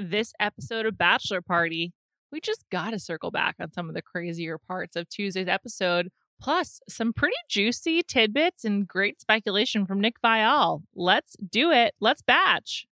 this 0.00 0.32
episode 0.40 0.86
of 0.86 0.96
Bachelor 0.96 1.42
Party, 1.42 1.92
we 2.32 2.40
just 2.40 2.64
got 2.70 2.90
to 2.90 2.98
circle 2.98 3.30
back 3.30 3.56
on 3.60 3.72
some 3.72 3.88
of 3.88 3.94
the 3.94 4.02
crazier 4.02 4.58
parts 4.58 4.96
of 4.96 5.08
Tuesday's 5.08 5.48
episode, 5.48 6.08
plus 6.40 6.80
some 6.88 7.12
pretty 7.12 7.36
juicy 7.48 8.02
tidbits 8.02 8.64
and 8.64 8.88
great 8.88 9.20
speculation 9.20 9.86
from 9.86 10.00
Nick 10.00 10.20
Viall. 10.24 10.82
Let's 10.94 11.36
do 11.36 11.70
it. 11.70 11.94
Let's 12.00 12.22
batch. 12.22 12.86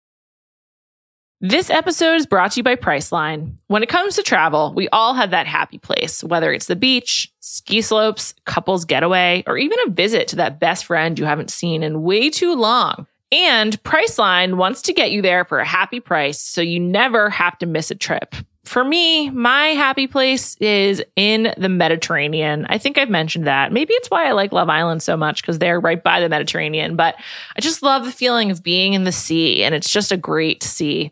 This 1.41 1.69
episode 1.69 2.15
is 2.15 2.25
brought 2.25 2.53
to 2.53 2.61
you 2.61 2.63
by 2.63 2.75
Priceline. 2.75 3.57
When 3.67 3.83
it 3.83 3.89
comes 3.89 4.15
to 4.15 4.23
travel, 4.23 4.73
we 4.73 4.87
all 4.89 5.13
have 5.13 5.31
that 5.31 5.47
happy 5.47 5.77
place, 5.77 6.23
whether 6.23 6.51
it's 6.51 6.67
the 6.67 6.77
beach, 6.77 7.31
ski 7.41 7.81
slopes, 7.81 8.33
couples 8.45 8.85
getaway, 8.85 9.43
or 9.45 9.57
even 9.57 9.77
a 9.85 9.91
visit 9.91 10.29
to 10.29 10.37
that 10.37 10.59
best 10.59 10.85
friend 10.85 11.19
you 11.19 11.25
haven't 11.25 11.51
seen 11.51 11.83
in 11.83 12.01
way 12.01 12.29
too 12.29 12.55
long. 12.55 13.05
And 13.31 13.81
Priceline 13.83 14.55
wants 14.55 14.81
to 14.83 14.93
get 14.93 15.11
you 15.11 15.21
there 15.21 15.45
for 15.45 15.59
a 15.59 15.65
happy 15.65 15.99
price 15.99 16.39
so 16.39 16.61
you 16.61 16.79
never 16.79 17.29
have 17.29 17.57
to 17.59 17.65
miss 17.65 17.91
a 17.91 17.95
trip. 17.95 18.35
For 18.65 18.83
me, 18.83 19.29
my 19.29 19.67
happy 19.69 20.07
place 20.07 20.55
is 20.57 21.03
in 21.15 21.53
the 21.55 21.69
Mediterranean. 21.69 22.65
I 22.67 22.79
think 22.79 22.97
I've 22.97 23.11
mentioned 23.11 23.45
that. 23.45 23.71
Maybe 23.71 23.93
it's 23.93 24.09
why 24.09 24.27
I 24.27 24.31
like 24.31 24.51
Love 24.51 24.69
Island 24.69 25.03
so 25.03 25.15
much 25.15 25.41
because 25.41 25.59
they're 25.59 25.79
right 25.79 26.03
by 26.03 26.19
the 26.19 26.29
Mediterranean, 26.29 26.95
but 26.95 27.15
I 27.55 27.61
just 27.61 27.83
love 27.83 28.05
the 28.05 28.11
feeling 28.11 28.49
of 28.49 28.63
being 28.63 28.93
in 28.93 29.03
the 29.03 29.11
sea 29.11 29.63
and 29.63 29.75
it's 29.75 29.91
just 29.91 30.11
a 30.11 30.17
great 30.17 30.63
sea. 30.63 31.11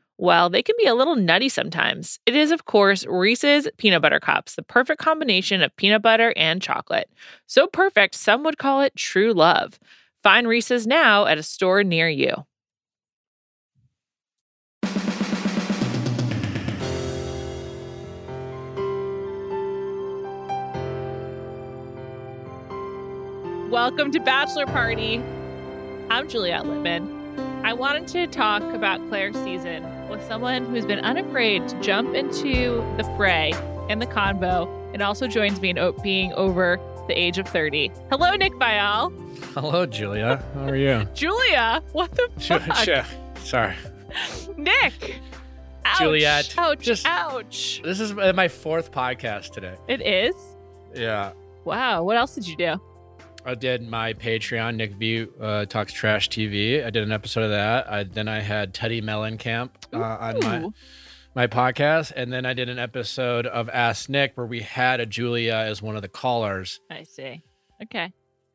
well, 0.21 0.51
they 0.51 0.61
can 0.61 0.75
be 0.77 0.85
a 0.85 0.93
little 0.93 1.15
nutty 1.15 1.49
sometimes. 1.49 2.19
It 2.27 2.35
is, 2.35 2.51
of 2.51 2.65
course, 2.65 3.07
Reese's 3.07 3.67
Peanut 3.77 4.03
Butter 4.03 4.19
Cups, 4.19 4.53
the 4.53 4.61
perfect 4.61 5.01
combination 5.01 5.63
of 5.63 5.75
peanut 5.77 6.03
butter 6.03 6.31
and 6.37 6.61
chocolate. 6.61 7.09
So 7.47 7.65
perfect, 7.65 8.13
some 8.13 8.43
would 8.43 8.59
call 8.59 8.81
it 8.81 8.95
true 8.95 9.33
love. 9.33 9.79
Find 10.21 10.47
Reese's 10.47 10.85
now 10.85 11.25
at 11.25 11.39
a 11.39 11.43
store 11.43 11.83
near 11.83 12.07
you. 12.07 12.35
Welcome 23.71 24.11
to 24.11 24.19
Bachelor 24.19 24.67
Party. 24.67 25.17
I'm 26.11 26.29
Juliet 26.29 26.65
Litman. 26.65 27.65
I 27.65 27.73
wanted 27.73 28.07
to 28.09 28.27
talk 28.27 28.61
about 28.61 28.99
Clare's 29.09 29.35
season 29.37 29.83
with 30.11 30.23
someone 30.27 30.65
who's 30.65 30.85
been 30.85 30.99
unafraid 30.99 31.67
to 31.69 31.79
jump 31.79 32.13
into 32.13 32.75
the 32.97 33.03
fray 33.15 33.53
and 33.89 34.01
the 34.01 34.05
convo 34.05 34.69
and 34.93 35.01
also 35.01 35.25
joins 35.25 35.61
me 35.61 35.69
in 35.69 35.93
being 36.03 36.33
over 36.33 36.79
the 37.07 37.17
age 37.17 37.37
of 37.37 37.47
30. 37.47 37.89
Hello, 38.09 38.35
Nick 38.35 38.53
Viall. 38.53 39.11
Hello, 39.53 39.85
Julia. 39.85 40.43
How 40.53 40.65
are 40.67 40.75
you? 40.75 41.07
Julia? 41.13 41.81
What 41.93 42.11
the 42.11 42.29
fuck? 42.39 43.05
Sorry. 43.37 43.73
Nick. 44.57 45.21
Ouch. 45.85 45.97
Juliet. 45.99 46.53
Ouch. 46.57 46.79
Just, 46.79 47.05
ouch. 47.07 47.81
This 47.83 48.01
is 48.01 48.13
my 48.13 48.49
fourth 48.49 48.91
podcast 48.91 49.51
today. 49.51 49.75
It 49.87 50.01
is? 50.01 50.35
Yeah. 50.93 51.31
Wow. 51.63 52.03
What 52.03 52.17
else 52.17 52.35
did 52.35 52.47
you 52.47 52.57
do? 52.57 52.81
I 53.43 53.55
did 53.55 53.87
my 53.87 54.13
Patreon, 54.13 54.75
Nick 54.75 54.97
Viall 54.97 55.29
uh, 55.41 55.65
Talks 55.65 55.93
Trash 55.93 56.29
TV. 56.29 56.85
I 56.85 56.89
did 56.89 57.03
an 57.03 57.11
episode 57.11 57.43
of 57.43 57.49
that. 57.51 57.91
I, 57.91 58.03
then 58.03 58.27
I 58.27 58.39
had 58.39 58.73
Teddi 58.73 59.01
Mellencamp 59.01 59.69
uh, 59.93 59.97
on 59.97 60.39
my 60.39 60.69
my 61.33 61.47
podcast, 61.47 62.11
and 62.15 62.31
then 62.31 62.45
I 62.45 62.53
did 62.53 62.69
an 62.69 62.77
episode 62.77 63.47
of 63.47 63.69
Ask 63.69 64.09
Nick 64.09 64.35
where 64.35 64.45
we 64.45 64.59
had 64.59 64.99
a 64.99 65.05
Julia 65.05 65.53
as 65.55 65.81
one 65.81 65.95
of 65.95 66.01
the 66.01 66.09
callers. 66.09 66.79
I 66.89 67.03
see. 67.03 67.41
Okay. 67.81 68.13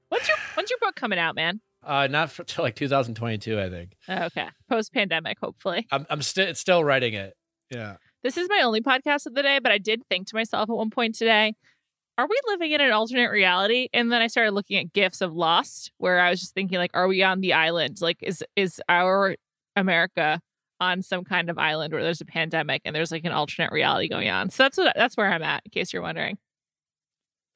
When's 0.08 0.28
your 0.28 0.36
When's 0.54 0.70
your 0.70 0.78
book 0.80 0.94
coming 0.94 1.18
out, 1.18 1.34
man? 1.34 1.60
Uh, 1.82 2.06
not 2.08 2.30
for, 2.30 2.44
till 2.44 2.64
like 2.64 2.76
2022, 2.76 3.60
I 3.60 3.70
think. 3.70 3.92
Oh, 4.08 4.24
okay, 4.24 4.48
post 4.68 4.92
pandemic, 4.92 5.38
hopefully. 5.40 5.86
I'm 5.90 6.06
I'm 6.08 6.22
still 6.22 6.54
still 6.54 6.84
writing 6.84 7.14
it. 7.14 7.34
Yeah. 7.70 7.96
This 8.22 8.36
is 8.36 8.48
my 8.48 8.62
only 8.64 8.80
podcast 8.80 9.26
of 9.26 9.34
the 9.34 9.42
day, 9.42 9.58
but 9.60 9.72
I 9.72 9.78
did 9.78 10.02
think 10.08 10.28
to 10.28 10.34
myself 10.34 10.68
at 10.68 10.76
one 10.76 10.90
point 10.90 11.14
today, 11.14 11.54
are 12.18 12.26
we 12.26 12.38
living 12.46 12.72
in 12.72 12.80
an 12.80 12.92
alternate 12.92 13.30
reality? 13.30 13.88
And 13.92 14.10
then 14.10 14.22
I 14.22 14.26
started 14.26 14.52
looking 14.52 14.78
at 14.78 14.92
gifs 14.92 15.20
of 15.20 15.34
Lost, 15.34 15.92
where 15.98 16.20
I 16.20 16.30
was 16.30 16.40
just 16.40 16.54
thinking, 16.54 16.78
like, 16.78 16.92
are 16.94 17.08
we 17.08 17.22
on 17.22 17.40
the 17.40 17.52
island? 17.52 18.00
Like, 18.00 18.22
is 18.22 18.42
is 18.56 18.80
our 18.88 19.36
America 19.74 20.40
on 20.80 21.02
some 21.02 21.24
kind 21.24 21.48
of 21.50 21.58
island 21.58 21.92
where 21.92 22.02
there's 22.02 22.20
a 22.20 22.26
pandemic 22.26 22.82
and 22.84 22.94
there's 22.94 23.10
like 23.12 23.24
an 23.24 23.32
alternate 23.32 23.72
reality 23.72 24.08
going 24.08 24.28
on? 24.28 24.50
So 24.50 24.62
that's 24.62 24.78
what 24.78 24.94
that's 24.96 25.16
where 25.16 25.30
I'm 25.30 25.42
at, 25.42 25.62
in 25.66 25.70
case 25.70 25.92
you're 25.92 26.02
wondering. 26.02 26.38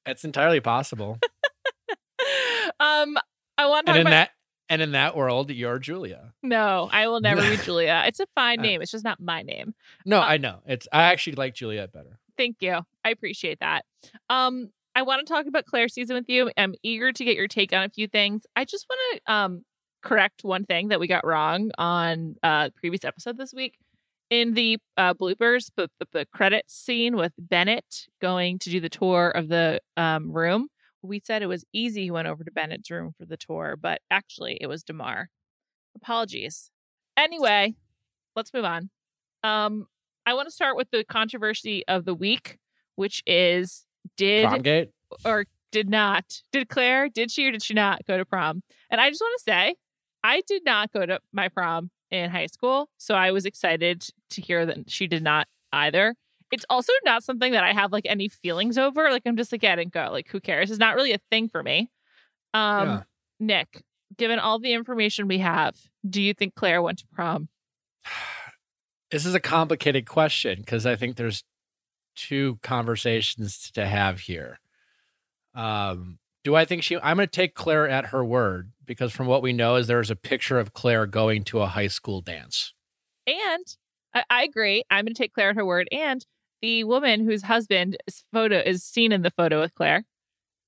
It's 0.07 0.25
entirely 0.25 0.61
possible. 0.61 1.19
um, 2.81 3.19
I 3.59 3.67
want 3.67 3.87
to 3.87 3.93
and 3.93 4.01
in 4.01 4.07
about- 4.07 4.11
that 4.11 4.31
and 4.69 4.81
in 4.81 4.93
that 4.93 5.17
world, 5.17 5.51
you're 5.51 5.81
Julia. 5.81 6.33
No, 6.45 6.89
I 6.93 7.09
will 7.09 7.21
never 7.21 7.43
be 7.43 7.57
Julia. 7.65 8.05
It's 8.07 8.21
a 8.21 8.27
fine 8.37 8.61
uh, 8.61 8.63
name. 8.63 8.83
It's 8.83 8.93
just 8.93 9.05
not 9.05 9.19
my 9.21 9.43
name. 9.43 9.75
No, 10.07 10.21
uh, 10.21 10.25
I 10.25 10.37
know. 10.37 10.61
It's 10.65 10.87
I 10.93 11.05
actually 11.05 11.35
like 11.35 11.55
Juliet 11.55 11.93
better. 11.93 12.20
Thank 12.41 12.63
you. 12.63 12.81
I 13.05 13.11
appreciate 13.11 13.61
that. 13.61 13.85
Um, 14.31 14.71
I 14.95 15.03
want 15.03 15.27
to 15.27 15.31
talk 15.31 15.45
about 15.45 15.67
Clare's 15.67 15.93
season 15.93 16.17
with 16.17 16.27
you. 16.31 16.51
I'm 16.57 16.75
eager 16.83 17.13
to 17.13 17.25
get 17.25 17.37
your 17.37 17.49
take 17.49 17.75
on 17.75 17.83
a 17.83 17.91
few 17.91 18.09
things. 18.09 18.47
I 18.57 18.65
just 18.65 18.87
want 18.89 19.23
to 19.27 19.33
um 19.33 19.65
correct 20.03 20.43
one 20.43 20.65
thing 20.65 20.89
that 20.89 20.99
we 20.99 21.07
got 21.07 21.27
wrong 21.27 21.71
on 21.77 22.37
uh 22.43 22.71
previous 22.75 23.05
episode 23.05 23.37
this 23.37 23.53
week. 23.53 23.77
In 24.31 24.55
the 24.55 24.79
uh, 24.97 25.13
bloopers, 25.13 25.71
the, 25.77 25.91
the, 25.99 26.07
the 26.13 26.27
credits 26.33 26.73
scene 26.73 27.15
with 27.15 27.33
Bennett 27.39 28.07
going 28.23 28.59
to 28.61 28.71
do 28.71 28.81
the 28.81 28.89
tour 28.89 29.29
of 29.29 29.49
the 29.49 29.83
um, 29.99 30.33
room, 30.33 30.69
we 31.03 31.21
said 31.23 31.43
it 31.43 31.47
was 31.47 31.67
easy 31.75 32.05
he 32.05 32.11
went 32.11 32.29
over 32.29 32.43
to 32.43 32.51
Bennett's 32.51 32.91
room 32.91 33.13
for 33.13 33.27
the 33.27 33.37
tour, 33.37 33.77
but 33.79 34.01
actually 34.11 34.57
it 34.63 34.67
was 34.67 34.83
Demar. 34.83 35.29
Apologies. 35.95 36.71
Anyway, 37.19 37.75
let's 38.35 38.55
move 38.55 38.65
on. 38.65 38.89
Um, 39.43 39.89
I 40.31 40.35
want 40.35 40.47
to 40.47 40.55
start 40.55 40.77
with 40.77 40.89
the 40.93 41.03
controversy 41.03 41.85
of 41.89 42.05
the 42.05 42.15
week, 42.15 42.59
which 42.95 43.21
is 43.27 43.85
did 44.17 44.47
Promgate? 44.47 44.91
or 45.25 45.45
did 45.73 45.91
not 45.91 46.43
did 46.53 46.69
Clare 46.69 47.09
did 47.09 47.33
she 47.33 47.49
or 47.49 47.51
did 47.51 47.65
she 47.65 47.75
not 47.75 48.07
go 48.07 48.17
to 48.17 48.25
prom? 48.25 48.63
And 48.91 49.01
I 49.01 49.11
just 49.11 49.21
want 49.21 49.35
to 49.39 49.43
say, 49.43 49.75
I 50.23 50.43
did 50.47 50.65
not 50.65 50.93
go 50.93 51.05
to 51.05 51.19
my 51.33 51.49
prom 51.49 51.91
in 52.13 52.31
high 52.31 52.47
school, 52.47 52.91
so 52.97 53.17
I 53.17 53.33
was 53.33 53.45
excited 53.45 54.07
to 54.31 54.41
hear 54.41 54.65
that 54.67 54.89
she 54.89 55.09
did 55.09 55.25
not 55.25 55.49
either. 55.73 56.15
It's 56.53 56.65
also 56.71 56.93
not 57.05 57.25
something 57.25 57.51
that 57.51 57.65
I 57.65 57.73
have 57.73 57.91
like 57.91 58.07
any 58.09 58.29
feelings 58.29 58.79
over. 58.79 59.11
Like 59.11 59.23
I'm 59.27 59.37
just 59.37 59.51
like, 59.51 59.65
yeah, 59.65 59.73
I 59.73 59.77
didn't 59.77 59.93
go. 59.93 60.11
Like 60.13 60.29
who 60.29 60.39
cares? 60.39 60.71
It's 60.71 60.79
not 60.79 60.95
really 60.95 61.13
a 61.13 61.21
thing 61.33 61.49
for 61.49 61.65
me. 61.65 61.91
Um, 62.55 62.89
yeah. 62.89 63.03
Nick, 63.41 63.83
given 64.17 64.39
all 64.39 64.61
the 64.61 64.75
information 64.75 65.27
we 65.27 65.39
have, 65.39 65.77
do 66.09 66.23
you 66.23 66.35
think 66.35 66.55
Clare 66.55 66.83
went 66.83 66.99
to 67.01 67.07
prom? 67.09 67.49
this 69.11 69.27
is 69.27 69.35
a 69.35 69.41
complicated 69.41 70.07
question 70.07 70.61
because 70.61 70.87
I 70.87 70.97
think 70.97 71.17
there's 71.17 71.45
two 72.15 72.59
conversations 72.63 73.71
to 73.73 73.87
have 73.87 74.21
here. 74.21 74.61
Um, 75.55 76.19
do 76.45 76.55
I 76.55 76.65
think 76.65 76.83
she? 76.83 76.97
I'm 76.97 77.17
going 77.17 77.27
to 77.27 77.31
take 77.31 77.55
Clare 77.55 77.89
at 77.89 78.07
her 78.07 78.25
word 78.25 78.73
because 78.87 79.13
from 79.13 79.27
what 79.27 79.43
we 79.43 79.53
know 79.53 79.77
is 79.77 79.87
there's 79.87 80.11
a 80.11 80.17
picture 80.17 80.59
of 80.59 80.73
Clare 80.73 81.07
going 81.07 81.45
to 81.45 81.61
a 81.61 81.67
high 81.67 81.89
school 81.89 82.21
dance. 82.21 82.73
And 83.27 83.65
I, 84.15 84.25
I 84.31 84.43
agree. 84.45 84.85
I'm 84.91 85.05
going 85.05 85.15
to 85.15 85.23
take 85.23 85.35
Clare 85.35 85.51
at 85.51 85.57
her 85.57 85.65
word. 85.65 85.89
And 85.93 86.25
the 86.63 86.85
woman 86.85 87.25
whose 87.25 87.43
husband 87.43 87.97
is 88.07 88.25
photo 88.33 88.59
is 88.59 88.85
seen 88.85 89.13
in 89.13 89.23
the 89.23 89.31
photo 89.31 89.61
with 89.61 89.75
Clare 89.75 90.05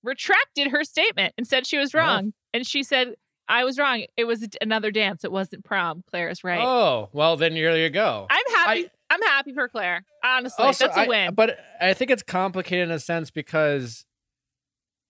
retracted 0.02 0.68
her 0.72 0.84
statement 0.84 1.32
and 1.38 1.46
said 1.46 1.66
she 1.66 1.78
was 1.78 1.94
wrong. 1.94 2.32
Oh. 2.34 2.38
And 2.54 2.66
she 2.66 2.82
said 2.82 3.14
I 3.48 3.64
was 3.64 3.78
wrong. 3.78 4.04
It 4.16 4.24
was 4.24 4.46
another 4.60 4.90
dance. 4.90 5.24
It 5.24 5.32
wasn't 5.32 5.64
prom. 5.64 6.02
Clare 6.08 6.28
is 6.30 6.42
right. 6.44 6.60
Oh, 6.62 7.10
well, 7.12 7.36
then 7.36 7.52
here 7.52 7.76
you 7.76 7.90
go. 7.90 8.26
I'm 8.30 8.54
happy. 8.54 8.88
I'm 9.10 9.22
happy 9.22 9.52
for 9.52 9.68
Clare. 9.68 10.04
Honestly, 10.24 10.64
Also, 10.64 10.86
that's 10.86 10.96
a 10.96 11.00
I- 11.02 11.06
win. 11.08 11.34
but 11.34 11.58
I 11.80 11.92
think 11.92 12.10
it's 12.10 12.22
complicated 12.22 12.88
in 12.88 12.90
a 12.94 12.98
sense 12.98 13.30
because, 13.30 14.04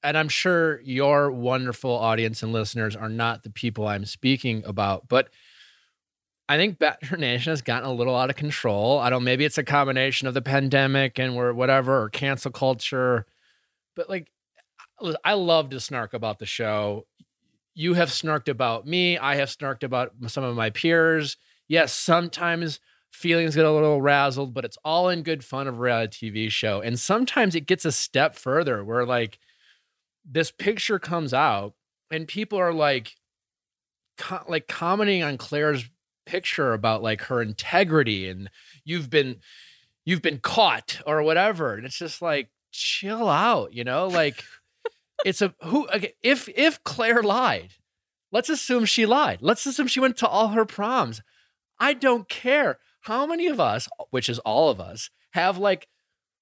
and 0.02 0.18
I'm 0.18 0.28
sure 0.28 0.80
your 0.80 1.30
wonderful 1.30 1.92
audience 1.92 2.42
and 2.42 2.52
listeners 2.52 2.96
are 2.96 3.08
not 3.08 3.44
the 3.44 3.50
people 3.50 3.86
I'm 3.86 4.04
speaking 4.06 4.64
about, 4.66 5.06
but 5.08 5.28
I 6.48 6.56
think 6.56 6.78
Bachelor 6.80 7.18
Nation 7.18 7.50
has 7.52 7.62
gotten 7.62 7.88
a 7.88 7.92
little 7.92 8.16
out 8.16 8.28
of 8.28 8.34
control. 8.36 8.98
I 8.98 9.08
don't. 9.10 9.22
Maybe 9.22 9.44
it's 9.44 9.58
a 9.58 9.62
combination 9.64 10.26
of 10.26 10.34
the 10.34 10.42
pandemic 10.42 11.18
and 11.20 11.36
we're 11.36 11.52
whatever 11.52 12.02
or 12.02 12.08
cancel 12.10 12.50
culture, 12.50 13.24
but 13.94 14.10
like, 14.10 14.32
I 15.24 15.34
love 15.34 15.70
to 15.70 15.80
snark 15.80 16.12
about 16.14 16.38
the 16.40 16.46
show. 16.46 17.06
You 17.74 17.94
have 17.94 18.10
snarked 18.10 18.48
about 18.48 18.86
me. 18.86 19.16
I 19.18 19.36
have 19.36 19.48
snarked 19.48 19.82
about 19.82 20.12
some 20.26 20.44
of 20.44 20.54
my 20.56 20.70
peers. 20.70 21.36
Yes, 21.68 21.94
sometimes 21.94 22.80
feelings 23.10 23.54
get 23.54 23.64
a 23.64 23.70
little 23.70 24.00
razzled, 24.00 24.52
but 24.52 24.64
it's 24.64 24.78
all 24.84 25.08
in 25.08 25.22
good 25.22 25.44
fun 25.44 25.66
of 25.68 25.78
reality 25.78 26.30
TV 26.30 26.50
show. 26.50 26.80
And 26.80 26.98
sometimes 26.98 27.54
it 27.54 27.66
gets 27.66 27.84
a 27.84 27.92
step 27.92 28.34
further 28.34 28.84
where 28.84 29.06
like 29.06 29.38
this 30.24 30.50
picture 30.50 30.98
comes 30.98 31.32
out 31.34 31.74
and 32.10 32.28
people 32.28 32.58
are 32.58 32.72
like 32.72 33.14
co- 34.16 34.44
like 34.48 34.68
commenting 34.68 35.22
on 35.22 35.38
Clare's 35.38 35.88
picture 36.26 36.72
about 36.72 37.02
like 37.02 37.22
her 37.22 37.42
integrity 37.42 38.28
and 38.28 38.48
you've 38.84 39.10
been 39.10 39.36
you've 40.04 40.22
been 40.22 40.38
caught 40.38 41.00
or 41.06 41.22
whatever. 41.22 41.74
And 41.74 41.84
it's 41.86 41.98
just 41.98 42.22
like 42.22 42.50
chill 42.70 43.28
out, 43.28 43.72
you 43.72 43.84
know? 43.84 44.08
Like 44.08 44.44
it's 45.24 45.42
a 45.42 45.54
who 45.62 45.86
okay, 45.88 46.14
if 46.22 46.48
if 46.54 46.82
Clare 46.84 47.22
lied, 47.22 47.72
let's 48.30 48.48
assume 48.48 48.84
she 48.84 49.06
lied. 49.06 49.38
Let's 49.40 49.66
assume 49.66 49.86
she 49.86 50.00
went 50.00 50.16
to 50.18 50.28
all 50.28 50.48
her 50.48 50.64
proms. 50.64 51.22
I 51.78 51.94
don't 51.94 52.28
care. 52.28 52.78
How 53.02 53.26
many 53.26 53.48
of 53.48 53.58
us, 53.58 53.88
which 54.10 54.28
is 54.28 54.38
all 54.40 54.70
of 54.70 54.80
us, 54.80 55.10
have 55.32 55.58
like 55.58 55.88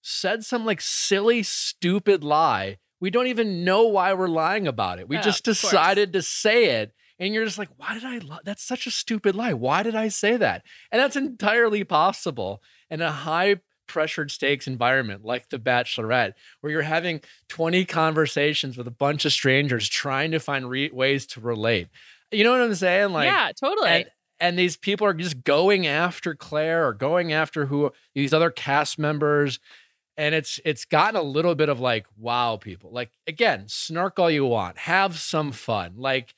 said 0.03 0.45
some 0.45 0.67
like 0.67 0.81
silly, 0.81 1.43
stupid 1.43 2.23
lie? 2.23 2.79
We 3.01 3.11
don't 3.11 3.29
even 3.29 3.65
know 3.65 3.85
why 3.85 4.13
we're 4.13 4.29
lying 4.29 4.69
about 4.69 4.99
it. 4.99 5.09
We 5.09 5.17
Oh, 5.17 5.23
just 5.23 5.45
decided 5.45 6.13
to 6.13 6.23
say 6.23 6.81
it. 6.81 6.93
And 7.19 7.35
you're 7.35 7.45
just 7.45 7.59
like, 7.59 7.71
why 7.77 7.95
did 7.95 8.05
I 8.05 8.19
lie? 8.19 8.39
That's 8.45 8.63
such 8.63 8.87
a 8.87 8.91
stupid 8.91 9.35
lie. 9.35 9.53
Why 9.53 9.83
did 9.83 9.95
I 9.95 10.09
say 10.09 10.37
that? 10.39 10.63
And 10.91 11.01
that's 11.01 11.17
entirely 11.17 11.85
possible 11.85 12.63
And 12.91 13.03
a 13.03 13.11
high 13.11 13.57
pressured 13.91 14.31
stakes 14.31 14.67
environment 14.67 15.25
like 15.25 15.51
The 15.51 15.59
Bachelorette, 15.59 16.33
where 16.61 16.73
you're 16.73 16.83
having 16.83 17.21
20 17.49 17.85
conversations 17.85 18.79
with 18.79 18.87
a 18.87 18.93
bunch 18.93 19.25
of 19.25 19.33
strangers 19.33 19.89
trying 19.89 20.31
to 20.31 20.41
find 20.41 20.71
re- 20.71 20.91
ways 20.91 21.27
to 21.29 21.41
relate. 21.41 21.89
You 22.31 22.45
know 22.45 22.53
what 22.53 22.63
I'm 22.63 22.75
saying? 22.75 23.13
Like, 23.13 23.27
yeah, 23.27 23.51
totally. 23.61 23.89
and 23.89 24.05
and 24.39 24.59
these 24.59 24.77
people 24.77 25.07
are 25.07 25.13
just 25.13 25.45
going 25.45 25.87
after 25.87 26.35
Clare 26.35 26.87
or 26.87 26.95
going 26.95 27.33
after 27.33 27.67
who 27.67 27.93
these 28.15 28.33
other 28.33 28.51
cast 28.51 28.99
members 28.99 29.59
and 30.17 30.35
it's 30.35 30.61
it's 30.65 30.85
gotten 30.85 31.19
a 31.19 31.23
little 31.23 31.55
bit 31.55 31.69
of 31.69 31.81
like 31.81 32.07
wow 32.19 32.57
people 32.57 32.91
like 32.93 33.11
again 33.27 33.65
snark 33.69 34.19
all 34.19 34.31
you 34.31 34.45
want 34.45 34.77
have 34.79 35.19
some 35.19 35.51
fun 35.51 35.95
like 35.97 36.35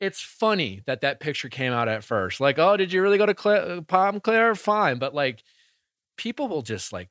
it's 0.00 0.20
funny 0.20 0.82
that 0.86 1.00
that 1.00 1.18
picture 1.18 1.48
came 1.48 1.72
out 1.72 1.88
at 1.88 2.04
first 2.04 2.40
like 2.40 2.58
oh 2.58 2.76
did 2.76 2.92
you 2.92 3.02
really 3.02 3.18
go 3.18 3.26
to 3.26 3.34
Cla- 3.34 3.78
uh, 3.78 3.80
Palm 3.80 4.20
Clare 4.20 4.54
fine 4.54 4.98
but 4.98 5.14
like 5.14 5.42
people 6.16 6.48
will 6.48 6.62
just 6.62 6.92
like 6.92 7.08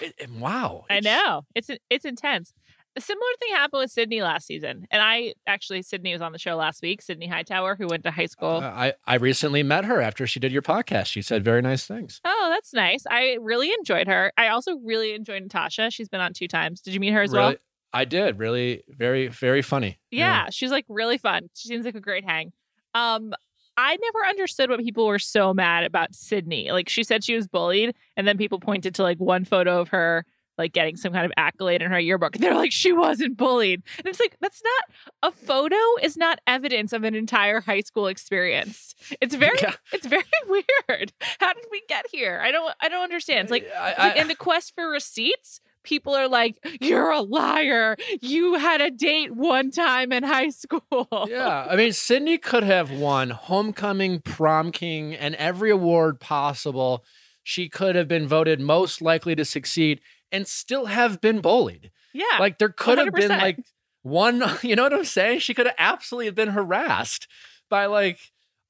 it, 0.00 0.14
and 0.20 0.40
wow 0.40 0.84
I 0.90 1.00
know 1.00 1.42
it's 1.54 1.70
it's 1.90 2.04
intense. 2.04 2.52
A 2.96 3.00
similar 3.00 3.28
thing 3.38 3.54
happened 3.54 3.80
with 3.80 3.90
Sydney 3.90 4.22
last 4.22 4.46
season, 4.46 4.86
and 4.90 5.02
I 5.02 5.34
actually 5.46 5.82
Sydney 5.82 6.14
was 6.14 6.22
on 6.22 6.32
the 6.32 6.38
show 6.38 6.56
last 6.56 6.80
week. 6.80 7.02
Sydney 7.02 7.26
Hightower, 7.26 7.76
who 7.76 7.86
went 7.88 8.04
to 8.04 8.10
high 8.10 8.26
school. 8.26 8.60
Uh, 8.62 8.70
I 8.70 8.92
I 9.06 9.16
recently 9.16 9.62
met 9.62 9.84
her 9.84 10.00
after 10.00 10.26
she 10.26 10.40
did 10.40 10.50
your 10.50 10.62
podcast 10.62 11.06
she 11.06 11.20
said 11.22 11.44
very 11.44 11.60
nice 11.60 11.86
things 11.86 12.20
oh, 12.24 12.50
that's 12.52 12.72
nice. 12.72 13.04
I 13.10 13.36
really 13.40 13.70
enjoyed 13.78 14.06
her. 14.06 14.32
I 14.36 14.48
also 14.48 14.76
really 14.84 15.14
enjoyed 15.14 15.42
Natasha. 15.42 15.90
She's 15.90 16.08
been 16.08 16.20
on 16.20 16.32
two 16.32 16.48
times. 16.48 16.80
Did 16.80 16.94
you 16.94 17.00
meet 17.00 17.12
her 17.12 17.22
as 17.22 17.32
well? 17.32 17.54
I 17.92 18.04
did 18.04 18.38
really 18.38 18.82
very 18.88 19.28
very 19.28 19.62
funny 19.62 19.98
Yeah, 20.10 20.48
she's 20.50 20.70
like 20.70 20.86
really 20.88 21.18
fun. 21.18 21.48
She 21.54 21.68
seems 21.68 21.84
like 21.84 21.94
a 21.94 22.00
great 22.00 22.24
hang. 22.24 22.52
Um, 22.94 23.34
I 23.76 23.96
never 23.96 24.26
understood 24.26 24.70
what 24.70 24.80
people 24.80 25.06
were 25.06 25.18
so 25.18 25.52
mad 25.54 25.84
about 25.84 26.14
Sydney. 26.14 26.70
Like 26.72 26.88
she 26.88 27.02
said 27.02 27.22
she 27.24 27.34
was 27.36 27.46
bullied, 27.48 27.94
and 28.16 28.26
then 28.26 28.38
people 28.38 28.58
pointed 28.60 28.94
to 28.96 29.02
like 29.02 29.18
one 29.18 29.44
photo 29.44 29.80
of 29.80 29.88
her 29.88 30.24
like 30.58 30.72
getting 30.72 30.96
some 30.96 31.12
kind 31.12 31.26
of 31.26 31.32
accolade 31.36 31.82
in 31.82 31.90
her 31.90 32.00
yearbook. 32.00 32.34
And 32.34 32.42
they're 32.42 32.54
like, 32.54 32.72
she 32.72 32.90
wasn't 32.90 33.36
bullied. 33.36 33.82
And 33.98 34.06
it's 34.06 34.18
like, 34.18 34.38
that's 34.40 34.62
not 34.64 35.30
a 35.30 35.36
photo 35.36 35.76
is 36.02 36.16
not 36.16 36.38
evidence 36.46 36.94
of 36.94 37.04
an 37.04 37.14
entire 37.14 37.60
high 37.60 37.82
school 37.82 38.06
experience. 38.06 38.94
It's 39.20 39.34
very 39.44 39.58
Yeah. 39.60 39.74
it's 39.92 40.06
very 40.06 40.24
weird. 40.48 41.12
How 41.40 41.52
did 41.52 41.66
we 41.70 41.82
get 41.90 42.06
here? 42.10 42.40
I 42.42 42.50
don't 42.52 42.74
I 42.80 42.88
don't 42.88 43.02
understand. 43.04 43.40
It's 43.42 43.50
like 43.50 43.68
I- 43.78 43.90
it's 43.90 43.98
like 43.98 44.16
I- 44.16 44.20
in 44.22 44.28
the 44.28 44.34
quest 44.34 44.74
for 44.74 44.88
receipts, 44.88 45.60
people 45.86 46.14
are 46.14 46.28
like, 46.28 46.58
"You're 46.80 47.10
a 47.10 47.20
liar. 47.22 47.96
You 48.20 48.54
had 48.54 48.80
a 48.80 48.90
date 48.90 49.34
one 49.34 49.70
time 49.70 50.12
in 50.12 50.22
high 50.22 50.50
school." 50.50 51.08
yeah, 51.28 51.66
I 51.70 51.76
mean, 51.76 51.92
Sydney 51.92 52.36
could 52.36 52.64
have 52.64 52.90
won 52.90 53.30
homecoming, 53.30 54.20
prom 54.20 54.72
king, 54.72 55.14
and 55.14 55.34
every 55.36 55.70
award 55.70 56.20
possible. 56.20 57.04
She 57.42 57.68
could 57.68 57.94
have 57.94 58.08
been 58.08 58.26
voted 58.26 58.60
most 58.60 59.00
likely 59.00 59.36
to 59.36 59.44
succeed 59.44 60.00
and 60.32 60.46
still 60.46 60.86
have 60.86 61.20
been 61.20 61.40
bullied. 61.40 61.92
yeah. 62.12 62.38
Like 62.40 62.58
there 62.58 62.68
could 62.68 62.98
have 62.98 63.14
been 63.14 63.28
like 63.28 63.58
one, 64.02 64.42
you 64.62 64.76
know 64.76 64.84
what 64.84 64.92
I'm 64.92 65.04
saying? 65.04 65.40
She 65.40 65.54
could 65.54 65.66
have 65.66 65.76
absolutely 65.78 66.30
been 66.32 66.50
harassed 66.50 67.28
by 67.70 67.86
like 67.86 68.18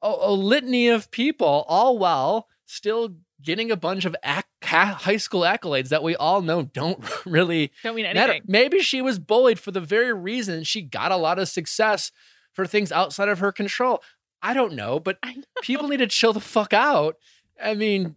a, 0.03 0.15
a 0.21 0.33
litany 0.33 0.89
of 0.89 1.11
people, 1.11 1.65
all 1.69 1.99
while 1.99 2.49
still 2.67 3.17
getting 3.43 3.71
a 3.71 3.77
bunch 3.77 4.05
of 4.05 4.17
ac- 4.25 4.43
ha- 4.65 4.99
high 5.01 5.17
school 5.19 5.43
accolades 5.43 5.89
that 5.91 6.03
we 6.03 6.17
all 6.17 6.41
know 6.43 6.63
don't 6.63 6.99
really 7.27 7.71
don't 7.83 7.95
mean 7.95 8.05
matter. 8.05 8.19
anything. 8.33 8.43
Maybe 8.47 8.81
she 8.81 9.03
was 9.03 9.19
bullied 9.19 9.59
for 9.59 9.71
the 9.71 9.81
very 9.81 10.13
reason 10.13 10.65
she 10.65 10.83
got 10.83 11.13
a 11.13 11.17
lot 11.17 11.39
of 11.39 11.49
success 11.49 12.11
for 12.53 12.67
things 12.67 12.91
outside 12.91 13.29
of 13.29 13.39
her 13.41 13.53
control. 13.53 14.03
I 14.43 14.55
don't 14.55 14.75
know, 14.75 14.99
but 15.01 15.19
know. 15.25 15.33
people 15.63 15.89
need 15.89 15.99
to 15.99 16.07
chill 16.07 16.33
the 16.33 16.41
fuck 16.41 16.73
out. 16.73 17.17
I 17.63 17.75
mean, 17.75 18.17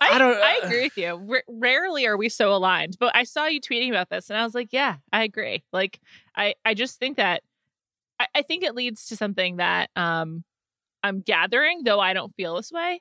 I, 0.00 0.10
I 0.12 0.18
don't- 0.18 0.36
I 0.42 0.60
agree 0.64 0.82
with 0.82 0.96
you. 0.98 1.26
R- 1.30 1.44
rarely 1.48 2.06
are 2.06 2.16
we 2.16 2.28
so 2.28 2.52
aligned, 2.54 2.96
but 3.00 3.14
I 3.16 3.24
saw 3.24 3.46
you 3.46 3.60
tweeting 3.60 3.90
about 3.90 4.10
this, 4.10 4.28
and 4.30 4.38
I 4.38 4.44
was 4.44 4.54
like, 4.54 4.68
"Yeah, 4.72 4.96
I 5.12 5.22
agree." 5.24 5.64
Like, 5.72 5.98
I 6.36 6.54
I 6.64 6.74
just 6.74 6.98
think 6.98 7.16
that 7.16 7.42
I, 8.20 8.26
I 8.34 8.42
think 8.42 8.64
it 8.64 8.74
leads 8.74 9.06
to 9.06 9.16
something 9.16 9.56
that 9.56 9.90
um 9.96 10.44
I'm 11.02 11.20
gathering, 11.20 11.82
though 11.84 12.00
I 12.00 12.12
don't 12.12 12.34
feel 12.34 12.56
this 12.56 12.70
way. 12.70 13.00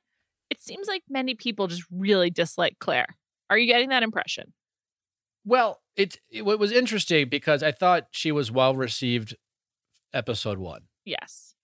It 0.52 0.62
seems 0.62 0.88
like 0.88 1.02
many 1.10 1.34
people 1.34 1.66
just 1.68 1.84
really 1.90 2.30
dislike 2.30 2.76
Clare. 2.80 3.18
Are 3.50 3.58
you 3.58 3.66
getting 3.66 3.90
that 3.90 4.04
impression? 4.04 4.54
well, 5.46 5.82
it, 5.96 6.20
it 6.30 6.44
was 6.44 6.72
interesting 6.72 7.30
because 7.30 7.64
I 7.64 7.72
thought 7.72 8.08
she 8.12 8.32
was 8.32 8.52
well 8.52 8.76
received 8.76 9.36
episode 10.14 10.60
one. 10.60 10.82
Yes. 11.06 11.56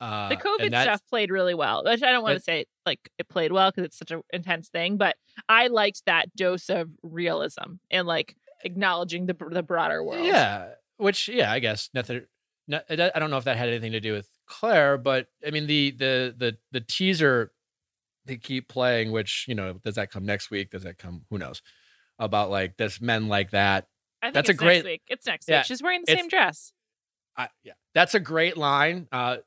Uh, 0.00 0.28
the 0.28 0.36
COVID 0.36 0.68
stuff 0.68 1.00
played 1.08 1.30
really 1.30 1.54
well. 1.54 1.82
Which 1.84 2.02
I 2.02 2.12
don't 2.12 2.22
want 2.22 2.36
to 2.36 2.42
say 2.42 2.66
like 2.84 3.10
it 3.18 3.28
played 3.28 3.52
well 3.52 3.70
because 3.70 3.84
it's 3.84 3.98
such 3.98 4.10
an 4.10 4.22
intense 4.32 4.68
thing, 4.68 4.96
but 4.96 5.16
I 5.48 5.68
liked 5.68 6.02
that 6.06 6.34
dose 6.36 6.68
of 6.68 6.90
realism 7.02 7.78
and 7.90 8.06
like 8.06 8.36
acknowledging 8.64 9.26
the 9.26 9.36
the 9.50 9.62
broader 9.62 10.04
world. 10.04 10.26
Yeah, 10.26 10.70
which 10.98 11.28
yeah, 11.28 11.50
I 11.50 11.60
guess 11.60 11.88
nothing. 11.94 12.22
I 12.70 12.96
don't 12.96 13.12
I 13.14 13.18
don't 13.18 13.30
know 13.30 13.38
if 13.38 13.44
that 13.44 13.56
had 13.56 13.68
anything 13.68 13.92
to 13.92 14.00
do 14.00 14.12
with 14.12 14.28
Clare, 14.46 14.98
but 14.98 15.28
I 15.46 15.50
mean 15.50 15.66
the 15.66 15.92
the 15.92 16.34
the 16.36 16.56
the 16.72 16.80
teaser 16.80 17.52
they 18.26 18.36
keep 18.36 18.68
playing, 18.68 19.12
which 19.12 19.44
you 19.48 19.54
know 19.54 19.74
does 19.84 19.94
that 19.96 20.10
come 20.10 20.24
next 20.24 20.50
week? 20.50 20.70
Does 20.70 20.82
that 20.84 20.98
come? 20.98 21.24
Who 21.30 21.38
knows? 21.38 21.62
About 22.18 22.50
like 22.50 22.76
this 22.76 23.00
men 23.00 23.28
like 23.28 23.50
that. 23.50 23.86
I 24.22 24.26
think 24.26 24.34
That's 24.34 24.48
a 24.48 24.54
great- 24.54 24.76
next 24.76 24.84
week. 24.86 25.02
It's 25.08 25.26
next 25.26 25.48
Yeah, 25.48 25.58
week. 25.60 25.66
She's 25.66 25.82
wearing 25.82 26.02
the 26.06 26.16
same 26.16 26.28
dress. 26.28 26.72
I, 27.36 27.48
yeah, 27.64 27.72
that's 27.94 28.14
a 28.14 28.20
great 28.20 28.56
line. 28.56 29.08
Uh, 29.10 29.38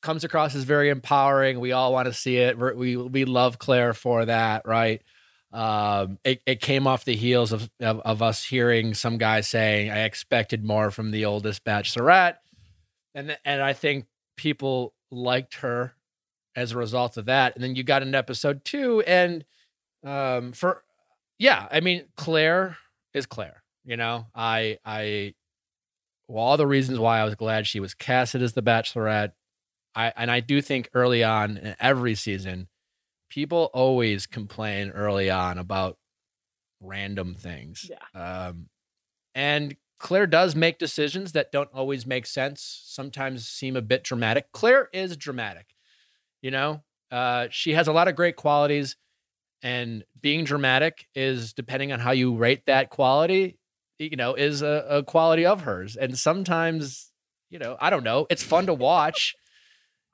comes 0.00 0.22
across 0.22 0.54
as 0.54 0.62
very 0.64 0.88
empowering. 0.90 1.58
We 1.60 1.72
all 1.72 1.92
want 1.92 2.06
to 2.06 2.12
see 2.14 2.36
it. 2.36 2.56
We're- 2.56 2.76
We 2.76 2.96
we 2.96 3.24
love 3.24 3.58
Clare 3.58 3.92
for 3.94 4.24
that, 4.24 4.66
right? 4.66 5.02
Um, 5.52 6.18
it, 6.24 6.42
it 6.46 6.60
came 6.60 6.86
off 6.86 7.04
the 7.04 7.14
heels 7.16 7.52
of, 7.52 7.70
of 7.80 8.00
of 8.00 8.22
us 8.22 8.44
hearing 8.44 8.94
some 8.94 9.18
guy 9.18 9.40
saying, 9.40 9.90
"I 9.90 10.00
expected 10.04 10.64
more 10.64 10.90
from 10.90 11.10
the 11.10 11.24
oldest 11.26 11.64
bachelorette," 11.64 12.36
and 13.14 13.36
and 13.44 13.62
I 13.62 13.72
think 13.72 14.06
people 14.36 14.94
liked 15.10 15.54
her 15.56 15.94
as 16.56 16.72
a 16.72 16.78
result 16.78 17.16
of 17.16 17.26
that. 17.26 17.54
And 17.54 17.64
then 17.64 17.74
you 17.76 17.82
got 17.82 18.02
an 18.02 18.14
episode 18.14 18.64
two, 18.64 19.02
and 19.02 19.44
um, 20.04 20.52
for 20.52 20.82
yeah, 21.38 21.68
I 21.70 21.80
mean 21.80 22.04
Clare 22.16 22.76
is 23.12 23.26
Clare. 23.26 23.62
You 23.84 23.96
know, 23.96 24.26
I 24.34 24.78
I 24.84 25.34
well, 26.28 26.44
all 26.44 26.56
the 26.56 26.66
reasons 26.66 26.98
why 26.98 27.20
I 27.20 27.24
was 27.24 27.34
glad 27.34 27.66
she 27.66 27.80
was 27.80 27.94
casted 27.94 28.42
as 28.42 28.54
the 28.54 28.62
Bachelorette. 28.62 29.32
I 29.94 30.12
and 30.16 30.30
I 30.30 30.40
do 30.40 30.60
think 30.60 30.88
early 30.94 31.22
on 31.22 31.56
in 31.56 31.76
every 31.80 32.14
season, 32.14 32.68
people 33.28 33.70
always 33.74 34.26
complain 34.26 34.90
early 34.90 35.30
on 35.30 35.58
about 35.58 35.98
random 36.80 37.34
things. 37.34 37.90
Yeah. 37.90 38.46
Um, 38.48 38.68
and 39.34 39.76
Clare 39.98 40.26
does 40.26 40.54
make 40.54 40.78
decisions 40.78 41.32
that 41.32 41.52
don't 41.52 41.70
always 41.72 42.06
make 42.06 42.26
sense. 42.26 42.82
Sometimes 42.86 43.48
seem 43.48 43.76
a 43.76 43.82
bit 43.82 44.04
dramatic. 44.04 44.52
Clare 44.52 44.88
is 44.92 45.16
dramatic. 45.16 45.73
You 46.44 46.50
know, 46.50 46.82
uh, 47.10 47.46
she 47.50 47.72
has 47.72 47.88
a 47.88 47.92
lot 47.92 48.06
of 48.06 48.16
great 48.16 48.36
qualities. 48.36 48.96
and 49.62 50.04
being 50.20 50.44
dramatic 50.44 51.06
is 51.14 51.54
depending 51.54 51.90
on 51.90 52.00
how 52.00 52.10
you 52.10 52.36
rate 52.36 52.66
that 52.66 52.90
quality, 52.90 53.56
you 53.98 54.14
know, 54.16 54.34
is 54.34 54.60
a, 54.60 54.84
a 54.90 55.02
quality 55.02 55.46
of 55.46 55.62
hers. 55.62 55.96
And 55.96 56.18
sometimes, 56.18 57.10
you 57.48 57.58
know, 57.58 57.78
I 57.80 57.88
don't 57.88 58.04
know, 58.04 58.26
it's 58.28 58.42
fun 58.42 58.66
to 58.66 58.74
watch. 58.74 59.34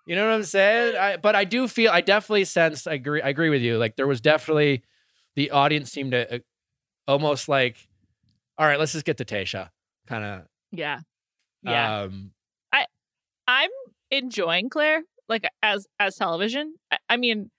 You 0.07 0.15
know 0.15 0.25
what 0.25 0.35
I'm 0.35 0.45
saying? 0.45 0.97
I, 0.97 1.17
but 1.17 1.35
I 1.35 1.43
do 1.45 1.67
feel 1.67 1.91
I 1.91 2.01
definitely 2.01 2.45
sense 2.45 2.87
I 2.87 2.95
agree 2.95 3.23
I 3.23 3.29
agree 3.31 3.51
with 3.51 3.63
you. 3.63 3.77
Like 3.77 3.97
there 3.97 4.07
was 4.07 4.21
definitely 4.21 4.85
the 5.35 5.51
audience 5.51 5.91
seemed 5.91 6.13
to 6.13 6.37
uh, 6.37 6.39
almost 7.09 7.49
like, 7.49 7.77
all 8.57 8.67
right, 8.67 8.79
let's 8.79 8.93
just 8.93 9.05
get 9.05 9.17
to 9.19 9.25
Tayshia, 9.25 9.71
Kind 10.07 10.25
of 10.25 10.43
Yeah. 10.71 11.01
Yeah. 11.65 12.05
um 12.05 12.31
I 12.73 12.87
I'm 13.49 13.71
enjoying 14.13 14.69
Clare 14.71 15.03
like 15.31 15.45
as 15.63 15.87
as 15.99 16.17
television. 16.17 16.75
I, 16.91 16.99
I 17.09 17.17
mean, 17.17 17.51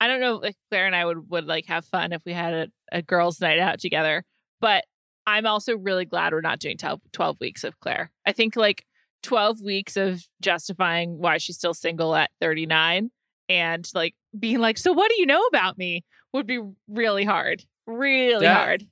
I 0.00 0.08
don't 0.08 0.20
know 0.20 0.40
if 0.40 0.56
Clare 0.70 0.86
and 0.86 0.96
I 0.96 1.04
would 1.04 1.30
would 1.30 1.44
like 1.44 1.66
have 1.66 1.84
fun 1.84 2.12
if 2.12 2.22
we 2.24 2.32
had 2.32 2.52
a, 2.52 2.66
a 2.90 3.02
girls' 3.02 3.40
night 3.40 3.60
out 3.60 3.78
together, 3.78 4.24
but 4.60 4.84
I'm 5.26 5.46
also 5.46 5.76
really 5.76 6.06
glad 6.06 6.32
we're 6.32 6.40
not 6.40 6.58
doing 6.58 6.78
12, 6.78 7.00
12 7.12 7.36
weeks 7.38 7.62
of 7.62 7.78
Clare. 7.80 8.10
I 8.24 8.32
think 8.32 8.56
like 8.56 8.84
12 9.24 9.60
weeks 9.62 9.96
of 9.98 10.24
justifying 10.40 11.18
why 11.18 11.36
she's 11.36 11.56
still 11.56 11.74
single 11.74 12.14
at 12.14 12.30
39 12.40 13.10
and 13.50 13.90
like 13.94 14.14
being 14.38 14.58
like, 14.58 14.78
so 14.78 14.92
what 14.92 15.10
do 15.10 15.20
you 15.20 15.26
know 15.26 15.42
about 15.42 15.76
me 15.76 16.02
would 16.32 16.46
be 16.46 16.60
really 16.88 17.24
hard. 17.24 17.62
Really 17.86 18.46
hard. 18.46 18.86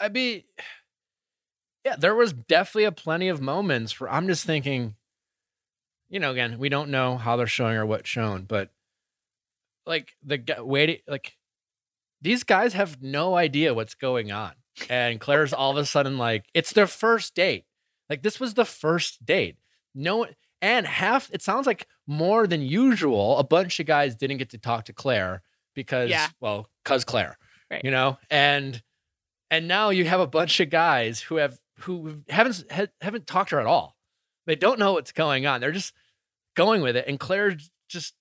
I 0.00 0.08
mean, 0.08 0.44
yeah, 1.84 1.96
there 1.96 2.14
was 2.14 2.32
definitely 2.32 2.84
a 2.84 2.92
plenty 2.92 3.28
of 3.28 3.42
moments 3.42 4.00
where 4.00 4.10
I'm 4.10 4.28
just 4.28 4.46
thinking, 4.46 4.94
you 6.08 6.20
know, 6.20 6.30
again, 6.32 6.58
we 6.58 6.68
don't 6.68 6.90
know 6.90 7.16
how 7.16 7.36
they're 7.36 7.46
showing 7.46 7.76
or 7.76 7.86
what's 7.86 8.08
shown, 8.08 8.44
but 8.44 8.70
like 9.86 10.12
the 10.22 10.38
guy 10.38 10.60
waiting, 10.60 10.98
like 11.06 11.36
these 12.20 12.42
guys 12.44 12.72
have 12.72 13.02
no 13.02 13.36
idea 13.36 13.74
what's 13.74 13.94
going 13.94 14.32
on, 14.32 14.52
and 14.88 15.20
Clare's 15.20 15.52
all 15.52 15.70
of 15.70 15.76
a 15.76 15.84
sudden 15.86 16.18
like 16.18 16.44
it's 16.54 16.72
their 16.72 16.86
first 16.86 17.34
date. 17.34 17.64
Like 18.10 18.22
this 18.22 18.38
was 18.40 18.54
the 18.54 18.64
first 18.64 19.24
date. 19.24 19.56
No, 19.94 20.26
and 20.60 20.86
half 20.86 21.30
it 21.32 21.42
sounds 21.42 21.66
like 21.66 21.86
more 22.06 22.46
than 22.46 22.62
usual. 22.62 23.38
A 23.38 23.44
bunch 23.44 23.78
of 23.80 23.86
guys 23.86 24.14
didn't 24.16 24.38
get 24.38 24.50
to 24.50 24.58
talk 24.58 24.84
to 24.86 24.92
Clare 24.92 25.42
because, 25.74 26.10
Yeah. 26.10 26.28
well, 26.40 26.68
cause 26.84 27.04
Clare, 27.04 27.38
Right. 27.70 27.82
you 27.84 27.90
know, 27.90 28.18
and 28.30 28.82
and 29.50 29.68
now 29.68 29.90
you 29.90 30.04
have 30.04 30.20
a 30.20 30.26
bunch 30.26 30.58
of 30.60 30.70
guys 30.70 31.20
who 31.20 31.36
have 31.36 31.58
who 31.80 32.22
haven't 32.28 32.64
ha- 32.70 32.86
haven't 33.00 33.26
talked 33.26 33.50
to 33.50 33.56
her 33.56 33.60
at 33.60 33.66
all. 33.66 33.95
They 34.46 34.56
don't 34.56 34.78
know 34.78 34.92
what's 34.92 35.12
going 35.12 35.46
on. 35.46 35.60
They're 35.60 35.72
just 35.72 35.92
going 36.54 36.82
with 36.82 36.96
it, 36.96 37.06
and 37.06 37.20
Clare 37.20 37.56
just 37.88 38.14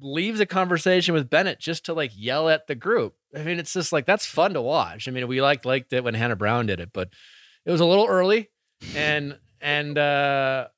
leaves 0.00 0.40
a 0.40 0.46
conversation 0.46 1.14
with 1.14 1.30
Bennett 1.30 1.58
just 1.58 1.84
to 1.86 1.94
like 1.94 2.12
yell 2.14 2.48
at 2.48 2.66
the 2.66 2.74
group. 2.74 3.14
I 3.34 3.42
mean, 3.42 3.58
it's 3.58 3.72
just 3.72 3.92
like 3.92 4.06
that's 4.06 4.26
fun 4.26 4.54
to 4.54 4.62
watch. 4.62 5.08
I 5.08 5.10
mean, 5.10 5.26
we 5.28 5.40
liked 5.40 5.64
liked 5.64 5.92
it 5.92 6.04
when 6.04 6.14
Hannah 6.14 6.36
Brown 6.36 6.66
did 6.66 6.80
it, 6.80 6.90
but 6.92 7.08
it 7.64 7.70
was 7.70 7.80
a 7.80 7.86
little 7.86 8.06
early, 8.06 8.50
and 8.94 9.38
and 9.60 9.98
uh 9.98 10.68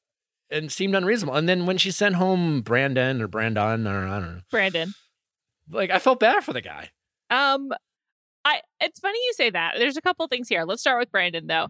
and 0.51 0.73
seemed 0.73 0.95
unreasonable. 0.95 1.37
And 1.37 1.49
then 1.49 1.67
when 1.67 1.79
she 1.79 1.91
sent 1.91 2.15
home 2.15 2.63
Brandon 2.63 3.21
or 3.21 3.29
Brandon 3.29 3.87
or 3.87 4.07
I 4.07 4.21
don't 4.21 4.37
know, 4.37 4.41
Brandon. 4.51 4.95
like 5.71 5.91
I 5.91 5.99
felt 5.99 6.21
bad 6.21 6.43
for 6.45 6.53
the 6.53 6.61
guy. 6.63 6.91
Um, 7.31 7.73
I 8.45 8.63
it's 8.81 9.01
funny 9.01 9.19
you 9.19 9.33
say 9.35 9.51
that. 9.51 9.75
There's 9.79 9.97
a 9.97 10.03
couple 10.03 10.27
things 10.29 10.49
here. 10.49 10.65
Let's 10.65 10.81
start 10.81 11.01
with 11.01 11.13
Brandon 11.13 11.47
though. 11.47 11.69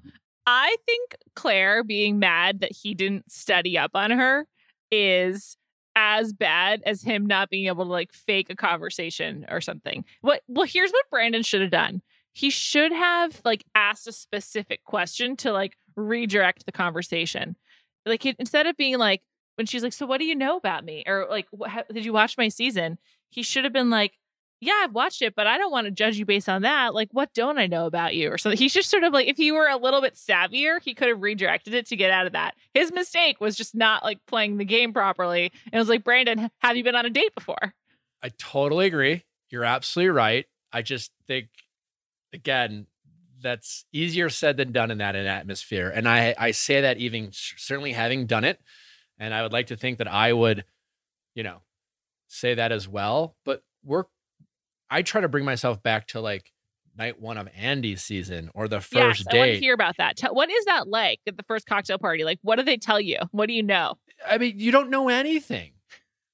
I 0.51 0.77
think 0.87 1.15
Clare 1.37 1.85
being 1.85 2.19
mad 2.19 2.61
that 2.61 2.73
he 2.73 2.95
didn't 2.95 3.31
study 3.31 3.77
up 3.77 3.91
on 3.93 4.11
her 4.11 4.47
is 4.91 5.59
as 5.95 6.33
bad 6.33 6.83
as 6.87 7.03
him 7.03 7.27
not 7.27 7.51
being 7.51 7.67
able 7.67 7.85
to 7.85 7.91
like 7.91 8.15
fake 8.15 8.49
a 8.49 8.57
conversation 8.57 9.45
or 9.51 9.61
something. 9.61 10.07
What 10.23 10.41
well, 10.49 10.65
here's 10.67 10.91
what 10.91 11.11
Brandon 11.11 11.43
should 11.43 11.61
have 11.61 11.71
done. 11.71 12.01
He 12.33 12.49
should 12.49 12.93
have 12.93 13.43
like 13.45 13.63
asked 13.75 14.07
a 14.07 14.13
specific 14.13 14.85
question 14.85 15.37
to 15.39 15.53
like 15.53 15.77
redirect 15.97 16.65
the 16.65 16.73
conversation. 16.73 17.55
Like 18.07 18.23
he, 18.23 18.35
instead 18.39 18.67
of 18.67 18.75
being 18.79 18.97
like 18.97 19.21
when 19.57 19.67
she's 19.67 19.83
like, 19.83 19.93
"So 19.93 20.07
what 20.07 20.19
do 20.19 20.25
you 20.25 20.35
know 20.35 20.57
about 20.57 20.83
me?" 20.83 21.05
or 21.07 21.27
like, 21.29 21.47
what, 21.51 21.93
"Did 21.93 22.07
you 22.07 22.15
watch 22.15 22.39
my 22.39 22.49
season?" 22.49 22.97
He 23.29 23.43
should 23.43 23.65
have 23.65 23.73
been 23.75 23.91
like, 23.91 24.15
yeah, 24.61 24.81
I've 24.83 24.93
watched 24.93 25.23
it, 25.23 25.35
but 25.35 25.47
I 25.47 25.57
don't 25.59 25.71
want 25.71 25.87
to 25.87 25.91
judge 25.91 26.19
you 26.19 26.25
based 26.25 26.49
on 26.49 26.63
that. 26.63 26.95
Like, 26.95 27.09
what 27.13 27.33
don't 27.33 27.59
I 27.59 27.67
know 27.67 27.87
about 27.87 28.15
you? 28.15 28.33
Or 28.33 28.39
something. 28.39 28.59
He's 28.59 28.73
just 28.73 28.91
sort 28.91 29.05
of 29.05 29.13
like, 29.13 29.29
if 29.29 29.37
he 29.37 29.53
were 29.53 29.69
a 29.69 29.77
little 29.77 30.01
bit 30.01 30.15
savvier, 30.15 30.83
he 30.83 30.95
could 30.95 31.09
have 31.09 31.23
redirected 31.23 31.75
it 31.75 31.87
to 31.87 31.97
get 31.97 32.11
out 32.11 32.27
of 32.27 32.33
that. 32.33 32.55
His 32.75 32.93
mistake 32.93 33.41
was 33.41 33.57
just 33.57 33.75
not 33.75 34.03
like 34.03 34.19
playing 34.27 34.57
the 34.57 34.65
game 34.65 34.93
properly. 34.93 35.53
And 35.67 35.75
it 35.75 35.79
was 35.79 35.89
like, 35.89 36.05
Brandon, 36.05 36.51
have 36.59 36.77
you 36.77 36.85
been 36.85 36.97
on 36.97 37.07
a 37.07 37.11
date 37.11 37.35
before? 37.35 37.75
I 38.23 38.31
totally 38.37 38.87
agree. 38.87 39.25
You're 39.49 39.65
absolutely 39.65 40.11
right. 40.11 40.47
I 40.73 40.83
just 40.83 41.13
think, 41.27 41.49
again, 42.33 42.87
that's 43.41 43.85
easier 43.93 44.29
said 44.29 44.57
than 44.57 44.73
done 44.73 44.91
in 44.91 44.99
that 44.99 45.15
atmosphere. 45.15 45.93
And 45.95 46.09
I, 46.09 46.35
I 46.37 46.51
say 46.51 46.81
that 46.81 46.99
even 46.99 47.31
certainly 47.33 47.93
having 47.93 48.27
done 48.27 48.45
it. 48.45 48.61
And 49.19 49.33
I 49.33 49.43
would 49.43 49.53
like 49.53 49.69
to 49.69 49.77
think 49.77 49.99
that 49.99 50.09
I 50.09 50.33
would, 50.33 50.65
you 51.35 51.45
know, 51.45 51.59
say 52.27 52.55
that 52.55 52.73
as 52.73 52.89
well. 52.89 53.37
But 53.45 53.63
we're, 53.85 54.05
I 54.91 55.03
try 55.03 55.21
to 55.21 55.29
bring 55.29 55.45
myself 55.45 55.83
back 55.83 56.07
to 56.09 56.21
like 56.21 56.53
night 56.97 57.21
one 57.21 57.39
of 57.39 57.49
Andi's 57.53 58.03
season 58.03 58.51
or 58.55 58.69
the 58.69 58.81
first 58.81 59.21
yes, 59.21 59.27
I 59.31 59.37
want 59.39 59.51
to 59.53 59.59
hear 59.59 59.75
about 59.75 59.97
that. 59.99 60.17
Tell, 60.17 60.35
what 60.35 60.51
is 60.51 60.65
that 60.65 60.89
like 60.89 61.21
at 61.27 61.37
the 61.37 61.45
first 61.45 61.67
cocktail 61.67 61.99
party? 61.99 62.25
Like, 62.25 62.39
what 62.43 62.57
do 62.57 62.63
they 62.63 62.77
tell 62.77 63.01
you? 63.01 63.19
What 63.31 63.47
do 63.47 63.55
you 63.55 63.63
know? 63.63 63.95
I 64.29 64.39
mean, 64.39 64.55
you 64.59 64.73
don't 64.73 64.91
know 64.91 65.09
anything. 65.09 65.73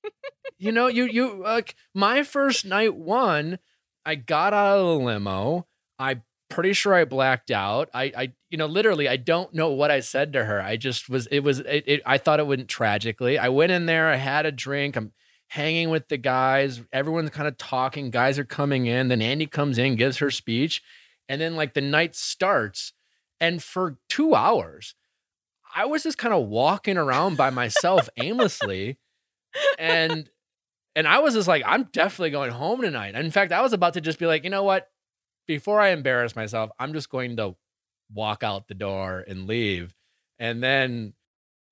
you 0.58 0.72
know, 0.72 0.86
you 0.86 1.04
you 1.04 1.42
like 1.42 1.74
my 1.94 2.22
first 2.22 2.64
night 2.64 2.94
one, 2.94 3.58
I 4.04 4.14
got 4.14 4.52
out 4.52 4.78
of 4.78 4.86
the 4.86 5.04
limo. 5.04 5.66
I 5.98 6.22
pretty 6.48 6.72
sure 6.72 6.94
I 6.94 7.04
blacked 7.04 7.50
out. 7.50 7.90
I 7.92 8.12
I 8.16 8.32
you 8.50 8.58
know, 8.58 8.66
literally 8.66 9.08
I 9.08 9.16
don't 9.16 9.52
know 9.54 9.70
what 9.70 9.90
I 9.90 10.00
said 10.00 10.32
to 10.32 10.44
her. 10.44 10.60
I 10.60 10.76
just 10.76 11.08
was 11.08 11.26
it 11.28 11.40
was 11.40 11.60
it, 11.60 11.84
it 11.86 12.02
I 12.06 12.18
thought 12.18 12.40
it 12.40 12.46
went 12.46 12.68
tragically. 12.68 13.38
I 13.38 13.48
went 13.48 13.72
in 13.72 13.86
there, 13.86 14.08
I 14.08 14.16
had 14.16 14.46
a 14.46 14.52
drink, 14.52 14.96
I'm 14.96 15.12
hanging 15.54 15.88
with 15.88 16.08
the 16.08 16.16
guys, 16.16 16.82
everyone's 16.92 17.30
kind 17.30 17.46
of 17.46 17.56
talking, 17.56 18.10
guys 18.10 18.38
are 18.40 18.44
coming 18.44 18.86
in, 18.86 19.06
then 19.06 19.20
Andi 19.20 19.48
comes 19.48 19.78
in, 19.78 19.94
gives 19.94 20.18
her 20.18 20.30
speech, 20.30 20.82
and 21.28 21.40
then 21.40 21.54
like 21.54 21.74
the 21.74 21.80
night 21.80 22.16
starts 22.16 22.92
and 23.40 23.62
for 23.62 23.98
2 24.08 24.34
hours 24.34 24.94
I 25.74 25.86
was 25.86 26.04
just 26.04 26.18
kind 26.18 26.32
of 26.32 26.46
walking 26.46 26.96
around 26.96 27.36
by 27.36 27.50
myself 27.50 28.08
aimlessly 28.16 28.98
and 29.78 30.28
and 30.96 31.08
I 31.08 31.18
was 31.18 31.34
just 31.34 31.48
like 31.48 31.62
I'm 31.66 31.84
definitely 31.84 32.30
going 32.30 32.52
home 32.52 32.80
tonight. 32.80 33.14
In 33.14 33.30
fact, 33.30 33.52
I 33.52 33.60
was 33.62 33.72
about 33.72 33.94
to 33.94 34.00
just 34.00 34.18
be 34.18 34.26
like, 34.26 34.44
"You 34.44 34.50
know 34.50 34.62
what? 34.62 34.88
Before 35.46 35.80
I 35.80 35.88
embarrass 35.88 36.36
myself, 36.36 36.70
I'm 36.78 36.92
just 36.92 37.10
going 37.10 37.36
to 37.38 37.56
walk 38.12 38.44
out 38.44 38.68
the 38.68 38.74
door 38.74 39.24
and 39.26 39.48
leave." 39.48 39.94
And 40.38 40.62
then 40.62 41.14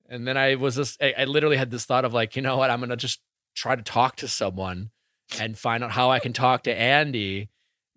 and 0.08 0.26
then 0.26 0.36
I 0.36 0.56
was 0.56 0.74
just 0.74 1.00
I, 1.00 1.14
I 1.18 1.24
literally 1.24 1.56
had 1.56 1.70
this 1.70 1.84
thought 1.84 2.04
of 2.04 2.12
like, 2.12 2.34
"You 2.34 2.42
know 2.42 2.56
what? 2.56 2.70
I'm 2.70 2.80
going 2.80 2.90
to 2.90 2.96
just 2.96 3.20
try 3.54 3.76
to 3.76 3.82
talk 3.82 4.16
to 4.16 4.28
someone 4.28 4.90
and 5.38 5.58
find 5.58 5.82
out 5.84 5.92
how 5.92 6.10
I 6.10 6.18
can 6.18 6.32
talk 6.32 6.62
to 6.64 6.74
Andi." 6.74 7.48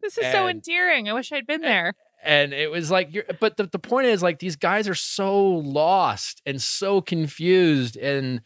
This 0.01 0.17
is 0.17 0.31
so 0.31 0.47
endearing. 0.47 1.09
I 1.09 1.13
wish 1.13 1.31
I'd 1.31 1.47
been 1.47 1.62
there. 1.62 1.93
and 2.24 2.53
it 2.53 2.69
was 2.71 2.89
like 2.91 3.13
you're 3.13 3.25
but 3.39 3.57
the, 3.57 3.65
the 3.67 3.79
point 3.79 4.07
is 4.07 4.21
like 4.24 4.39
these 4.39 4.55
guys 4.55 4.88
are 4.88 4.95
so 4.95 5.43
lost 5.47 6.41
and 6.45 6.62
so 6.62 7.01
confused 7.01 7.97
and 7.97 8.41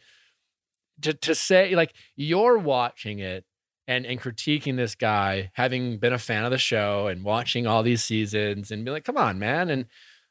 to, 1.02 1.14
to 1.14 1.34
say 1.34 1.74
like 1.74 1.92
you're 2.16 2.58
watching 2.58 3.18
it 3.20 3.44
and 3.88 4.04
and 4.04 4.20
critiquing 4.20 4.76
this 4.76 4.94
guy 4.94 5.50
having 5.54 5.98
been 5.98 6.12
a 6.12 6.18
fan 6.18 6.44
of 6.44 6.50
the 6.50 6.58
show 6.58 7.06
and 7.06 7.24
watching 7.24 7.66
all 7.66 7.82
these 7.82 8.04
seasons 8.04 8.70
and 8.70 8.84
be 8.84 8.90
like 8.90 9.04
come 9.04 9.16
on 9.16 9.38
man 9.38 9.70
and 9.70 9.86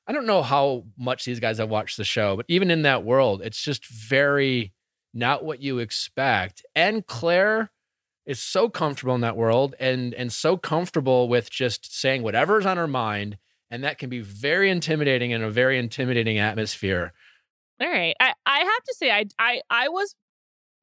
i 0.07 0.11
don't 0.11 0.27
know 0.27 0.43
how 0.43 0.83
much 0.97 1.25
these 1.25 1.39
guys 1.39 1.57
have 1.57 1.69
watched 1.69 1.97
the 1.97 2.03
show 2.03 2.35
but 2.35 2.45
even 2.47 2.69
in 2.69 2.83
that 2.83 3.03
world 3.03 3.41
it's 3.43 3.63
just 3.63 3.85
very 3.87 4.73
not 5.13 5.43
what 5.43 5.61
you 5.61 5.79
expect 5.79 6.65
and 6.75 7.05
clare 7.07 7.71
is 8.25 8.39
so 8.39 8.69
comfortable 8.69 9.15
in 9.15 9.21
that 9.21 9.37
world 9.37 9.73
and 9.79 10.13
and 10.13 10.31
so 10.31 10.55
comfortable 10.55 11.27
with 11.27 11.49
just 11.49 11.93
saying 11.99 12.21
whatever's 12.21 12.65
on 12.65 12.77
her 12.77 12.87
mind 12.87 13.37
and 13.71 13.83
that 13.83 13.97
can 13.97 14.09
be 14.09 14.19
very 14.19 14.69
intimidating 14.69 15.31
in 15.31 15.43
a 15.43 15.49
very 15.49 15.77
intimidating 15.79 16.37
atmosphere 16.37 17.13
All 17.81 17.89
right. 17.89 18.15
I, 18.19 18.33
I 18.45 18.59
have 18.59 18.83
to 18.83 18.95
say, 18.95 19.11
I 19.11 19.25
I 19.39 19.61
I 19.69 19.89
was 19.89 20.15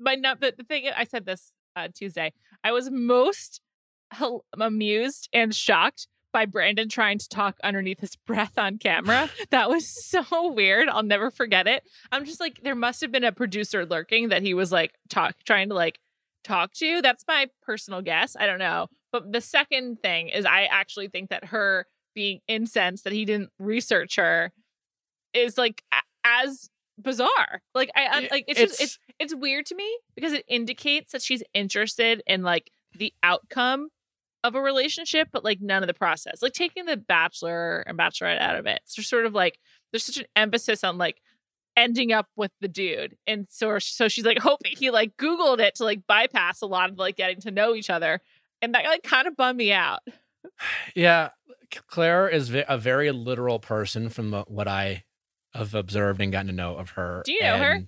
my 0.00 0.14
not 0.14 0.40
the, 0.40 0.54
the 0.56 0.64
thing 0.64 0.88
I 0.94 1.04
said 1.04 1.26
this 1.26 1.52
uh, 1.74 1.88
Tuesday. 1.94 2.32
I 2.64 2.72
was 2.72 2.90
most 2.90 3.60
amused 4.58 5.28
and 5.32 5.54
shocked 5.54 6.08
by 6.36 6.44
Brandon 6.44 6.86
trying 6.86 7.16
to 7.16 7.26
talk 7.30 7.56
underneath 7.64 8.00
his 8.00 8.14
breath 8.14 8.58
on 8.58 8.76
camera. 8.76 9.30
that 9.50 9.70
was 9.70 9.88
so 9.88 10.52
weird. 10.52 10.86
I'll 10.86 11.02
never 11.02 11.30
forget 11.30 11.66
it. 11.66 11.82
I'm 12.12 12.26
just 12.26 12.40
like, 12.40 12.60
there 12.62 12.74
must 12.74 13.00
have 13.00 13.10
been 13.10 13.24
a 13.24 13.32
producer 13.32 13.86
lurking 13.86 14.28
that 14.28 14.42
he 14.42 14.52
was 14.52 14.70
like 14.70 14.92
talk 15.08 15.34
trying 15.46 15.70
to 15.70 15.74
like 15.74 15.98
talk 16.44 16.74
to. 16.74 17.00
That's 17.00 17.24
my 17.26 17.46
personal 17.62 18.02
guess. 18.02 18.36
I 18.38 18.44
don't 18.44 18.58
know. 18.58 18.88
But 19.12 19.32
the 19.32 19.40
second 19.40 20.02
thing 20.02 20.28
is, 20.28 20.44
I 20.44 20.64
actually 20.64 21.08
think 21.08 21.30
that 21.30 21.46
her 21.46 21.86
being 22.14 22.40
incensed 22.46 23.04
that 23.04 23.14
he 23.14 23.24
didn't 23.24 23.48
research 23.58 24.16
her 24.16 24.52
is 25.32 25.56
like 25.56 25.82
as 26.22 26.68
bizarre. 27.00 27.62
Like 27.74 27.90
I 27.96 28.24
It- 28.24 28.30
like 28.30 28.44
it's, 28.46 28.60
just 28.60 28.80
it's 28.82 28.98
it's 29.18 29.34
weird 29.34 29.64
to 29.66 29.74
me 29.74 29.98
because 30.14 30.34
it 30.34 30.44
indicates 30.48 31.12
that 31.12 31.22
she's 31.22 31.42
interested 31.54 32.22
in 32.26 32.42
like 32.42 32.70
the 32.94 33.14
outcome 33.22 33.88
of 34.46 34.54
a 34.54 34.60
relationship, 34.60 35.28
but 35.32 35.44
like 35.44 35.60
none 35.60 35.82
of 35.82 35.86
the 35.86 35.94
process. 35.94 36.42
Like 36.42 36.52
taking 36.52 36.86
the 36.86 36.96
bachelor 36.96 37.80
and 37.86 37.98
bachelorette 37.98 38.40
out 38.40 38.56
of 38.56 38.66
it. 38.66 38.80
It's 38.84 38.94
just 38.94 39.10
sort 39.10 39.26
of 39.26 39.34
like 39.34 39.58
there's 39.92 40.04
such 40.04 40.18
an 40.18 40.26
emphasis 40.36 40.84
on 40.84 40.98
like 40.98 41.20
ending 41.76 42.12
up 42.12 42.28
with 42.36 42.52
the 42.60 42.68
dude. 42.68 43.16
And 43.26 43.46
so 43.50 43.78
so 43.78 44.08
she's 44.08 44.24
like 44.24 44.38
hoping 44.38 44.72
he 44.76 44.90
like 44.90 45.16
Googled 45.16 45.58
it 45.60 45.74
to 45.76 45.84
like 45.84 46.06
bypass 46.06 46.62
a 46.62 46.66
lot 46.66 46.90
of 46.90 46.98
like 46.98 47.16
getting 47.16 47.40
to 47.42 47.50
know 47.50 47.74
each 47.74 47.90
other. 47.90 48.20
And 48.62 48.74
that 48.74 48.84
like 48.84 49.02
kind 49.02 49.26
of 49.26 49.36
bummed 49.36 49.58
me 49.58 49.72
out. 49.72 50.00
Yeah, 50.94 51.30
Clare 51.88 52.28
is 52.28 52.54
a 52.54 52.78
very 52.78 53.10
literal 53.10 53.58
person 53.58 54.08
from 54.08 54.32
what 54.46 54.68
I 54.68 55.04
have 55.54 55.74
observed 55.74 56.20
and 56.20 56.32
gotten 56.32 56.46
to 56.48 56.52
know 56.52 56.76
of 56.76 56.90
her. 56.90 57.22
Do 57.24 57.32
you 57.32 57.40
know 57.40 57.58
her? 57.58 57.80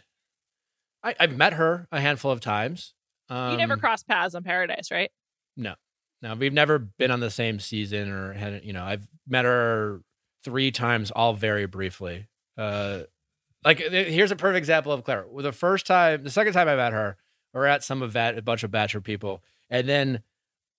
I, 1.02 1.14
I've 1.20 1.36
met 1.36 1.54
her 1.54 1.86
a 1.92 2.00
handful 2.00 2.30
of 2.30 2.40
times. 2.40 2.94
Um, 3.28 3.52
you 3.52 3.58
never 3.58 3.74
um, 3.74 3.80
crossed 3.80 4.08
paths 4.08 4.34
on 4.34 4.42
Paradise, 4.42 4.90
right? 4.90 5.10
No, 5.56 5.74
no, 6.22 6.34
we've 6.34 6.52
never 6.52 6.78
been 6.78 7.10
on 7.10 7.20
the 7.20 7.30
same 7.30 7.60
season 7.60 8.10
or 8.10 8.32
had. 8.32 8.64
You 8.64 8.72
know, 8.72 8.84
I've 8.84 9.06
met 9.26 9.44
her 9.44 10.02
three 10.44 10.70
times, 10.70 11.10
all 11.10 11.34
very 11.34 11.66
briefly. 11.66 12.26
Uh, 12.56 13.02
like 13.64 13.78
here's 13.78 14.30
a 14.30 14.36
perfect 14.36 14.58
example 14.58 14.92
of 14.92 15.04
Clare. 15.04 15.26
Well, 15.28 15.44
the 15.44 15.52
first 15.52 15.86
time, 15.86 16.22
the 16.22 16.30
second 16.30 16.52
time 16.52 16.68
I 16.68 16.76
met 16.76 16.92
her, 16.92 17.16
we 17.52 17.60
are 17.60 17.66
at 17.66 17.84
some 17.84 18.02
event, 18.02 18.38
a 18.38 18.42
bunch 18.42 18.62
of 18.64 18.70
bachelor 18.70 19.00
people, 19.00 19.42
and 19.70 19.88
then 19.88 20.22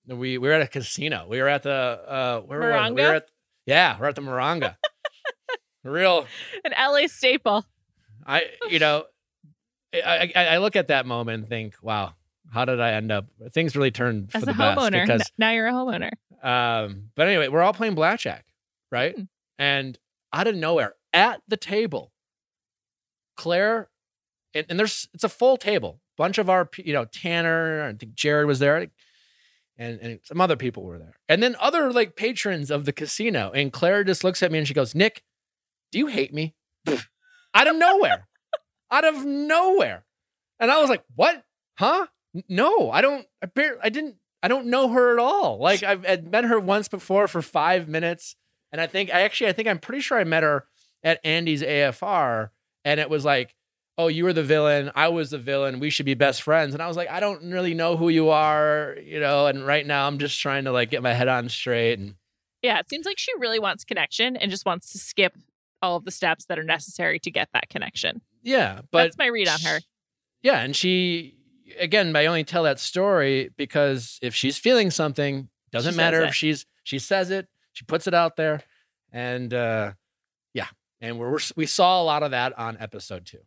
we 0.07 0.37
we 0.37 0.47
were 0.47 0.53
at 0.53 0.61
a 0.61 0.67
casino. 0.67 1.25
We 1.29 1.41
were 1.41 1.47
at 1.47 1.63
the 1.63 1.71
uh, 1.71 2.41
where 2.41 2.59
Morongo? 2.59 2.89
were 2.89 2.95
we? 2.95 3.01
we 3.01 3.07
were 3.07 3.15
at 3.15 3.27
yeah, 3.65 3.97
we're 3.99 4.07
at 4.07 4.15
the 4.15 4.21
Morongo. 4.21 4.75
Real 5.83 6.25
an 6.65 6.73
LA 6.77 7.07
staple. 7.07 7.65
I 8.25 8.43
you 8.69 8.79
know, 8.79 9.05
I, 9.93 10.31
I, 10.35 10.45
I 10.45 10.57
look 10.57 10.75
at 10.75 10.89
that 10.89 11.05
moment 11.05 11.41
and 11.41 11.49
think, 11.49 11.75
wow, 11.81 12.13
how 12.51 12.65
did 12.65 12.79
I 12.79 12.93
end 12.93 13.11
up? 13.11 13.27
Things 13.51 13.75
really 13.75 13.91
turned 13.91 14.31
as 14.33 14.43
for 14.43 14.49
a 14.49 14.53
the 14.53 14.59
homeowner. 14.59 15.05
Because, 15.05 15.29
now 15.37 15.51
you're 15.51 15.67
a 15.67 15.73
homeowner. 15.73 16.11
Um, 16.41 17.09
but 17.15 17.27
anyway, 17.27 17.47
we're 17.47 17.61
all 17.61 17.73
playing 17.73 17.95
blackjack, 17.95 18.45
right? 18.91 19.15
Mm. 19.15 19.27
And 19.57 19.99
out 20.33 20.47
of 20.47 20.55
nowhere, 20.55 20.95
at 21.13 21.41
the 21.47 21.57
table, 21.57 22.11
Clare, 23.35 23.89
and, 24.53 24.65
and, 24.69 24.79
there's 24.79 25.09
it's 25.13 25.23
a 25.23 25.29
full 25.29 25.57
table. 25.57 25.99
Bunch 26.17 26.37
of 26.37 26.49
our, 26.49 26.69
you 26.77 26.93
know, 26.93 27.05
Tanner, 27.05 27.83
I 27.83 27.93
think 27.93 28.13
Jared 28.13 28.47
was 28.47 28.59
there, 28.59 28.75
and 28.75 28.91
and 29.77 30.19
some 30.23 30.41
other 30.41 30.57
people 30.57 30.83
were 30.83 30.97
there, 30.97 31.13
and 31.27 31.41
then 31.41 31.55
other 31.59 31.91
like 31.93 32.15
patrons 32.15 32.71
of 32.71 32.85
the 32.85 32.91
casino. 32.91 33.51
And 33.53 33.71
Clare 33.71 34.03
just 34.03 34.23
looks 34.23 34.43
at 34.43 34.51
me 34.51 34.57
and 34.57 34.67
she 34.67 34.73
goes, 34.73 34.95
"Nick, 34.95 35.23
do 35.91 35.99
you 35.99 36.07
hate 36.07 36.33
me?" 36.33 36.55
out 37.53 37.67
of 37.67 37.75
nowhere, 37.75 38.27
out 38.91 39.05
of 39.05 39.23
nowhere, 39.25 40.05
and 40.59 40.69
I 40.69 40.81
was 40.81 40.89
like, 40.89 41.03
"What? 41.15 41.43
Huh? 41.77 42.07
No, 42.47 42.91
I 42.91 43.01
don't. 43.01 43.25
I, 43.41 43.47
barely, 43.47 43.79
I 43.83 43.89
didn't. 43.89 44.15
I 44.41 44.47
don't 44.47 44.67
know 44.67 44.89
her 44.89 45.13
at 45.13 45.19
all. 45.19 45.57
Like 45.59 45.83
I've 45.83 46.05
I'd 46.05 46.31
met 46.31 46.45
her 46.45 46.59
once 46.59 46.87
before 46.87 47.27
for 47.27 47.41
five 47.41 47.87
minutes, 47.87 48.35
and 48.71 48.79
I 48.79 48.87
think 48.87 49.13
I 49.13 49.21
actually 49.21 49.49
I 49.49 49.53
think 49.53 49.67
I'm 49.67 49.79
pretty 49.79 50.01
sure 50.01 50.19
I 50.19 50.23
met 50.23 50.43
her 50.43 50.65
at 51.03 51.23
Andi's 51.23 51.61
AFR, 51.61 52.49
and 52.85 52.99
it 52.99 53.09
was 53.09 53.25
like, 53.25 53.55
oh, 53.99 54.07
you 54.07 54.23
were 54.23 54.33
the 54.33 54.43
villain, 54.43 54.91
I 54.95 55.09
was 55.09 55.31
the 55.31 55.37
villain, 55.37 55.79
we 55.79 55.89
should 55.89 56.05
be 56.05 56.13
best 56.13 56.41
friends. 56.41 56.73
And 56.73 56.81
I 56.81 56.87
was 56.87 56.95
like, 56.95 57.09
I 57.09 57.19
don't 57.19 57.51
really 57.51 57.73
know 57.73 57.97
who 57.97 58.07
you 58.07 58.29
are, 58.29 58.95
you 59.03 59.19
know. 59.19 59.47
And 59.47 59.67
right 59.67 59.85
now, 59.85 60.07
I'm 60.07 60.19
just 60.19 60.39
trying 60.39 60.63
to 60.63 60.71
like 60.71 60.89
get 60.89 61.03
my 61.03 61.13
head 61.13 61.27
on 61.27 61.49
straight. 61.49 61.99
And 61.99 62.15
yeah, 62.61 62.79
it 62.79 62.89
seems 62.89 63.05
like 63.05 63.17
she 63.17 63.31
really 63.37 63.59
wants 63.59 63.83
connection 63.83 64.37
and 64.37 64.49
just 64.49 64.65
wants 64.65 64.91
to 64.93 64.97
skip 64.97 65.35
all 65.81 65.97
of 65.97 66.05
the 66.05 66.11
steps 66.11 66.45
that 66.45 66.57
are 66.57 66.63
necessary 66.63 67.19
to 67.19 67.29
get 67.29 67.49
that 67.53 67.69
connection. 67.69 68.21
Yeah, 68.41 68.81
but 68.89 69.03
that's 69.03 69.17
my 69.17 69.27
read 69.27 69.49
on 69.49 69.59
her. 69.61 69.81
Yeah, 70.41 70.61
and 70.61 70.73
she 70.73 71.35
again, 71.79 72.15
I 72.15 72.25
only 72.25 72.43
tell 72.43 72.63
that 72.63 72.79
story 72.79 73.49
because 73.57 74.19
if 74.21 74.33
she's 74.33 74.57
feeling 74.57 74.91
something, 74.91 75.49
doesn't 75.71 75.93
she 75.93 75.97
matter 75.97 76.21
if 76.23 76.33
she's 76.33 76.65
she 76.83 76.99
says 76.99 77.29
it, 77.31 77.47
she 77.73 77.85
puts 77.85 78.07
it 78.07 78.13
out 78.13 78.35
there, 78.35 78.63
and 79.11 79.53
uh, 79.53 79.93
yeah, 80.53 80.67
and 81.01 81.19
we're, 81.19 81.31
we're 81.31 81.39
we 81.55 81.65
saw 81.65 82.01
a 82.01 82.03
lot 82.03 82.23
of 82.23 82.31
that 82.31 82.57
on 82.57 82.77
episode 82.79 83.25
two. 83.25 83.39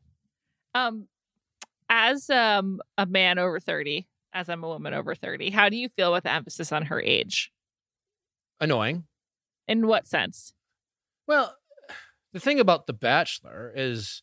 Um, 0.75 1.09
as 1.89 2.31
um 2.31 2.81
a 2.97 3.07
man 3.07 3.39
over 3.39 3.59
thirty, 3.59 4.09
as 4.33 4.49
I'm 4.49 4.65
a 4.65 4.69
woman 4.69 4.95
over 4.95 5.15
thirty, 5.15 5.51
how 5.51 5.69
do 5.69 5.77
you 5.77 5.89
feel 5.89 6.13
with 6.13 6.25
the 6.25 6.33
emphasis 6.33 6.73
on 6.73 6.87
her 6.87 7.01
age? 7.01 7.53
Annoying. 8.61 9.05
In 9.67 9.87
what 9.87 10.07
sense? 10.07 10.53
Well, 11.27 11.57
the 12.33 12.41
thing 12.41 12.61
about 12.61 12.87
The 12.87 12.93
Bachelor 12.93 13.73
is 13.75 14.23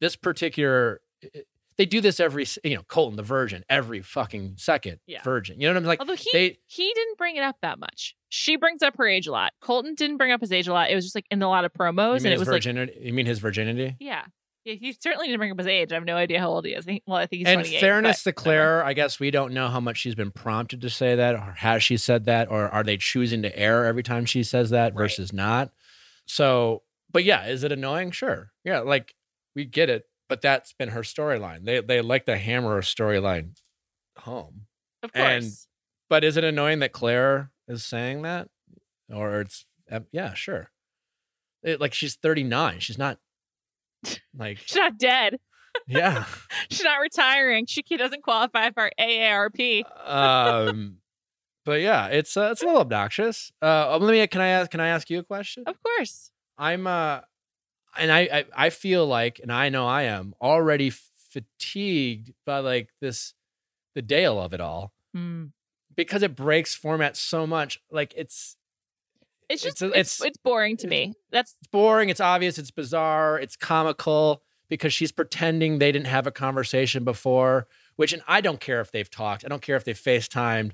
this 0.00 0.16
particular 0.16 1.00
they 1.76 1.86
do 1.86 2.00
this 2.00 2.20
every 2.20 2.46
you 2.62 2.76
know 2.76 2.82
Colton 2.82 3.16
the 3.16 3.22
Virgin 3.22 3.64
every 3.68 4.00
fucking 4.00 4.54
second 4.58 4.98
yeah. 5.06 5.22
Virgin. 5.22 5.60
You 5.60 5.68
know 5.68 5.74
what 5.74 5.78
I'm 5.78 5.84
like? 5.84 6.00
Although 6.00 6.14
he 6.14 6.30
they, 6.32 6.58
he 6.66 6.92
didn't 6.94 7.18
bring 7.18 7.36
it 7.36 7.42
up 7.42 7.56
that 7.62 7.78
much. 7.78 8.14
She 8.28 8.56
brings 8.56 8.82
up 8.82 8.96
her 8.96 9.06
age 9.06 9.26
a 9.26 9.32
lot. 9.32 9.52
Colton 9.60 9.94
didn't 9.94 10.16
bring 10.16 10.32
up 10.32 10.40
his 10.40 10.52
age 10.52 10.68
a 10.68 10.72
lot. 10.72 10.90
It 10.90 10.94
was 10.94 11.04
just 11.04 11.14
like 11.14 11.26
in 11.30 11.42
a 11.42 11.48
lot 11.48 11.64
of 11.64 11.72
promos, 11.72 12.18
and 12.18 12.26
it 12.26 12.38
was 12.38 12.48
virginity, 12.48 12.92
like 12.92 13.04
you 13.04 13.12
mean 13.12 13.26
his 13.26 13.38
virginity? 13.38 13.96
Yeah. 14.00 14.24
Yeah, 14.64 14.76
he 14.80 14.96
certainly 14.98 15.26
didn't 15.26 15.40
bring 15.40 15.50
up 15.50 15.58
his 15.58 15.66
age. 15.66 15.92
I 15.92 15.96
have 15.96 16.06
no 16.06 16.16
idea 16.16 16.40
how 16.40 16.48
old 16.48 16.64
he 16.64 16.72
is. 16.72 16.86
Well, 17.06 17.18
I 17.18 17.26
think 17.26 17.46
he's. 17.46 17.74
In 17.74 17.80
fairness 17.80 18.22
to 18.22 18.32
Clare, 18.32 18.82
I 18.82 18.94
guess 18.94 19.20
we 19.20 19.30
don't 19.30 19.52
know 19.52 19.68
how 19.68 19.78
much 19.78 19.98
she's 19.98 20.14
been 20.14 20.30
prompted 20.30 20.80
to 20.80 20.88
say 20.88 21.14
that, 21.16 21.34
or 21.34 21.54
has 21.58 21.82
she 21.82 21.98
said 21.98 22.24
that, 22.24 22.50
or 22.50 22.68
are 22.70 22.82
they 22.82 22.96
choosing 22.96 23.42
to 23.42 23.58
air 23.58 23.84
every 23.84 24.02
time 24.02 24.24
she 24.24 24.42
says 24.42 24.70
that 24.70 24.94
versus 24.94 25.34
not? 25.34 25.70
So, 26.24 26.82
but 27.12 27.24
yeah, 27.24 27.46
is 27.46 27.62
it 27.62 27.72
annoying? 27.72 28.12
Sure. 28.12 28.52
Yeah, 28.64 28.80
like 28.80 29.14
we 29.54 29.66
get 29.66 29.90
it 29.90 30.06
but 30.34 30.42
that's 30.42 30.72
been 30.72 30.88
her 30.88 31.02
storyline. 31.02 31.64
They 31.64 31.80
they 31.80 32.00
like 32.00 32.26
to 32.26 32.36
hammer 32.36 32.76
a 32.76 32.80
storyline 32.80 33.50
home. 34.18 34.62
Of 35.04 35.12
course. 35.12 35.24
And, 35.24 35.52
but 36.10 36.24
is 36.24 36.36
it 36.36 36.42
annoying 36.42 36.80
that 36.80 36.90
Clare 36.90 37.52
is 37.68 37.84
saying 37.84 38.22
that, 38.22 38.48
or 39.08 39.42
it's 39.42 39.64
yeah, 40.10 40.34
sure. 40.34 40.72
It, 41.62 41.80
like 41.80 41.94
she's 41.94 42.16
thirty 42.16 42.42
nine. 42.42 42.80
She's 42.80 42.98
not 42.98 43.18
like 44.36 44.58
she's 44.58 44.74
not 44.74 44.98
dead. 44.98 45.38
Yeah, 45.86 46.24
she's 46.68 46.82
not 46.82 46.98
retiring. 46.98 47.66
She 47.66 47.82
doesn't 47.82 48.24
qualify 48.24 48.72
for 48.72 48.90
AARP. 48.98 49.84
um, 50.04 50.96
but 51.64 51.80
yeah, 51.80 52.08
it's 52.08 52.36
uh, 52.36 52.48
it's 52.50 52.60
a 52.60 52.66
little 52.66 52.80
obnoxious. 52.80 53.52
Uh, 53.62 53.96
let 53.98 54.10
me. 54.10 54.26
Can 54.26 54.40
I 54.40 54.48
ask? 54.48 54.72
Can 54.72 54.80
I 54.80 54.88
ask 54.88 55.08
you 55.10 55.20
a 55.20 55.24
question? 55.24 55.62
Of 55.68 55.80
course. 55.80 56.32
I'm 56.58 56.88
uh 56.88 57.20
and 57.96 58.12
I, 58.12 58.20
I, 58.20 58.44
I 58.66 58.70
feel 58.70 59.06
like, 59.06 59.40
and 59.40 59.52
I 59.52 59.68
know 59.68 59.86
I 59.86 60.04
am 60.04 60.34
already 60.40 60.90
fatigued 60.90 62.32
by 62.44 62.58
like 62.60 62.90
this, 63.00 63.34
the 63.94 64.02
Dale 64.02 64.40
of 64.40 64.52
it 64.52 64.60
all, 64.60 64.92
mm. 65.16 65.50
because 65.94 66.22
it 66.22 66.36
breaks 66.36 66.74
format 66.74 67.16
so 67.16 67.46
much. 67.46 67.80
Like 67.90 68.14
it's, 68.16 68.56
it's 69.48 69.62
just 69.62 69.82
it's 69.82 69.96
it's, 69.96 70.24
it's 70.24 70.38
boring 70.38 70.76
to 70.78 70.86
me. 70.86 71.14
That's 71.30 71.54
it's 71.60 71.68
boring. 71.68 72.08
It's 72.08 72.20
obvious. 72.20 72.58
It's 72.58 72.70
bizarre. 72.70 73.38
It's 73.38 73.56
comical 73.56 74.42
because 74.68 74.92
she's 74.92 75.12
pretending 75.12 75.78
they 75.78 75.92
didn't 75.92 76.06
have 76.06 76.26
a 76.26 76.32
conversation 76.32 77.04
before. 77.04 77.66
Which, 77.96 78.12
and 78.12 78.22
I 78.26 78.40
don't 78.40 78.60
care 78.60 78.80
if 78.80 78.90
they've 78.90 79.10
talked. 79.10 79.44
I 79.44 79.48
don't 79.48 79.62
care 79.62 79.76
if 79.76 79.84
they've 79.84 79.98
FaceTimed, 79.98 80.72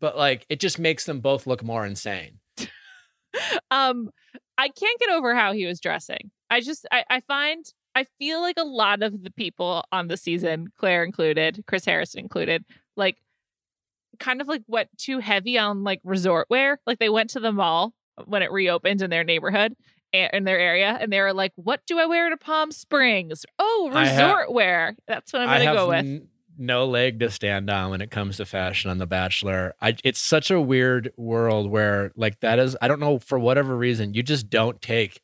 but 0.00 0.16
like 0.16 0.46
it 0.48 0.60
just 0.60 0.78
makes 0.78 1.04
them 1.04 1.20
both 1.20 1.46
look 1.46 1.62
more 1.62 1.84
insane. 1.84 2.38
um, 3.70 4.10
I 4.56 4.68
can't 4.68 5.00
get 5.00 5.10
over 5.10 5.34
how 5.34 5.52
he 5.52 5.66
was 5.66 5.80
dressing. 5.80 6.30
I 6.54 6.60
just 6.60 6.86
I, 6.92 7.04
I 7.10 7.20
find 7.20 7.64
I 7.96 8.04
feel 8.18 8.40
like 8.40 8.56
a 8.58 8.64
lot 8.64 9.02
of 9.02 9.24
the 9.24 9.30
people 9.30 9.84
on 9.90 10.08
the 10.08 10.16
season, 10.16 10.68
Clare 10.78 11.04
included, 11.04 11.64
Chris 11.66 11.84
Harrison 11.84 12.20
included, 12.20 12.64
like 12.96 13.16
kind 14.20 14.40
of 14.40 14.46
like 14.46 14.62
went 14.68 14.88
too 14.96 15.18
heavy 15.18 15.58
on 15.58 15.82
like 15.82 16.00
resort 16.04 16.46
wear. 16.48 16.80
Like 16.86 17.00
they 17.00 17.08
went 17.08 17.30
to 17.30 17.40
the 17.40 17.52
mall 17.52 17.92
when 18.26 18.42
it 18.42 18.52
reopened 18.52 19.02
in 19.02 19.10
their 19.10 19.24
neighborhood 19.24 19.74
and 20.12 20.30
in 20.32 20.44
their 20.44 20.58
area 20.58 20.96
and 21.00 21.12
they 21.12 21.20
were 21.20 21.32
like, 21.32 21.52
What 21.56 21.80
do 21.86 21.98
I 21.98 22.06
wear 22.06 22.30
to 22.30 22.36
Palm 22.36 22.70
Springs? 22.70 23.44
Oh, 23.58 23.90
resort 23.92 24.52
wear. 24.52 24.96
That's 25.08 25.32
what 25.32 25.42
I'm 25.42 25.48
gonna 25.48 25.76
go 25.76 25.88
with. 25.88 25.98
N- 25.98 26.28
no 26.56 26.86
leg 26.86 27.18
to 27.18 27.32
stand 27.32 27.68
on 27.68 27.90
when 27.90 28.00
it 28.00 28.12
comes 28.12 28.36
to 28.36 28.44
fashion 28.44 28.88
on 28.88 28.98
The 28.98 29.08
Bachelor. 29.08 29.74
I, 29.82 29.96
it's 30.04 30.20
such 30.20 30.52
a 30.52 30.60
weird 30.60 31.12
world 31.16 31.68
where, 31.68 32.12
like, 32.14 32.38
that 32.40 32.60
is, 32.60 32.76
I 32.80 32.86
don't 32.86 33.00
know, 33.00 33.18
for 33.18 33.40
whatever 33.40 33.76
reason, 33.76 34.14
you 34.14 34.22
just 34.22 34.50
don't 34.50 34.80
take 34.80 35.20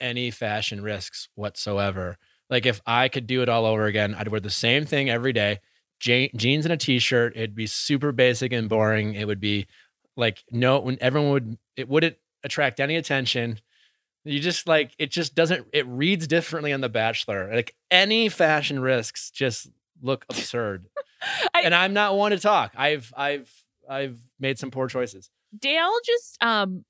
any 0.00 0.30
fashion 0.30 0.82
risks 0.82 1.28
whatsoever. 1.34 2.16
Like 2.48 2.66
if 2.66 2.80
I 2.86 3.08
could 3.08 3.26
do 3.26 3.42
it 3.42 3.48
all 3.48 3.64
over 3.64 3.84
again, 3.86 4.14
I'd 4.14 4.28
wear 4.28 4.40
the 4.40 4.50
same 4.50 4.84
thing 4.84 5.08
every 5.08 5.32
day, 5.32 5.60
je- 6.00 6.32
jeans 6.36 6.64
and 6.66 6.72
a 6.72 6.76
t-shirt. 6.76 7.34
It'd 7.36 7.54
be 7.54 7.66
super 7.66 8.12
basic 8.12 8.52
and 8.52 8.68
boring. 8.68 9.14
It 9.14 9.26
would 9.26 9.40
be 9.40 9.66
like 10.16 10.42
no, 10.50 10.80
when 10.80 10.98
everyone 11.00 11.30
would, 11.30 11.58
it 11.76 11.88
wouldn't 11.88 12.16
attract 12.42 12.80
any 12.80 12.96
attention. 12.96 13.60
You 14.24 14.40
just 14.40 14.66
like 14.66 14.92
it 14.98 15.10
just 15.10 15.34
doesn't. 15.34 15.66
It 15.72 15.86
reads 15.86 16.26
differently 16.26 16.72
on 16.72 16.80
The 16.80 16.88
Bachelor. 16.88 17.50
Like 17.52 17.74
any 17.90 18.28
fashion 18.28 18.80
risks 18.80 19.30
just 19.30 19.70
look 20.02 20.26
absurd. 20.28 20.86
I, 21.54 21.62
and 21.62 21.74
I'm 21.74 21.92
not 21.94 22.16
one 22.16 22.32
to 22.32 22.38
talk. 22.38 22.72
I've 22.76 23.12
I've 23.16 23.50
I've 23.88 24.18
made 24.38 24.58
some 24.58 24.70
poor 24.70 24.88
choices. 24.88 25.30
Dale 25.58 25.92
just 26.04 26.42
um 26.42 26.84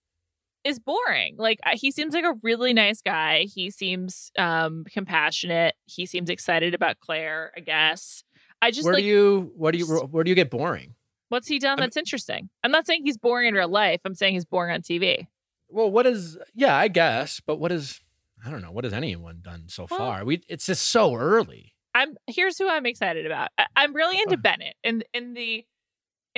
is 0.64 0.79
boring. 0.79 1.37
Like 1.38 1.59
he 1.75 1.90
seems 1.90 2.14
like 2.14 2.25
a 2.25 2.35
really 2.42 2.73
nice 2.73 3.01
guy. 3.03 3.46
He 3.53 3.70
seems 3.70 4.31
um 4.38 4.85
compassionate. 4.92 5.75
He 5.87 6.07
seems 6.07 6.31
excited 6.31 6.75
about 6.75 7.01
Clare, 7.01 7.53
I 7.57 7.61
guess. 7.61 8.23
I 8.62 8.70
just 8.70 8.85
Where 8.85 8.94
like, 8.94 9.03
do 9.03 9.09
you 9.09 9.53
what 9.57 9.73
do 9.73 9.79
you 9.79 9.87
where 9.87 10.25
do 10.25 10.29
you 10.31 10.35
get 10.35 10.51
boring? 10.51 10.94
What's 11.31 11.46
he 11.49 11.59
done 11.59 11.79
that's 11.79 11.96
interesting? 11.96 12.51
I'm 12.64 12.73
not 12.73 12.87
saying 12.87 13.03
he's 13.05 13.16
boring 13.16 13.49
in 13.49 13.55
real 13.55 13.68
life. 13.68 14.01
I'm 14.05 14.14
saying 14.14 14.35
he's 14.35 14.44
boring 14.44 14.75
on 14.75 14.83
TV. 14.83 15.29
Well, 15.68 15.88
what 15.90 16.05
is? 16.05 16.37
Yeah, 16.55 16.77
I 16.77 16.88
guess. 16.88 17.40
But 17.46 17.59
what 17.61 17.70
is? 17.70 18.01
I 18.44 18.51
don't 18.51 18.61
know. 18.62 18.73
What 18.73 18.83
has 18.85 18.92
anyone 18.92 19.38
done 19.42 19.64
so 19.68 19.87
Well- 19.90 19.99
far? 19.99 20.25
We. 20.25 20.42
It's 20.49 20.66
just 20.66 20.88
so 20.88 21.14
early. 21.14 21.75
I'm 21.94 22.16
here's 22.27 22.59
who 22.59 22.68
I'm 22.68 22.85
excited 22.87 23.27
about. 23.27 23.51
I, 23.59 23.66
I'm 23.77 23.94
really 23.94 24.18
into 24.20 24.35
Oh. 24.35 24.40
Bennett. 24.42 24.75
In 24.85 25.03
in 25.14 25.35
the 25.35 25.64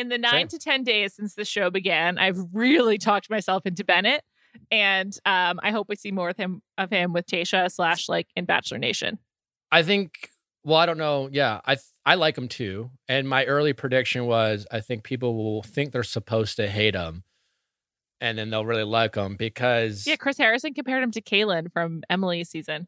in 0.03 0.09
the 0.11 0.19
nine 0.19 0.33
Same. 0.33 0.49
to 0.49 0.59
ten 0.59 0.85
days 0.85 1.15
since 1.15 1.35
the 1.35 1.45
show 1.45 1.71
began, 1.71 2.19
I've 2.19 2.39
really 2.53 2.99
talked 2.99 3.31
myself 3.31 3.65
into 3.65 3.85
Bennett, 3.85 4.23
and 4.71 5.17
um, 5.25 5.59
I 5.63 5.71
hope 5.71 5.89
we 5.89 5.97
see 5.97 6.11
more 6.13 6.29
of 6.29 6.37
him 6.37 6.61
of 6.77 6.91
him 6.91 7.13
with 7.15 7.27
Tayshia 7.27 7.71
slash 7.73 8.09
like 8.09 8.29
in 8.37 8.45
Bachelor 8.45 8.79
Nation. 8.79 9.19
I 9.71 9.83
think. 9.83 10.29
Well, 10.65 10.79
I 10.79 10.87
don't 10.87 10.99
know. 10.99 11.29
Yeah, 11.33 11.61
I 11.67 11.77
I 12.05 12.15
like 12.17 12.37
him 12.39 12.47
too. 12.49 12.91
And 13.09 13.29
my 13.29 13.45
early 13.47 13.73
prediction 13.73 14.27
was 14.27 14.67
I 14.71 14.81
think 14.81 15.03
people 15.03 15.35
will 15.35 15.63
think 15.63 15.93
they're 15.93 16.03
supposed 16.05 16.57
to 16.57 16.69
hate 16.69 16.95
him, 16.95 17.25
and 18.21 18.39
then 18.39 18.51
they'll 18.51 18.67
really 18.67 18.85
like 18.85 19.15
him 19.17 19.37
because 19.37 20.07
Yeah, 20.07 20.17
Chris 20.17 20.39
Harrison 20.39 20.75
compared 20.75 21.03
him 21.03 21.11
to 21.13 21.21
Kalon 21.21 21.69
from 21.69 22.03
Emily's 22.09 22.49
season, 22.51 22.87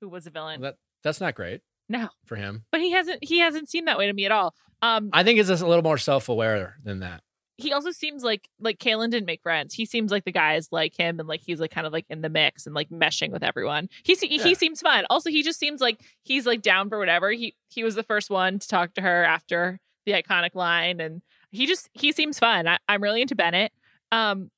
who 0.00 0.08
was 0.08 0.26
a 0.26 0.30
villain. 0.30 0.60
that 0.60 0.76
that's 1.02 1.20
not 1.20 1.34
great 1.34 1.62
no, 1.88 2.08
for 2.24 2.36
him. 2.36 2.64
but 2.72 2.80
he 2.80 2.90
hasn't 2.92 3.22
he 3.24 3.38
hasn't 3.40 3.68
seemed 3.68 3.88
that 3.88 3.98
way 3.98 4.06
to 4.06 4.12
me 4.12 4.24
at 4.26 4.32
all. 4.32 4.54
Um, 4.82 5.10
I 5.12 5.22
think 5.22 5.38
it's 5.38 5.48
just 5.48 5.62
a 5.62 5.66
little 5.66 5.82
more 5.84 5.98
self 5.98 6.28
aware 6.28 6.76
than 6.84 7.00
that. 7.00 7.22
he 7.56 7.72
also 7.72 7.90
seems 7.92 8.22
like 8.22 8.48
like 8.60 8.78
Kalon 8.78 9.10
didn't 9.10 9.26
make 9.26 9.42
friends. 9.42 9.72
He 9.74 9.86
seems 9.86 10.10
like 10.10 10.24
the 10.24 10.32
guys 10.32 10.68
like 10.72 10.96
him 10.96 11.20
and 11.20 11.28
like 11.28 11.40
he's 11.44 11.60
like 11.60 11.70
kind 11.70 11.86
of 11.86 11.92
like 11.92 12.04
in 12.10 12.20
the 12.20 12.28
mix 12.28 12.66
and 12.66 12.74
like 12.74 12.90
meshing 12.90 13.30
with 13.30 13.42
everyone. 13.42 13.88
He 14.02 14.14
se- 14.14 14.28
Yeah. 14.30 14.42
he 14.42 14.54
seems 14.54 14.80
fun. 14.80 15.04
Also, 15.10 15.30
he 15.30 15.42
just 15.42 15.58
seems 15.58 15.80
like 15.80 16.00
he's 16.22 16.46
like 16.46 16.62
down 16.62 16.88
for 16.88 16.98
whatever. 16.98 17.30
He 17.30 17.54
he 17.68 17.84
was 17.84 17.94
the 17.94 18.02
first 18.02 18.28
one 18.30 18.58
to 18.58 18.68
talk 18.68 18.94
to 18.94 19.00
her 19.02 19.24
after 19.24 19.78
the 20.06 20.12
iconic 20.12 20.54
line, 20.54 21.00
and 21.00 21.22
he 21.50 21.66
just 21.66 21.88
he 21.94 22.12
seems 22.12 22.38
fun. 22.38 22.66
I, 22.68 22.78
I'm 22.88 23.02
really 23.02 23.22
into 23.22 23.34
Bennett. 23.36 23.72
Um, 24.12 24.50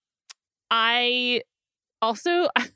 I 0.71 1.43
also 2.03 2.49
I 2.57 2.67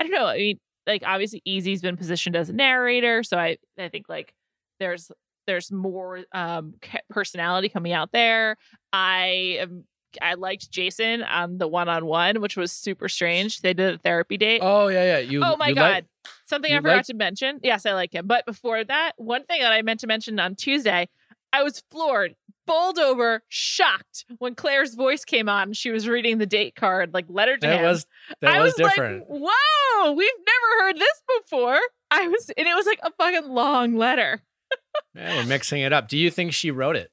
don't 0.00 0.10
know. 0.10 0.26
I 0.26 0.36
mean, 0.38 0.58
like 0.90 1.02
obviously, 1.06 1.42
Eazy's 1.46 1.82
been 1.82 1.96
positioned 1.96 2.36
as 2.36 2.48
a 2.48 2.52
narrator, 2.52 3.22
so 3.22 3.36
I 3.38 3.58
I 3.78 3.88
think 3.88 4.06
like 4.08 4.34
there's 4.78 5.10
there's 5.46 5.70
more 5.72 6.20
um 6.32 6.74
personality 7.10 7.68
coming 7.68 7.92
out 7.92 8.12
there. 8.12 8.56
I 8.92 9.58
am 9.60 9.84
I 10.20 10.34
liked 10.34 10.70
Jason 10.70 11.22
on 11.22 11.58
the 11.58 11.68
one 11.68 11.88
on 11.88 12.04
one, 12.04 12.40
which 12.40 12.56
was 12.56 12.72
super 12.72 13.08
strange. 13.08 13.60
They 13.60 13.74
did 13.74 13.94
a 13.94 13.98
therapy 13.98 14.36
date. 14.36 14.60
Oh 14.62 14.88
yeah, 14.88 15.04
yeah. 15.04 15.18
You. 15.18 15.42
Oh 15.44 15.56
my 15.56 15.68
you 15.68 15.74
god. 15.76 15.90
like- 15.90 16.04
Something 16.46 16.72
I 16.72 16.76
forgot 16.78 16.96
like- 16.96 17.06
to 17.06 17.14
mention. 17.14 17.60
Yes, 17.62 17.86
I 17.86 17.92
like 17.94 18.12
him. 18.12 18.26
But 18.26 18.44
before 18.44 18.82
that, 18.84 19.12
one 19.16 19.44
thing 19.44 19.60
that 19.62 19.72
I 19.72 19.82
meant 19.82 20.00
to 20.00 20.06
mention 20.08 20.38
on 20.40 20.56
Tuesday, 20.56 21.08
I 21.52 21.62
was 21.62 21.82
floored, 21.90 22.34
bowled 22.70 22.98
over, 23.00 23.42
shocked 23.48 24.24
when 24.38 24.54
Clare's 24.54 24.94
voice 24.94 25.24
came 25.24 25.48
on. 25.48 25.72
She 25.72 25.90
was 25.90 26.06
reading 26.08 26.38
the 26.38 26.46
date 26.46 26.76
card, 26.76 27.12
like 27.12 27.26
letter 27.28 27.56
to 27.56 27.66
that 27.66 27.80
him. 27.80 27.84
was 27.84 28.06
that 28.40 28.52
I 28.54 28.62
was, 28.62 28.74
was 28.78 28.88
different. 28.88 29.28
like, 29.28 29.40
"Whoa, 29.42 30.12
we've 30.12 30.30
never 30.38 30.84
heard 30.84 30.96
this 30.96 31.22
before." 31.42 31.78
I 32.12 32.28
was, 32.28 32.50
and 32.56 32.66
it 32.68 32.74
was 32.74 32.86
like 32.86 33.00
a 33.02 33.10
fucking 33.18 33.50
long 33.50 33.96
letter. 33.96 34.42
Yeah, 35.14 35.36
we're 35.36 35.46
mixing 35.46 35.80
it 35.82 35.92
up. 35.92 36.06
Do 36.08 36.16
you 36.16 36.30
think 36.30 36.52
she 36.52 36.70
wrote 36.70 36.94
it? 36.94 37.10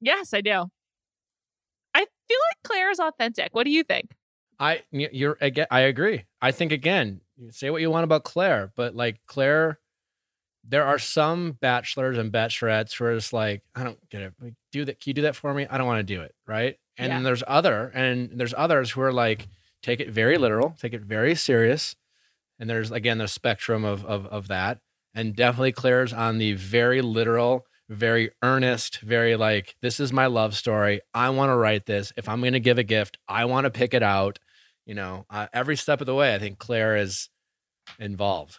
Yes, 0.00 0.32
I 0.32 0.40
do. 0.40 0.70
I 1.94 1.98
feel 1.98 2.38
like 2.50 2.62
Clare 2.64 2.90
is 2.90 2.98
authentic. 2.98 3.50
What 3.52 3.64
do 3.64 3.70
you 3.70 3.82
think? 3.82 4.14
I 4.58 4.82
you're 4.90 5.36
again. 5.40 5.66
I 5.70 5.80
agree. 5.80 6.24
I 6.40 6.50
think 6.52 6.72
again, 6.72 7.20
say 7.50 7.68
what 7.68 7.82
you 7.82 7.90
want 7.90 8.04
about 8.04 8.24
Clare, 8.24 8.72
but 8.76 8.94
like 8.94 9.20
Clare, 9.26 9.78
there 10.64 10.84
are 10.84 10.98
some 10.98 11.52
bachelors 11.52 12.18
and 12.18 12.32
bachelorettes 12.32 12.94
who 12.96 13.04
are 13.06 13.14
just 13.14 13.32
like, 13.32 13.62
I 13.74 13.84
don't 13.84 13.98
get 14.10 14.22
it. 14.22 14.34
Do 14.72 14.84
that. 14.84 15.00
Can 15.00 15.10
you 15.10 15.14
do 15.14 15.22
that 15.22 15.36
for 15.36 15.52
me? 15.54 15.66
I 15.68 15.78
don't 15.78 15.86
want 15.86 16.06
to 16.06 16.14
do 16.14 16.22
it. 16.22 16.34
Right. 16.46 16.78
And 16.96 17.08
Yeah. 17.08 17.14
then 17.16 17.22
there's 17.24 17.42
other, 17.46 17.90
and 17.94 18.30
there's 18.34 18.54
others 18.56 18.90
who 18.90 19.00
are 19.02 19.12
like, 19.12 19.48
take 19.82 20.00
it 20.00 20.10
very 20.10 20.36
literal, 20.38 20.76
take 20.80 20.92
it 20.92 21.02
very 21.02 21.34
serious. 21.34 21.94
And 22.58 22.68
there's 22.68 22.90
again 22.90 23.18
the 23.18 23.28
spectrum 23.28 23.84
of 23.84 24.04
of 24.04 24.26
of 24.26 24.48
that, 24.48 24.80
and 25.14 25.34
definitely 25.36 25.70
Clare's 25.72 26.12
on 26.12 26.38
the 26.38 26.54
very 26.54 27.00
literal, 27.00 27.64
very 27.88 28.30
earnest, 28.42 28.98
very 28.98 29.36
like, 29.36 29.76
this 29.80 30.00
is 30.00 30.12
my 30.12 30.26
love 30.26 30.56
story. 30.56 31.00
I 31.14 31.30
want 31.30 31.50
to 31.50 31.56
write 31.56 31.86
this. 31.86 32.12
If 32.16 32.28
I'm 32.28 32.40
going 32.40 32.54
to 32.54 32.60
give 32.60 32.76
a 32.78 32.82
gift, 32.82 33.16
I 33.28 33.44
want 33.44 33.64
to 33.66 33.70
pick 33.70 33.94
it 33.94 34.02
out. 34.02 34.40
You 34.86 34.94
know, 34.96 35.24
uh, 35.30 35.46
every 35.52 35.76
step 35.76 36.00
of 36.00 36.06
the 36.06 36.14
way, 36.16 36.34
I 36.34 36.38
think 36.40 36.58
Clare 36.58 36.96
is 36.96 37.28
involved. 38.00 38.58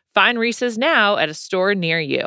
Find 0.13 0.37
Reese's 0.37 0.77
now 0.77 1.17
at 1.17 1.29
a 1.29 1.33
store 1.33 1.73
near 1.73 1.99
you. 1.99 2.25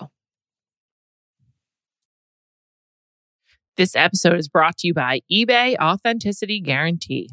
This 3.76 3.94
episode 3.94 4.38
is 4.38 4.48
brought 4.48 4.78
to 4.78 4.86
you 4.86 4.94
by 4.94 5.20
eBay 5.30 5.76
Authenticity 5.78 6.60
Guarantee. 6.60 7.28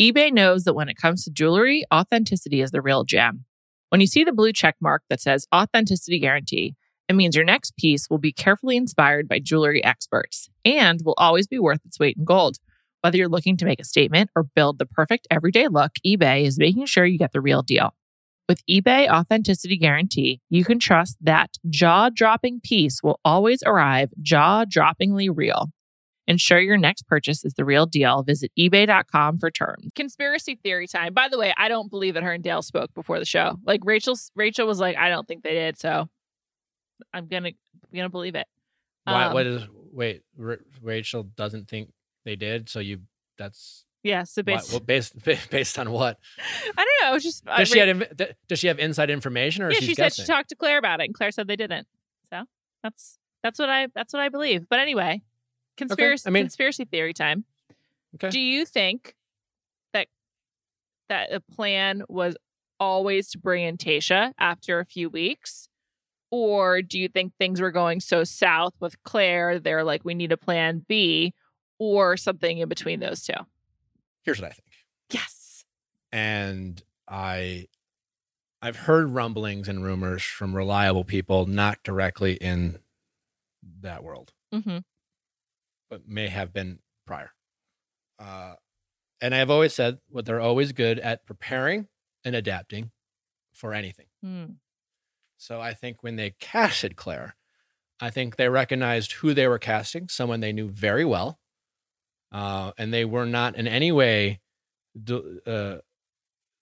eBay 0.00 0.30
knows 0.30 0.64
that 0.64 0.74
when 0.74 0.88
it 0.88 0.96
comes 0.96 1.24
to 1.24 1.30
jewelry, 1.30 1.82
authenticity 1.92 2.60
is 2.60 2.70
the 2.70 2.82
real 2.82 3.02
gem. 3.04 3.44
When 3.88 4.00
you 4.00 4.06
see 4.06 4.22
the 4.22 4.32
blue 4.32 4.52
check 4.52 4.76
mark 4.80 5.02
that 5.10 5.20
says 5.20 5.46
Authenticity 5.52 6.20
Guarantee, 6.20 6.76
it 7.08 7.16
means 7.16 7.34
your 7.34 7.44
next 7.44 7.76
piece 7.76 8.08
will 8.08 8.18
be 8.18 8.32
carefully 8.32 8.76
inspired 8.76 9.28
by 9.28 9.40
jewelry 9.40 9.82
experts 9.82 10.48
and 10.64 11.00
will 11.04 11.16
always 11.18 11.48
be 11.48 11.58
worth 11.58 11.84
its 11.84 11.98
weight 11.98 12.16
in 12.16 12.24
gold. 12.24 12.58
Whether 13.00 13.18
you're 13.18 13.28
looking 13.28 13.56
to 13.56 13.64
make 13.64 13.80
a 13.80 13.84
statement 13.84 14.30
or 14.36 14.44
build 14.44 14.78
the 14.78 14.86
perfect 14.86 15.26
everyday 15.30 15.66
look, 15.66 15.92
eBay 16.06 16.44
is 16.44 16.58
making 16.58 16.86
sure 16.86 17.04
you 17.04 17.18
get 17.18 17.32
the 17.32 17.40
real 17.40 17.62
deal. 17.62 17.94
With 18.52 18.66
eBay 18.66 19.08
Authenticity 19.08 19.78
Guarantee, 19.78 20.42
you 20.50 20.62
can 20.62 20.78
trust 20.78 21.16
that 21.22 21.52
jaw 21.70 22.10
dropping 22.10 22.60
piece 22.60 23.02
will 23.02 23.18
always 23.24 23.62
arrive 23.64 24.10
jaw 24.20 24.66
droppingly 24.66 25.30
real. 25.34 25.70
Ensure 26.26 26.60
your 26.60 26.76
next 26.76 27.06
purchase 27.06 27.46
is 27.46 27.54
the 27.54 27.64
real 27.64 27.86
deal. 27.86 28.22
Visit 28.22 28.52
eBay.com 28.58 29.38
for 29.38 29.50
terms. 29.50 29.88
Conspiracy 29.96 30.56
theory 30.62 30.86
time. 30.86 31.14
By 31.14 31.28
the 31.30 31.38
way, 31.38 31.54
I 31.56 31.68
don't 31.68 31.88
believe 31.88 32.12
that 32.12 32.24
her 32.24 32.34
and 32.34 32.44
Dale 32.44 32.60
spoke 32.60 32.92
before 32.92 33.18
the 33.18 33.24
show. 33.24 33.56
Like 33.64 33.80
Rachel's 33.86 34.30
Rachel 34.36 34.66
was 34.66 34.78
like, 34.78 34.98
I 34.98 35.08
don't 35.08 35.26
think 35.26 35.44
they 35.44 35.54
did, 35.54 35.78
so 35.78 36.10
I'm 37.14 37.28
gonna 37.28 37.48
I'm 37.48 37.96
gonna 37.96 38.10
believe 38.10 38.34
it. 38.34 38.46
Why? 39.04 39.24
Um, 39.24 39.32
what 39.32 39.46
is? 39.46 39.62
Wait, 39.94 40.24
Ra- 40.36 40.56
Rachel 40.82 41.22
doesn't 41.22 41.70
think 41.70 41.90
they 42.26 42.36
did. 42.36 42.68
So 42.68 42.80
you. 42.80 42.98
That's 43.38 43.86
Yeah, 44.02 44.24
so 44.24 44.42
based, 44.42 44.70
well, 44.72 44.80
based 44.80 45.14
based 45.50 45.78
on 45.78 45.90
what? 45.92 46.18
I 46.76 46.84
don't 46.84 46.86
know. 47.02 47.10
It 47.10 47.14
was 47.14 47.22
just 47.22 47.44
Does 47.44 47.68
she 47.68 47.80
Ra- 47.80 47.86
have 47.86 48.34
Does 48.48 48.58
she 48.58 48.66
have 48.66 48.78
inside 48.78 49.10
information, 49.10 49.62
or 49.62 49.70
yeah, 49.70 49.78
she 49.78 49.94
said 49.94 50.04
guessing? 50.04 50.24
she 50.24 50.32
talked 50.32 50.48
to 50.48 50.56
Clare 50.56 50.78
about 50.78 51.00
it, 51.00 51.04
and 51.04 51.14
Clare 51.14 51.30
said 51.30 51.46
they 51.46 51.56
didn't. 51.56 51.86
So 52.30 52.42
that's 52.82 53.18
that's 53.42 53.58
what 53.58 53.70
I 53.70 53.86
that's 53.94 54.12
what 54.12 54.20
I 54.20 54.28
believe. 54.28 54.68
But 54.68 54.80
anyway, 54.80 55.22
conspiracy 55.76 56.26
I 56.26 56.30
mean- 56.30 56.44
conspiracy 56.44 56.84
theory 56.84 57.12
time. 57.12 57.44
Okay. 58.16 58.28
Do 58.30 58.40
you 58.40 58.66
think 58.66 59.14
that 59.92 60.08
that 61.08 61.30
the 61.30 61.40
plan 61.54 62.02
was 62.08 62.36
always 62.80 63.30
to 63.30 63.38
bring 63.38 63.64
in 63.64 63.76
Tayshia 63.76 64.32
after 64.38 64.80
a 64.80 64.84
few 64.84 65.08
weeks? 65.08 65.68
Or 66.32 66.80
do 66.80 66.98
you 66.98 67.08
think 67.08 67.34
things 67.38 67.60
were 67.60 67.70
going 67.70 68.00
so 68.00 68.24
south 68.24 68.72
with 68.80 69.00
Clare, 69.02 69.58
they're 69.58 69.84
like, 69.84 70.02
we 70.02 70.14
need 70.14 70.32
a 70.32 70.38
plan 70.38 70.82
B 70.88 71.34
or 71.78 72.16
something 72.16 72.56
in 72.58 72.70
between 72.70 73.00
those 73.00 73.22
two? 73.22 73.34
Here's 74.22 74.40
what 74.40 74.50
I 74.50 74.54
think. 74.54 74.68
Yes. 75.10 75.64
and 76.10 76.82
I 77.08 77.66
I've 78.62 78.76
heard 78.76 79.10
rumblings 79.10 79.66
and 79.68 79.82
rumors 79.82 80.22
from 80.22 80.54
reliable 80.54 81.04
people, 81.04 81.46
not 81.46 81.82
directly 81.82 82.34
in 82.34 82.78
that 83.80 84.02
world, 84.04 84.32
Mm-hmm. 84.54 84.78
but 85.90 86.06
may 86.08 86.28
have 86.28 86.52
been 86.52 86.78
prior. 87.06 87.32
Uh, 88.20 88.54
and 89.20 89.34
I've 89.34 89.50
always 89.50 89.74
said 89.74 89.98
what 90.08 90.24
they're 90.26 90.40
always 90.40 90.70
good 90.72 90.98
at 91.00 91.26
preparing 91.26 91.88
and 92.24 92.36
adapting 92.36 92.92
for 93.52 93.74
anything. 93.74 94.06
Mm. 94.24 94.56
So 95.38 95.60
I 95.60 95.74
think 95.74 96.02
when 96.04 96.14
they 96.16 96.34
casted 96.38 96.94
Clare, 96.96 97.34
I 98.00 98.10
think 98.10 98.36
they 98.36 98.48
recognized 98.48 99.12
who 99.14 99.34
they 99.34 99.48
were 99.48 99.58
casting, 99.58 100.08
someone 100.08 100.38
they 100.40 100.52
knew 100.52 100.68
very 100.68 101.04
well, 101.04 101.40
uh, 102.32 102.72
and 102.78 102.92
they 102.92 103.04
were 103.04 103.26
not 103.26 103.56
in 103.56 103.68
any 103.68 103.92
way 103.92 104.40
de- 105.00 105.40
uh, 105.46 105.78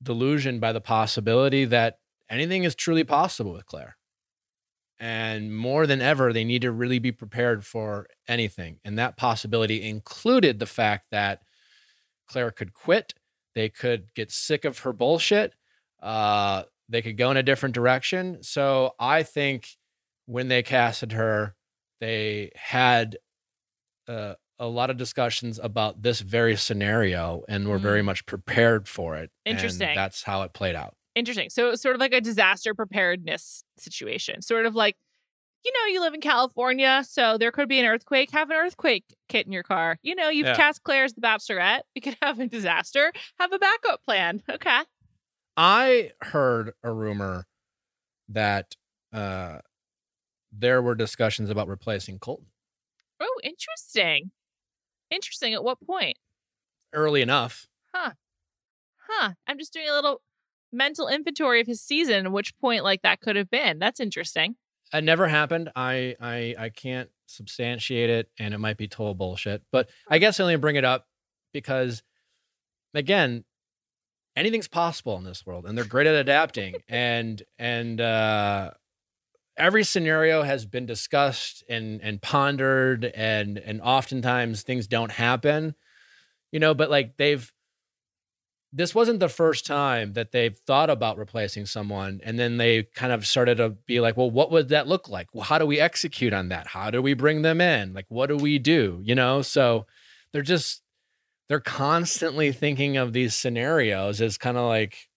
delusioned 0.03 0.61
by 0.61 0.73
the 0.73 0.81
possibility 0.81 1.65
that 1.65 1.99
anything 2.29 2.65
is 2.65 2.75
truly 2.75 3.05
possible 3.05 3.53
with 3.53 3.67
Clare. 3.67 3.97
And 4.99 5.57
more 5.57 5.87
than 5.87 6.03
ever, 6.03 6.33
they 6.33 6.45
need 6.45 6.63
to 6.63 6.73
really 6.73 6.99
be 6.99 7.13
prepared 7.13 7.65
for 7.65 8.07
anything. 8.29 8.81
And 8.85 8.99
that 8.99 9.17
possibility 9.17 9.83
included 9.89 10.59
the 10.59 10.67
fact 10.67 11.07
that 11.11 11.41
Clare 12.29 12.51
could 12.51 12.75
quit, 12.75 13.15
they 13.55 13.71
could 13.71 14.13
get 14.15 14.31
sick 14.31 14.65
of 14.65 14.81
her 14.81 14.93
bullshit, 14.93 15.55
uh, 16.03 16.65
they 16.89 17.01
could 17.01 17.17
go 17.17 17.31
in 17.31 17.37
a 17.37 17.43
different 17.43 17.75
direction. 17.75 18.43
So 18.43 18.95
I 18.99 19.23
think 19.23 19.69
when 20.27 20.49
they 20.49 20.63
casted 20.63 21.13
her, 21.13 21.55
they 22.01 22.51
had 22.55 23.17
uh, 24.07 24.35
a 24.61 24.67
lot 24.67 24.91
of 24.91 24.97
discussions 24.97 25.59
about 25.61 26.03
this 26.03 26.21
very 26.21 26.55
scenario 26.55 27.43
and 27.49 27.67
were 27.67 27.79
very 27.79 28.03
Mm. 28.03 28.07
much 28.07 28.27
prepared 28.27 28.87
for 28.87 29.17
it. 29.17 29.31
and 29.45 29.57
Interesting. 29.57 29.95
that's 29.97 30.23
how 30.23 30.43
it 30.43 30.53
played 30.53 30.77
out. 30.77 30.95
Interesting. 31.17 31.51
So 31.51 31.71
it's 31.71 31.83
sort 31.83 31.97
of 31.97 32.01
like 32.01 32.13
a 32.13 32.21
disaster 32.21 32.73
preparedness 32.75 33.65
situation. 33.79 34.43
Sort 34.43 34.67
of 34.67 34.75
like, 34.77 34.97
you 35.65 35.73
know, 35.73 35.87
you 35.93 36.01
live 36.01 36.15
in 36.15 36.21
California, 36.21 37.03
so 37.09 37.37
there 37.37 37.51
could 37.51 37.69
be 37.69 37.81
an 37.81 37.87
earthquake. 37.87 38.31
Have 38.31 38.51
an 38.51 38.57
earthquake 38.57 39.05
kit 39.29 39.45
in 39.47 39.53
your 39.53 39.63
car. 39.65 39.99
You 40.03 40.15
know, 40.15 40.29
you've 40.29 40.47
Yeah. 40.47 40.55
cast 40.57 40.83
Clare 40.85 41.05
as 41.05 41.15
the 41.15 41.21
Bachelorette. 41.21 41.83
We 41.97 42.01
could 42.01 42.17
have 42.23 42.39
a 42.39 42.47
disaster. 42.47 43.13
Have 43.39 43.53
a 43.53 43.59
backup 43.59 44.05
plan. 44.05 44.43
Okay. 44.49 44.83
I 45.57 46.13
heard 46.23 46.73
a 46.85 46.93
rumor 46.93 47.47
that 48.29 48.77
uh, 49.13 49.59
there 50.53 50.81
were 50.81 50.95
discussions 50.95 51.51
about 51.51 51.67
replacing 51.67 52.19
Colton 52.21 52.47
Oh, 53.23 53.41
interesting. 53.43 54.31
Interesting. 55.11 55.55
At 55.55 55.65
what 55.65 55.79
point? 55.85 56.17
early 56.93 57.23
enough. 57.23 57.69
Huh. 57.95 58.13
Huh. 59.09 59.33
I'm 59.47 59.59
just 59.59 59.73
doing 59.73 59.89
a 59.89 59.93
little 59.93 60.23
mental 60.73 61.09
inventory 61.09 61.61
of 61.61 61.67
his 61.67 61.81
season 61.81 62.33
which 62.33 62.57
point 62.59 62.85
like 62.85 63.03
that 63.03 63.21
could 63.21 63.37
have 63.37 63.51
been. 63.51 63.79
That's 63.79 64.01
interesting. 64.01 64.57
It 64.93 65.05
never 65.05 65.29
happened. 65.29 65.71
I 65.77 66.17
I 66.21 66.55
I 66.59 66.69
can't 66.69 67.11
substantiate 67.27 68.11
it, 68.11 68.29
and 68.39 68.53
it 68.53 68.59
might 68.59 68.77
be 68.77 68.89
total 68.89 69.15
bullshit. 69.15 69.63
But 69.71 69.89
I 70.09 70.19
guess 70.19 70.41
I 70.41 70.43
only 70.43 70.57
bring 70.57 70.75
it 70.75 70.85
up 70.85 71.07
because, 71.53 72.03
again, 72.93 73.45
anything's 74.35 74.67
possible 74.67 75.17
in 75.17 75.23
this 75.23 75.47
world, 75.47 75.65
and 75.65 75.79
they're 75.79 75.85
great 75.85 76.09
at 76.09 76.17
adapting. 76.17 76.75
and 76.89 77.41
and 77.57 78.01
uh, 78.01 78.73
every 79.61 79.85
scenario 79.85 80.43
has 80.43 80.67
been 80.67 80.87
discussed 80.87 81.63
and 81.69 82.01
and 82.03 82.21
pondered, 82.21 83.05
and 83.05 83.59
and 83.59 83.81
oftentimes 83.81 84.63
things 84.63 84.87
don't 84.87 85.13
happen, 85.13 85.75
you 86.53 86.61
know. 86.61 86.75
But 86.75 86.91
like 86.91 87.17
they've. 87.17 87.53
This 88.73 88.95
wasn't 88.95 89.19
the 89.19 89.29
first 89.29 89.67
time 89.67 90.13
that 90.13 90.31
they've 90.31 90.57
thought 90.57 90.91
about 90.91 91.19
replacing 91.19 91.67
someone, 91.67 92.21
and 92.23 92.39
then 92.39 92.57
they 92.57 92.85
kind 92.85 93.13
of 93.13 93.27
started 93.27 93.57
to 93.57 93.71
be 93.71 93.99
like, 93.99 94.17
"Well, 94.17 94.31
what 94.31 94.53
would 94.53 94.69
that 94.69 94.87
look 94.87 95.09
like? 95.09 95.27
Well, 95.33 95.43
how 95.43 95.59
do 95.59 95.67
we 95.67 95.81
execute 95.81 96.33
on 96.33 96.51
that? 96.51 96.69
How 96.69 96.89
do 96.93 97.03
we 97.03 97.15
bring 97.15 97.43
them 97.43 97.61
in? 97.61 97.95
Like, 97.95 98.07
what 98.09 98.29
do 98.29 98.37
we 98.37 98.61
do?" 98.61 99.01
You 99.03 99.17
know, 99.17 99.43
so 99.43 99.87
they're 100.33 100.43
just 100.43 100.83
they're 101.49 101.59
constantly 101.59 102.53
thinking 102.53 102.97
of 102.97 103.13
these 103.13 103.35
scenarios 103.35 104.21
as 104.21 104.39
kind 104.39 104.57
of 104.57 104.67
like, 104.67 105.09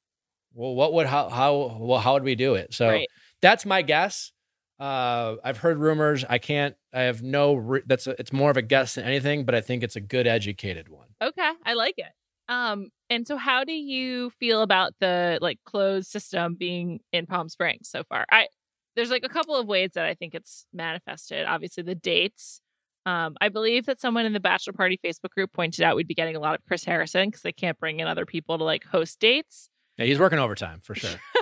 well, 0.56 0.74
what 0.74 0.94
would 0.94 1.06
how 1.06 1.30
how 1.30 1.78
well 1.80 2.00
how 2.00 2.14
would 2.14 2.24
we 2.24 2.34
do 2.34 2.56
it? 2.56 2.74
So 2.74 2.90
right. 2.90 3.08
That's 3.44 3.66
my 3.66 3.82
guess. 3.84 4.32
Uh, 4.80 5.36
I've 5.44 5.58
heard 5.58 5.78
rumors. 5.78 6.26
I 6.28 6.40
can't. 6.40 6.76
I 6.94 7.02
have 7.02 7.22
no. 7.22 7.54
Re- 7.54 7.84
that's 7.86 8.08
a, 8.08 8.20
it's 8.20 8.34
more 8.34 8.50
of 8.50 8.58
a 8.58 8.62
guess 8.64 8.96
than 8.96 9.06
anything, 9.06 9.46
but 9.46 9.54
I 9.54 9.62
think 9.62 9.84
it's 9.84 9.96
a 9.96 10.02
good 10.02 10.26
educated 10.26 10.90
one. 10.90 11.10
Okay, 11.22 11.52
I 11.66 11.74
like 11.74 11.96
it. 11.98 12.12
Um, 12.50 12.90
and 13.10 13.28
so 13.28 13.38
how 13.38 13.64
do 13.64 13.74
you 13.74 14.32
feel 14.40 14.62
about 14.62 14.94
the 15.00 15.38
like 15.42 15.60
closed 15.66 16.10
system 16.10 16.56
being 16.56 17.00
in 17.12 17.26
Palm 17.26 17.50
Springs 17.50 17.90
so 17.90 18.04
far? 18.10 18.26
I 18.32 18.48
there's 18.96 19.12
like 19.12 19.24
a 19.24 19.30
couple 19.30 19.56
of 19.56 19.68
ways 19.68 19.92
that 19.96 20.06
I 20.06 20.14
think 20.14 20.34
it's 20.34 20.66
manifested. 20.74 21.46
Obviously, 21.46 21.84
the 21.84 21.96
dates. 21.96 22.62
Um, 23.06 23.36
I 23.42 23.50
believe 23.50 23.86
that 23.88 24.00
someone 24.00 24.26
in 24.26 24.32
the 24.32 24.40
bachelor 24.40 24.74
party 24.74 24.98
Facebook 25.04 25.32
group 25.32 25.52
pointed 25.52 25.84
out 25.84 25.98
we'd 25.98 26.08
be 26.08 26.16
getting 26.16 26.38
a 26.38 26.40
lot 26.40 26.56
of 26.56 26.62
Chris 26.66 26.86
Harrison 26.86 27.28
because 27.28 27.42
they 27.42 27.52
can't 27.52 27.78
bring 27.78 28.00
in 28.00 28.08
other 28.08 28.26
people 28.26 28.58
to 28.58 28.64
like 28.64 28.86
host 28.86 29.20
dates. 29.20 29.70
Yeah, 29.98 30.06
he's 30.06 30.20
working 30.20 30.40
overtime 30.40 30.80
for 30.82 30.96
sure. 30.96 31.10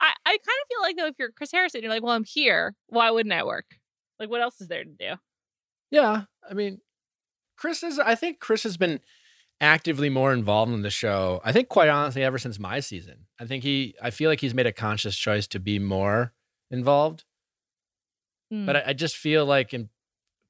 I, 0.00 0.12
I 0.24 0.30
kind 0.30 0.38
of 0.38 0.68
feel 0.68 0.82
like 0.82 0.89
though 1.00 1.08
if 1.08 1.14
you're 1.18 1.32
Chris 1.32 1.52
Harrison, 1.52 1.82
you're 1.82 1.90
like, 1.90 2.02
well, 2.02 2.12
I'm 2.12 2.24
here. 2.24 2.74
Why 2.88 3.10
wouldn't 3.10 3.32
I 3.32 3.44
work? 3.44 3.66
Like, 4.18 4.30
what 4.30 4.40
else 4.40 4.60
is 4.60 4.68
there 4.68 4.84
to 4.84 4.90
do? 4.90 5.14
Yeah, 5.90 6.22
I 6.48 6.54
mean, 6.54 6.80
Chris 7.56 7.82
is. 7.82 7.98
I 7.98 8.14
think 8.14 8.38
Chris 8.38 8.62
has 8.62 8.76
been 8.76 9.00
actively 9.60 10.08
more 10.08 10.32
involved 10.32 10.72
in 10.72 10.82
the 10.82 10.90
show. 10.90 11.40
I 11.44 11.52
think, 11.52 11.68
quite 11.68 11.88
honestly, 11.88 12.22
ever 12.22 12.38
since 12.38 12.58
my 12.58 12.80
season. 12.80 13.26
I 13.40 13.46
think 13.46 13.64
he. 13.64 13.94
I 14.00 14.10
feel 14.10 14.30
like 14.30 14.40
he's 14.40 14.54
made 14.54 14.66
a 14.66 14.72
conscious 14.72 15.16
choice 15.16 15.46
to 15.48 15.58
be 15.58 15.78
more 15.78 16.32
involved. 16.70 17.24
Hmm. 18.50 18.66
But 18.66 18.76
I, 18.76 18.82
I 18.88 18.92
just 18.92 19.16
feel 19.16 19.44
like 19.46 19.74
in 19.74 19.88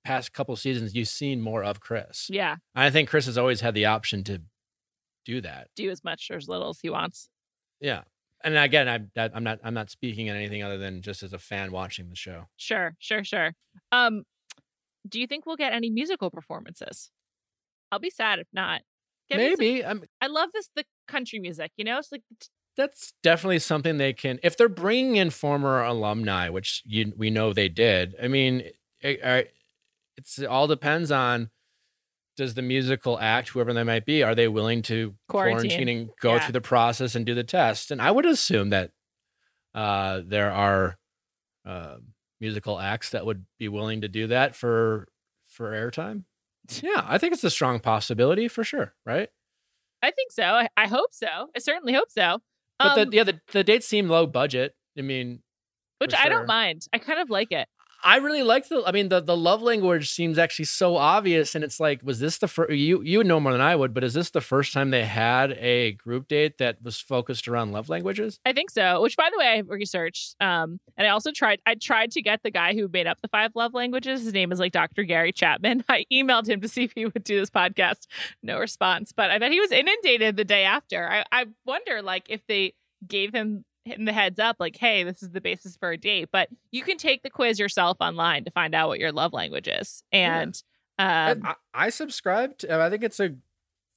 past 0.05 0.33
couple 0.33 0.55
seasons, 0.57 0.95
you've 0.95 1.09
seen 1.09 1.41
more 1.41 1.63
of 1.63 1.81
Chris. 1.81 2.29
yeah, 2.31 2.57
I 2.75 2.91
think 2.91 3.09
Chris 3.09 3.27
has 3.27 3.39
always 3.39 3.61
had 3.61 3.75
the 3.75 3.87
option 3.87 4.25
to 4.25 4.43
do 5.25 5.41
that. 5.41 5.69
do 5.77 5.91
as 5.91 6.03
much 6.03 6.31
or 6.31 6.37
as 6.37 6.49
little 6.49 6.71
as 6.71 6.81
he 6.81 6.91
wants. 6.91 7.29
Yeah. 7.81 8.03
And 8.43 8.57
again, 8.57 8.89
I'm 8.89 9.11
I'm 9.17 9.45
not 9.45 9.59
I'm 9.63 9.75
not 9.75 9.91
speaking 9.91 10.31
on 10.31 10.37
anything 10.37 10.63
other 10.63 10.79
than 10.79 11.03
just 11.03 11.23
as 11.23 11.33
a 11.33 11.39
fan 11.39 11.73
watching 11.73 12.09
the 12.09 12.17
show. 12.17 12.45
Sure, 12.57 12.95
sure, 12.99 13.23
sure. 13.25 13.53
Um, 13.93 14.25
do 15.09 15.21
you 15.21 15.27
think 15.27 15.47
we'll 15.47 15.57
get 15.57 15.73
any 15.73 15.91
musical 15.91 16.31
performances? 16.31 17.11
I'll 17.93 17.99
be 17.99 18.11
sad 18.11 18.39
if 18.39 18.47
not. 18.53 18.83
Me 19.31 19.37
some- 19.37 19.59
Maybe 19.59 19.85
I'm 19.85 20.03
love 20.29 20.51
this 20.53 20.71
the 20.75 20.85
country 21.07 21.39
music. 21.39 21.71
You 21.77 21.85
know, 21.85 21.99
it's 21.99 22.11
like 22.13 22.23
that's 22.77 23.13
definitely 23.23 23.59
something 23.59 23.99
they 23.99 24.13
can 24.13 24.39
if 24.43 24.57
they're 24.57 24.69
bringing 24.69 25.17
in 25.17 25.29
former 25.31 25.83
alumni 25.83 26.49
which 26.49 26.83
you, 26.87 27.13
we 27.17 27.29
know 27.29 27.53
they 27.53 27.69
did 27.69 28.15
i 28.23 28.29
mean 28.29 28.63
it, 29.01 29.53
it's 30.17 30.39
it 30.39 30.47
all 30.47 30.67
depends 30.67 31.11
on 31.11 31.51
does 32.41 32.55
the 32.55 32.63
musical 32.63 33.19
act 33.21 33.51
whoever 33.51 33.73
they 33.73 33.85
might 33.85 34.05
be 34.05 34.23
are 34.25 34.35
they 34.35 34.49
willing 34.49 34.83
to 34.83 35.15
Quarantine. 35.29 35.71
quarantine 35.71 35.89
and 35.89 36.11
go 36.21 36.35
Yeah. 36.35 36.41
through 36.41 36.53
the 36.55 36.61
process 36.61 37.15
and 37.15 37.25
do 37.25 37.35
the 37.35 37.45
test 37.45 37.91
and 37.93 38.01
i 38.03 38.11
would 38.11 38.27
assume 38.27 38.71
that 38.71 38.91
uh, 39.75 40.23
there 40.27 40.51
are 40.51 40.99
uh, 41.65 41.97
musical 42.41 42.81
acts 42.81 43.11
that 43.11 43.25
would 43.25 43.45
be 43.59 43.69
willing 43.69 44.01
to 44.01 44.09
do 44.09 44.27
that 44.27 44.57
for 44.57 45.07
for 45.47 45.71
airtime 45.73 46.25
yeah 46.83 47.05
i 47.07 47.19
think 47.19 47.33
it's 47.33 47.45
a 47.45 47.51
strong 47.51 47.79
possibility 47.81 48.49
for 48.49 48.65
sure 48.65 48.95
right 49.07 49.29
I 50.03 50.11
think 50.13 50.33
so. 50.33 50.45
I, 50.45 50.67
I 50.79 50.87
hope 50.89 51.11
so. 51.13 51.27
I 51.55 51.59
certainly 51.59 51.93
hope 51.93 52.11
so. 52.11 52.39
but 52.79 52.97
Um, 52.99 53.11
the, 53.11 53.17
yeah 53.17 53.23
the, 53.25 53.39
the 53.53 53.63
dates 53.63 53.87
seem 53.87 54.09
low 54.09 54.27
budget 54.27 54.75
i 54.99 55.03
mean 55.03 55.43
which 55.99 56.13
for 56.15 56.21
I 56.25 56.31
don't 56.31 56.47
mind. 56.47 56.87
I 56.95 56.99
kind 56.99 57.21
of 57.21 57.29
like 57.29 57.53
it. 57.53 57.69
I 58.03 58.17
really 58.17 58.43
like 58.43 58.69
the. 58.69 58.83
I 58.87 58.93
mean, 58.93 59.09
the 59.09 59.21
the 59.21 59.37
love 59.37 59.63
language 59.63 60.11
seems 60.11 60.39
actually 60.39 60.65
so 60.67 60.97
obvious, 60.97 61.55
and 61.55 61.63
it's 61.63 61.79
like, 61.79 62.03
was 62.03 62.19
this 62.19 62.39
the 62.39 62.49
first? 62.49 62.73
You 62.73 63.03
you 63.03 63.19
would 63.19 63.27
know 63.27 63.41
more 63.41 63.53
than 63.53 63.61
I 63.61 63.77
would, 63.77 63.93
but 63.93 64.05
is 64.05 64.15
this 64.15 64.31
the 64.31 64.41
first 64.41 64.73
time 64.73 64.91
they 64.91 65.05
had 65.05 65.53
a 65.53 65.93
group 65.93 66.29
date 66.29 66.59
that 66.59 66.83
was 66.83 66.99
focused 66.99 67.49
around 67.49 67.73
love 67.73 67.89
languages? 67.89 68.41
I 68.45 68.53
think 68.53 68.71
so. 68.71 69.03
Which, 69.03 69.17
by 69.17 69.29
the 69.31 69.39
way, 69.39 69.47
I 69.47 69.59
researched. 69.59 70.37
Um, 70.41 70.81
and 70.97 71.07
I 71.07 71.11
also 71.11 71.33
tried. 71.33 71.61
I 71.67 71.75
tried 71.75 72.11
to 72.13 72.23
get 72.23 72.43
the 72.43 72.51
guy 72.51 72.75
who 72.75 72.89
made 72.89 73.07
up 73.07 73.21
the 73.21 73.29
five 73.29 73.53
love 73.55 73.75
languages. 73.75 74.23
His 74.25 74.33
name 74.33 74.53
is 74.53 74.59
like 74.61 74.73
Dr. 74.73 75.05
Gary 75.05 75.33
Chapman. 75.33 75.85
I 75.89 76.05
emailed 76.13 76.49
him 76.49 76.61
to 76.63 76.69
see 76.69 76.85
if 76.85 76.93
he 76.95 77.07
would 77.07 77.25
do 77.25 77.39
this 77.39 77.51
podcast. 77.51 78.07
No 78.43 78.59
response. 78.59 79.13
But 79.15 79.31
I 79.31 79.39
bet 79.39 79.53
he 79.53 79.61
was 79.61 79.73
inundated 79.73 80.37
the 80.37 80.45
day 80.45 80.65
after. 80.65 81.09
I, 81.11 81.25
I 81.33 81.47
wonder, 81.67 82.03
like, 82.03 82.27
if 82.29 82.41
they 82.47 82.75
gave 83.07 83.35
him 83.35 83.65
him 83.85 84.05
the 84.05 84.13
heads 84.13 84.39
up, 84.39 84.57
like, 84.61 84.77
hey, 84.77 85.05
this 85.05 85.23
is 85.23 85.31
the 85.31 85.41
basis 85.41 85.77
for 85.77 85.91
a 85.91 85.97
date. 85.97 86.29
But 86.33 86.49
you 86.71 86.83
can 86.83 86.97
take 86.99 87.23
the 87.23 87.31
quiz 87.31 87.59
yourself 87.59 87.97
online 88.01 88.45
to 88.45 88.51
find 88.51 88.75
out 88.75 88.89
what 88.89 88.99
your 88.99 89.13
love 89.13 89.33
language 89.33 89.69
is. 89.69 90.03
And 90.13 90.55
um, 90.99 91.43
I, 91.45 91.55
I 91.75 91.91
subscribed. 91.91 92.65
I 92.67 92.91
think 92.91 93.03
it's 93.03 93.21
a 93.21 93.35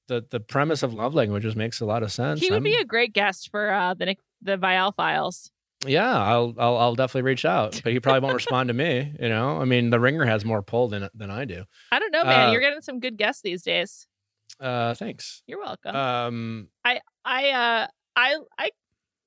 the 0.08 0.26
the 0.30 0.40
premise 0.40 0.84
of 0.84 0.94
love 0.94 1.14
languages 1.16 1.56
makes 1.56 1.80
a 1.80 1.86
lot 1.86 2.04
of 2.04 2.12
sense. 2.12 2.40
he 2.42 2.52
would 2.52 2.64
be 2.64 2.74
I'm- 2.76 2.82
a 2.82 2.86
great 2.86 3.14
guest 3.14 3.50
for 3.52 3.72
uh, 3.72 3.94
the 3.94 4.16
the 4.42 4.58
Viall 4.58 4.94
Files. 4.96 5.52
yeah. 5.86 6.12
I'll, 6.18 6.54
I'll 6.58 6.78
I'll 6.78 6.96
definitely 6.96 7.22
reach 7.30 7.46
out, 7.46 7.80
but 7.84 7.92
he 7.94 8.00
probably 8.00 8.22
won't 8.22 8.36
respond 8.36 8.68
to 8.70 8.74
me. 8.74 9.14
You 9.20 9.30
know, 9.30 9.60
I 9.60 9.66
mean, 9.66 9.90
the 9.90 10.00
ringer 10.00 10.26
has 10.26 10.44
more 10.46 10.62
pull 10.62 10.88
than 10.90 11.08
than 11.14 11.30
I 11.32 11.46
do. 11.46 11.64
I 11.92 12.00
don't 12.00 12.12
know, 12.12 12.24
man. 12.24 12.50
Uh, 12.50 12.52
You're 12.52 12.62
getting 12.62 12.82
some 12.82 13.00
good 13.00 13.18
guests 13.18 13.42
these 13.42 13.64
days. 13.64 14.08
Uh, 14.60 14.94
thanks. 14.94 15.42
You're 15.48 15.60
welcome. 15.60 15.96
Um, 15.96 16.68
I 16.86 17.00
I 17.26 17.50
uh 17.52 17.88
I 18.16 18.38
I 18.58 18.70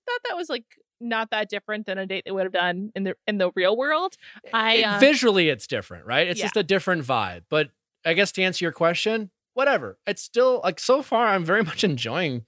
thought 0.06 0.20
that 0.28 0.36
was 0.36 0.48
like 0.48 0.64
not 1.00 1.30
that 1.30 1.48
different 1.50 1.86
than 1.86 1.98
a 1.98 2.06
date 2.06 2.22
they 2.24 2.30
would 2.30 2.44
have 2.44 2.52
done 2.52 2.90
in 2.94 3.04
the 3.04 3.14
in 3.26 3.38
the 3.38 3.50
real 3.54 3.76
world. 3.76 4.14
I 4.52 4.74
it- 4.76 4.84
uh, 4.84 4.98
visually 4.98 5.48
it's 5.48 5.66
different, 5.66 6.06
right? 6.06 6.26
It's 6.26 6.38
Yeah. 6.40 6.46
just 6.46 6.56
a 6.56 6.62
different 6.62 7.04
vibe. 7.04 7.42
But 7.50 7.70
I 8.04 8.14
guess 8.14 8.32
to 8.32 8.42
answer 8.42 8.64
your 8.64 8.72
question, 8.72 9.30
whatever. 9.54 9.98
It's 10.06 10.22
still 10.22 10.60
like 10.64 10.80
so 10.80 11.02
far 11.02 11.28
I'm 11.28 11.44
very 11.44 11.62
much 11.70 11.84
enjoying 11.84 12.44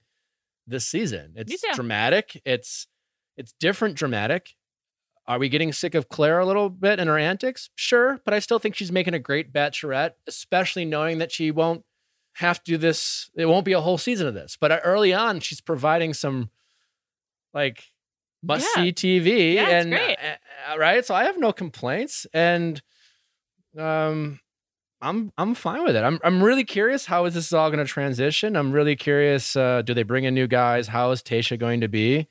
this 0.65 0.85
season. 0.87 1.33
It's 1.35 1.63
dramatic. 1.75 2.41
It's 2.45 2.87
it's 3.37 3.53
different 3.59 3.95
dramatic. 3.95 4.55
Are 5.27 5.37
we 5.37 5.47
getting 5.47 5.71
sick 5.71 5.93
of 5.93 6.09
Clare 6.09 6.39
a 6.39 6.45
little 6.45 6.69
bit 6.69 6.99
and 6.99 7.07
her 7.07 7.17
antics? 7.17 7.69
Sure, 7.75 8.19
but 8.25 8.33
I 8.33 8.39
still 8.39 8.57
think 8.57 8.73
she's 8.75 8.91
making 8.91 9.13
a 9.13 9.19
great 9.19 9.53
bachelorette, 9.53 10.13
especially 10.27 10.85
knowing 10.85 11.19
that 11.19 11.31
she 11.31 11.51
won't 11.51 11.85
have 12.37 12.63
to 12.63 12.71
do 12.71 12.77
this. 12.77 13.29
It 13.35 13.45
won't 13.45 13.63
be 13.65 13.73
a 13.73 13.81
whole 13.81 13.99
season 13.99 14.25
of 14.25 14.33
this. 14.33 14.57
But 14.59 14.71
uh, 14.71 14.79
early 14.83 15.13
on, 15.13 15.39
she's 15.39 15.61
providing 15.61 16.15
some 16.15 16.49
like 17.53 17.83
must 18.43 18.67
Yeah. 18.75 18.83
see 18.85 18.93
TV. 18.93 19.53
Yeah, 19.55 19.69
and 19.69 19.89
great. 19.91 20.17
uh, 20.17 20.73
uh, 20.73 20.77
right, 20.77 21.05
so 21.05 21.13
I 21.15 21.23
have 21.25 21.37
no 21.37 21.51
complaints, 21.51 22.25
and 22.33 22.81
um, 23.77 24.39
I'm 25.01 25.31
I'm 25.37 25.55
fine 25.55 25.83
with 25.83 25.95
it. 25.95 26.03
I'm 26.03 26.19
I'm 26.23 26.43
really 26.43 26.63
curious 26.63 27.05
how 27.05 27.25
is 27.25 27.33
this 27.33 27.53
all 27.53 27.69
going 27.69 27.85
to 27.85 27.91
transition. 27.91 28.55
I'm 28.55 28.71
really 28.71 28.95
curious. 28.95 29.55
Uh, 29.55 29.81
do 29.81 29.93
they 29.93 30.03
bring 30.03 30.23
in 30.25 30.33
new 30.33 30.47
guys? 30.47 30.87
How 30.87 31.11
is 31.11 31.21
Tayshia 31.21 31.57
going 31.59 31.81
to 31.81 31.87
be? 31.87 32.27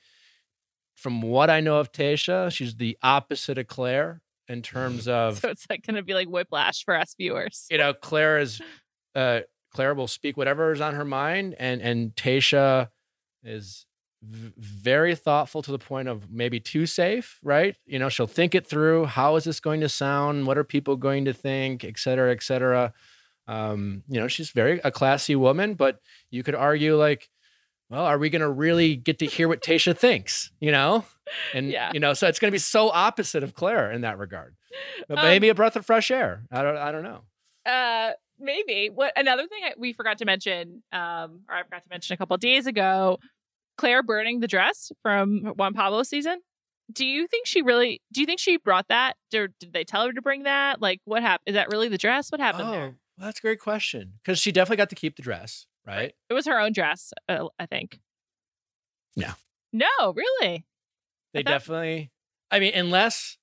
From 0.96 1.22
what 1.22 1.48
I 1.48 1.60
know 1.60 1.78
of 1.78 1.92
Tayshia, 1.92 2.50
she's 2.52 2.74
the 2.76 2.98
opposite 3.02 3.56
of 3.56 3.68
Clare 3.68 4.20
in 4.48 4.62
terms 4.62 5.06
of 5.08 5.38
So 5.38 5.48
it's 5.48 5.66
like 5.70 5.86
going 5.86 5.94
to 5.94 6.02
be 6.02 6.12
like 6.14 6.28
whiplash 6.28 6.84
for 6.84 6.96
us 6.96 7.14
viewers. 7.16 7.66
you 7.70 7.78
know, 7.78 7.94
Clare 7.94 8.38
is 8.40 8.60
uh 9.14 9.40
Clare 9.72 9.94
will 9.94 10.08
speak 10.08 10.36
whatever 10.36 10.72
is 10.72 10.80
on 10.80 10.94
her 10.94 11.04
mind 11.04 11.54
and 11.58 11.80
and 11.80 12.14
Tayshia 12.16 12.88
is 13.44 13.86
v- 14.22 14.52
very 14.58 15.14
thoughtful 15.14 15.62
to 15.62 15.70
the 15.70 15.78
point 15.78 16.08
of 16.08 16.30
maybe 16.30 16.60
too 16.60 16.86
safe, 16.86 17.38
right? 17.42 17.76
You 17.86 17.98
know, 17.98 18.08
she'll 18.08 18.26
think 18.26 18.54
it 18.54 18.66
through. 18.66 19.06
How 19.06 19.36
is 19.36 19.44
this 19.44 19.60
going 19.60 19.80
to 19.80 19.88
sound? 19.88 20.46
What 20.46 20.58
are 20.58 20.64
people 20.64 20.96
going 20.96 21.24
to 21.26 21.32
think, 21.32 21.84
et 21.84 21.98
cetera, 21.98 22.32
et 22.32 22.42
cetera. 22.42 22.92
Um, 23.46 24.02
you 24.08 24.20
know, 24.20 24.28
she's 24.28 24.50
very 24.50 24.80
a 24.84 24.90
classy 24.90 25.34
woman, 25.34 25.74
but 25.74 26.00
you 26.30 26.42
could 26.42 26.54
argue 26.54 26.96
like, 26.96 27.28
well, 27.88 28.04
are 28.04 28.18
we 28.18 28.28
going 28.28 28.42
to 28.42 28.50
really 28.50 28.96
get 28.96 29.18
to 29.20 29.26
hear 29.26 29.48
what 29.48 29.62
Tayshia 29.62 29.96
thinks? 29.96 30.50
You 30.60 30.72
know, 30.72 31.04
and 31.54 31.70
Yeah. 31.70 31.90
you 31.94 32.00
know, 32.00 32.12
so 32.12 32.28
it's 32.28 32.38
going 32.38 32.50
to 32.50 32.54
be 32.54 32.58
so 32.58 32.90
opposite 32.90 33.42
of 33.42 33.54
Clare 33.54 33.90
in 33.90 34.02
that 34.02 34.18
regard. 34.18 34.54
But 35.08 35.18
Um, 35.18 35.24
maybe 35.24 35.48
a 35.48 35.54
breath 35.54 35.76
of 35.76 35.86
fresh 35.86 36.10
air. 36.10 36.42
I 36.52 36.62
don't. 36.62 36.76
I 36.76 36.92
don't 36.92 37.02
know. 37.02 37.22
Uh, 37.64 38.12
maybe. 38.38 38.90
What 38.90 39.12
another 39.16 39.46
thing 39.46 39.60
I, 39.64 39.72
we 39.78 39.94
forgot 39.94 40.18
to 40.18 40.26
mention, 40.26 40.82
um, 40.92 41.40
or 41.48 41.54
I 41.56 41.62
forgot 41.64 41.82
to 41.84 41.88
mention 41.88 42.12
a 42.14 42.16
couple 42.18 42.34
of 42.34 42.40
days 42.40 42.66
ago, 42.66 43.18
Clare 43.78 44.02
burning 44.02 44.40
the 44.40 44.48
dress 44.48 44.92
from 45.02 45.54
Juan 45.56 45.72
Pablo 45.72 46.02
season. 46.02 46.40
Do 46.92 47.06
you 47.06 47.26
think 47.26 47.46
she 47.46 47.62
really? 47.62 48.02
Do 48.12 48.20
you 48.20 48.26
think 48.26 48.40
she 48.40 48.56
brought 48.58 48.88
that? 48.88 49.14
Or 49.34 49.48
did 49.60 49.72
they 49.72 49.84
tell 49.84 50.06
her 50.06 50.12
to 50.12 50.22
bring 50.22 50.42
that? 50.42 50.80
Like, 50.82 51.00
what 51.04 51.22
happened? 51.22 51.44
Is 51.46 51.54
that 51.54 51.68
really 51.70 51.88
the 51.88 51.98
dress? 51.98 52.30
What 52.30 52.40
happened 52.40 52.68
oh, 52.68 52.72
there? 52.72 52.94
well, 53.18 53.26
that's 53.26 53.38
a 53.38 53.42
great 53.42 53.60
question. 53.60 54.14
Because 54.22 54.38
she 54.38 54.52
definitely 54.52 54.78
got 54.78 54.88
to 54.90 54.94
keep 54.96 55.16
the 55.16 55.22
dress, 55.22 55.66
right? 55.86 56.12
It 56.28 56.34
was 56.34 56.46
her 56.46 56.58
own 56.58 56.72
dress, 56.72 57.12
uh, 57.28 57.48
I 57.58 57.66
think. 57.66 58.00
No. 59.16 59.32
No, 59.72 59.86
really. 60.14 60.64
They 61.34 61.40
I 61.40 61.42
thought- 61.42 61.50
definitely. 61.50 62.10
I 62.50 62.58
mean, 62.60 62.72
unless 62.74 63.36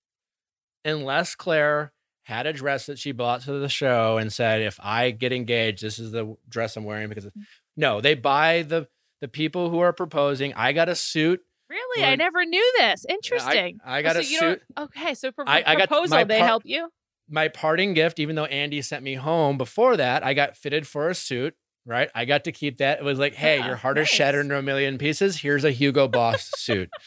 unless 0.84 1.36
Clare 1.36 1.93
had 2.24 2.48
a 2.48 2.54
dress 2.54 2.88
that 2.88 2.98
she 2.98 3.12
bought 3.12 3.41
to 3.41 3.54
the 3.60 3.69
show 3.69 4.17
and 4.17 4.34
said, 4.34 4.62
"If 4.62 4.80
I 4.82 5.12
get 5.12 5.32
engaged, 5.32 5.84
this 5.84 6.00
is 6.00 6.12
the 6.12 6.36
dress 6.50 6.76
I'm 6.76 6.84
wearing." 6.84 7.10
Because 7.10 7.26
Mm. 7.26 7.32
no, 7.78 8.02
they 8.02 8.15
buy 8.15 8.63
the 8.63 8.88
the 9.21 9.28
people 9.28 9.69
who 9.69 9.80
are 9.80 9.93
proposing. 9.93 10.54
I 10.56 10.73
got 10.73 10.89
a 10.89 10.95
suit. 10.95 11.41
Really, 11.69 12.04
I 12.06 12.15
never 12.15 12.45
knew 12.45 12.73
this. 12.78 13.06
I- 13.10 13.13
Interesting. 13.13 13.80
I, 13.84 14.01
got 14.01 14.13
so 14.13 14.19
a 14.19 14.23
you 14.23 14.39
suit. 14.39 14.62
don't- 14.75 14.86
Okay, 14.86 15.13
so 15.15 15.32
for 15.32 15.47
I- 15.47 15.63
I 15.65 15.75
got 15.75 15.88
proposal, 15.89 16.17
my 16.17 16.23
they 16.23 16.38
par- 16.39 16.47
help 16.47 16.63
you. 16.65 16.89
My 17.28 17.47
parting 17.47 17.93
gift, 17.95 18.19
even 18.19 18.36
though 18.36 18.45
Andi 18.45 18.84
sent 18.84 19.04
me 19.04 19.15
home 19.15 19.58
before 19.58 19.97
that, 19.97 20.23
I 20.23 20.34
got 20.36 20.56
fitted 20.56 20.86
for 20.88 21.10
a 21.10 21.15
suit. 21.15 21.56
Right, 21.88 22.10
I 22.15 22.25
got 22.25 22.45
to 22.45 22.51
keep 22.51 22.78
that. 22.78 22.97
It 22.99 23.04
was 23.04 23.19
like, 23.19 23.36
hey, 23.36 23.60
Yeah, 23.60 23.67
your 23.67 23.75
heart 23.75 23.99
is 23.99 24.08
shattered 24.08 24.43
into 24.45 24.58
a 24.58 24.62
million 24.63 24.97
pieces. 24.97 25.38
Here's 25.41 25.63
a 25.63 25.69
Hugo 25.71 26.08
Boss 26.08 26.49
suit. 26.58 26.89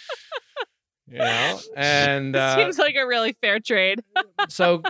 You 1.10 1.18
know, 1.20 1.58
and 1.74 2.36
uh, 2.36 2.56
seems 2.56 2.76
like 2.78 2.94
a 2.94 3.06
really 3.06 3.32
fair 3.40 3.60
trade. 3.60 4.02
so 4.50 4.82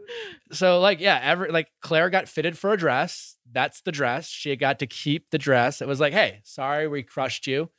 so 0.52 0.80
like 0.80 1.00
yeah 1.00 1.20
every 1.22 1.50
like 1.50 1.68
clare 1.82 2.08
got 2.08 2.28
fitted 2.30 2.56
for 2.56 2.72
a 2.72 2.78
dress 2.78 3.35
that's 3.56 3.80
the 3.80 3.90
dress. 3.90 4.28
She 4.28 4.54
got 4.54 4.80
to 4.80 4.86
keep 4.86 5.30
the 5.30 5.38
dress. 5.38 5.80
It 5.80 5.88
was 5.88 5.98
like 5.98 6.12
hey 6.12 6.40
sorry 6.44 6.86
we 6.88 7.02
crushed 7.02 7.46
you. 7.46 7.70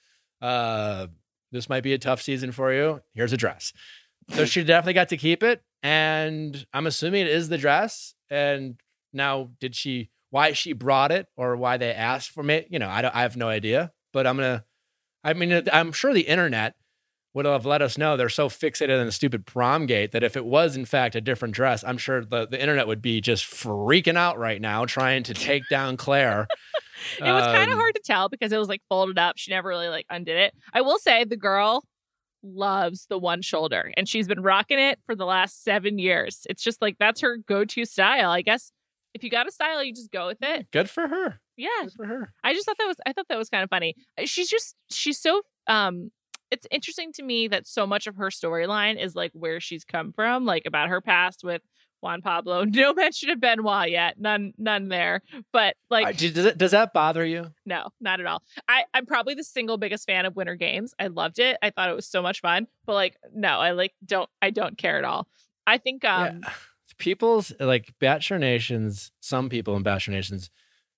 Uh 0.41 1.05
this 1.51 1.69
might 1.69 1.83
be 1.83 1.93
a 1.93 1.99
tough 1.99 2.19
season 2.19 2.51
for 2.51 2.73
you. 2.73 3.01
Here's 3.13 3.31
a 3.31 3.37
dress. 3.37 3.73
So 4.31 4.45
she 4.45 4.63
definitely 4.63 4.93
got 4.93 5.09
to 5.09 5.17
keep 5.17 5.43
it 5.43 5.61
and 5.83 6.65
i'm 6.73 6.87
assuming 6.87 7.21
it 7.21 7.27
is 7.27 7.47
the 7.49 7.59
dress. 7.59 8.15
And 8.31 8.81
now 9.13 9.51
did 9.59 9.75
she 9.75 10.09
why 10.31 10.53
she 10.53 10.73
brought 10.73 11.11
it 11.11 11.27
or 11.37 11.55
why 11.55 11.77
they 11.77 11.93
asked 11.93 12.31
for 12.31 12.43
me 12.43 12.65
you 12.69 12.79
know 12.79 12.89
i 12.89 13.01
don't 13.03 13.15
i 13.15 13.21
have 13.21 13.37
no 13.37 13.47
idea. 13.47 13.91
But 14.13 14.25
i'm 14.25 14.37
gonna 14.37 14.65
i 15.23 15.33
mean 15.33 15.61
i'm 15.71 15.91
sure 15.91 16.11
the 16.11 16.21
internet 16.21 16.73
would 17.37 17.45
have 17.45 17.65
let 17.65 17.81
us 17.81 17.97
know 17.97 18.17
they're 18.17 18.27
so 18.29 18.49
fixated 18.49 18.99
on 18.99 19.05
the 19.05 19.11
stupid 19.11 19.45
prom 19.45 19.85
gate 19.85 20.11
that 20.11 20.23
if 20.23 20.35
it 20.35 20.45
was 20.45 20.75
in 20.75 20.83
fact 20.85 21.15
a 21.15 21.21
different 21.21 21.53
dress, 21.55 21.83
I'm 21.83 21.97
sure 21.97 22.25
the, 22.25 22.45
the 22.47 22.59
internet 22.59 22.87
would 22.87 23.01
be 23.01 23.21
just 23.21 23.45
freaking 23.45 24.17
out 24.17 24.37
right 24.37 24.59
now 24.59 24.85
trying 24.85 25.23
to 25.23 25.33
take 25.33 25.63
down 25.69 25.95
Clare. 25.97 26.47
It 27.19 27.21
was 27.23 27.45
kind 27.45 27.69
of 27.69 27.73
Um, 27.73 27.77
hard 27.77 27.93
to 27.93 28.01
tell 28.03 28.27
because 28.27 28.51
it 28.51 28.57
was 28.57 28.67
like 28.67 28.81
folded 28.89 29.19
up. 29.19 29.37
She 29.37 29.51
never 29.51 29.69
really 29.69 29.87
like 29.87 30.07
undid 30.09 30.35
it. 30.35 30.55
I 30.73 30.81
will 30.81 30.97
say 30.97 31.23
the 31.25 31.37
girl 31.37 31.83
loves 32.43 33.05
the 33.07 33.19
one 33.19 33.43
shoulder 33.43 33.91
and 33.95 34.09
she's 34.09 34.27
been 34.27 34.41
rocking 34.41 34.79
it 34.79 34.99
for 35.05 35.15
the 35.15 35.25
last 35.25 35.63
seven 35.63 35.99
years. 35.99 36.47
It's 36.49 36.63
just 36.63 36.81
like 36.81 36.97
that's 36.99 37.21
her 37.21 37.37
go-to 37.37 37.85
style. 37.85 38.31
I 38.31 38.41
guess 38.41 38.71
if 39.13 39.23
you 39.23 39.29
got 39.29 39.47
a 39.47 39.51
style, 39.51 39.83
you 39.83 39.93
just 39.93 40.11
go 40.11 40.25
with 40.25 40.39
it. 40.41 40.71
Good 40.71 40.89
for 40.89 41.07
her. 41.07 41.39
Yeah. 41.55 41.67
Good 41.83 41.93
for 41.93 42.05
her. 42.07 42.33
I 42.43 42.53
just 42.53 42.65
thought 42.65 42.77
that 42.79 42.87
was 42.87 42.97
I 43.05 43.13
thought 43.13 43.27
that 43.29 43.37
was 43.37 43.49
kind 43.49 43.63
of 43.63 43.69
funny. 43.69 43.95
She's 44.25 44.49
just 44.49 44.75
she's 44.89 45.19
so 45.19 45.43
um 45.67 46.09
it's 46.51 46.67
interesting 46.71 47.11
to 47.13 47.23
me 47.23 47.47
that 47.47 47.67
so 47.67 47.85
much 47.85 48.07
of 48.07 48.15
her 48.15 48.27
storyline 48.27 49.01
is 49.01 49.15
like 49.15 49.31
where 49.33 49.59
she's 49.59 49.83
come 49.83 50.13
from, 50.13 50.45
like 50.45 50.65
about 50.65 50.89
her 50.89 51.01
past 51.01 51.43
with 51.43 51.61
Juan 52.01 52.21
Pablo. 52.21 52.65
No 52.77 52.93
mention 52.93 53.29
of 53.29 53.39
Benoit 53.39 53.89
yet. 53.89 54.19
None 54.19 54.53
none 54.57 54.87
there. 54.87 55.21
But 55.51 55.75
like 55.89 56.17
does, 56.17 56.37
it, 56.37 56.57
does 56.57 56.71
that 56.71 56.93
bother 56.93 57.25
you? 57.25 57.47
no, 57.65 57.89
not 57.99 58.19
at 58.19 58.25
all. 58.25 58.43
I, 58.67 58.85
I'm 58.93 59.05
probably 59.05 59.33
the 59.33 59.43
single 59.43 59.77
biggest 59.77 60.05
fan 60.05 60.25
of 60.25 60.35
Winter 60.35 60.55
Games. 60.55 60.93
I 60.99 61.07
loved 61.07 61.39
it. 61.39 61.57
I 61.61 61.71
thought 61.71 61.89
it 61.89 61.95
was 61.95 62.07
so 62.07 62.21
much 62.21 62.41
fun. 62.41 62.67
But 62.85 62.93
like, 62.93 63.17
no, 63.33 63.59
I 63.59 63.71
like 63.71 63.93
don't 64.05 64.29
I 64.41 64.51
don't 64.51 64.77
care 64.77 64.97
at 64.97 65.05
all. 65.05 65.27
I 65.65 65.77
think 65.77 66.05
um 66.05 66.41
yeah. 66.43 66.51
People's 66.97 67.53
like 67.59 67.93
Bachelor 67.99 68.39
Nation's, 68.39 69.11
some 69.19 69.49
people 69.49 69.75
in 69.75 69.83
Bachelor 69.83 70.15
Nation's 70.15 70.49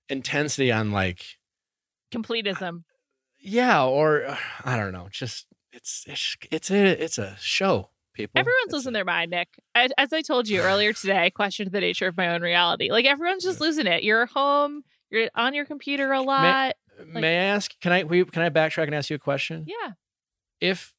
intensity 0.08 0.72
on 0.72 0.92
like, 0.92 1.26
completism. 2.14 2.84
Yeah, 3.39 3.84
or 3.86 4.25
uh, 4.25 4.38
I 4.65 4.78
don't 4.78 4.91
know, 4.93 5.08
just 5.12 5.47
it's 5.71 6.04
it's 6.08 6.38
it's 6.52 6.71
a 6.71 7.04
it's 7.04 7.17
a 7.17 7.36
show. 7.39 7.89
People, 8.13 8.38
Everyone's 8.39 8.65
It's 8.65 8.73
losing 8.73 8.89
a- 8.89 8.93
their 8.93 9.06
mind, 9.06 9.32
Nick. 9.32 9.47
As, 9.75 9.91
as 9.97 10.12
I 10.12 10.21
told 10.21 10.49
you 10.49 10.60
earlier 10.62 10.91
today, 10.93 11.17
I 11.25 11.30
questioned 11.30 11.71
the 11.71 11.80
nature 11.80 12.08
of 12.08 12.17
my 12.17 12.28
own 12.34 12.41
reality. 12.41 12.91
Like 12.91 13.06
everyone's 13.06 13.43
just 13.43 13.62
losing 13.62 13.88
it. 13.88 14.04
You're 14.04 14.25
home, 14.25 14.84
you're 15.10 15.30
on 15.36 15.54
your 15.54 15.63
computer 15.65 16.12
a 16.12 16.21
lot. 16.21 16.75
May 17.08 17.38
I 17.38 17.43
ask? 17.43 17.80
Can 17.80 17.93
I 17.93 18.04
we, 18.04 18.25
can 18.25 18.41
I 18.41 18.49
backtrack 18.49 18.88
and 18.88 18.95
ask 18.95 19.10
you 19.10 19.15
a 19.15 19.19
question? 19.19 19.65
Yeah. 19.67 19.91
if 20.60 20.93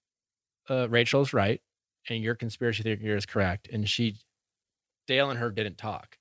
uh, 0.71 0.89
Rachel's 0.89 1.33
right 1.35 1.61
and 2.09 2.23
your 2.23 2.35
conspiracy 2.35 2.83
theory 2.83 2.99
is 3.17 3.27
correct, 3.27 3.69
and 3.71 3.87
she, 3.87 4.17
Dale 5.07 5.29
and 5.29 5.39
her 5.39 5.51
didn't 5.51 5.77
talk, 5.77 6.17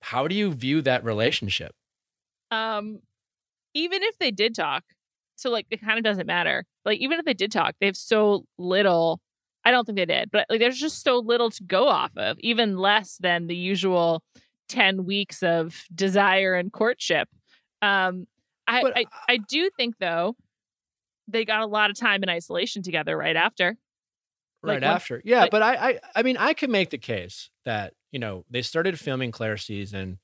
how 0.00 0.26
do 0.26 0.34
you 0.34 0.52
view 0.52 0.82
that 0.82 1.04
relationship? 1.04 1.74
Um 2.50 3.00
even 3.74 4.02
if 4.02 4.18
they 4.18 4.32
did 4.32 4.56
talk, 4.56 4.82
so 5.40 5.50
like 5.50 5.66
it 5.70 5.80
kind 5.80 5.98
of 5.98 6.04
doesn't 6.04 6.26
matter. 6.26 6.64
Like 6.84 6.98
even 7.00 7.18
if 7.18 7.24
they 7.24 7.34
did 7.34 7.52
talk, 7.52 7.74
they 7.80 7.86
have 7.86 7.96
so 7.96 8.44
little 8.58 9.20
I 9.64 9.70
don't 9.70 9.84
think 9.84 9.96
they 9.96 10.06
did, 10.06 10.30
but 10.30 10.46
like 10.48 10.60
there's 10.60 10.78
just 10.78 11.02
so 11.02 11.18
little 11.18 11.50
to 11.50 11.62
go 11.64 11.88
off 11.88 12.12
of, 12.16 12.38
even 12.40 12.78
less 12.78 13.18
than 13.20 13.46
the 13.46 13.56
usual 13.56 14.22
10 14.70 15.04
weeks 15.04 15.42
of 15.42 15.84
desire 15.94 16.54
and 16.54 16.72
courtship. 16.72 17.28
Um 17.82 18.26
I 18.66 18.82
But 18.82 18.96
I, 18.96 19.04
I 19.28 19.36
do 19.38 19.70
think 19.76 19.96
though 19.98 20.36
they 21.28 21.44
got 21.44 21.62
a 21.62 21.66
lot 21.66 21.90
of 21.90 21.98
time 21.98 22.22
in 22.22 22.28
isolation 22.28 22.82
together 22.82 23.16
right 23.16 23.36
after. 23.36 23.76
Right 24.62 24.74
once- 24.74 24.84
after, 24.84 25.22
yeah. 25.24 25.42
like- 25.42 25.50
but 25.50 25.62
I, 25.62 25.74
I, 25.74 25.98
I 26.16 26.22
mean, 26.22 26.36
I 26.36 26.52
could 26.54 26.70
make 26.70 26.90
the 26.90 26.98
case 26.98 27.50
that 27.64 27.94
you 28.12 28.18
know 28.18 28.44
they 28.50 28.62
started 28.62 28.98
filming 28.98 29.30
Clare 29.30 29.56
season, 29.56 30.18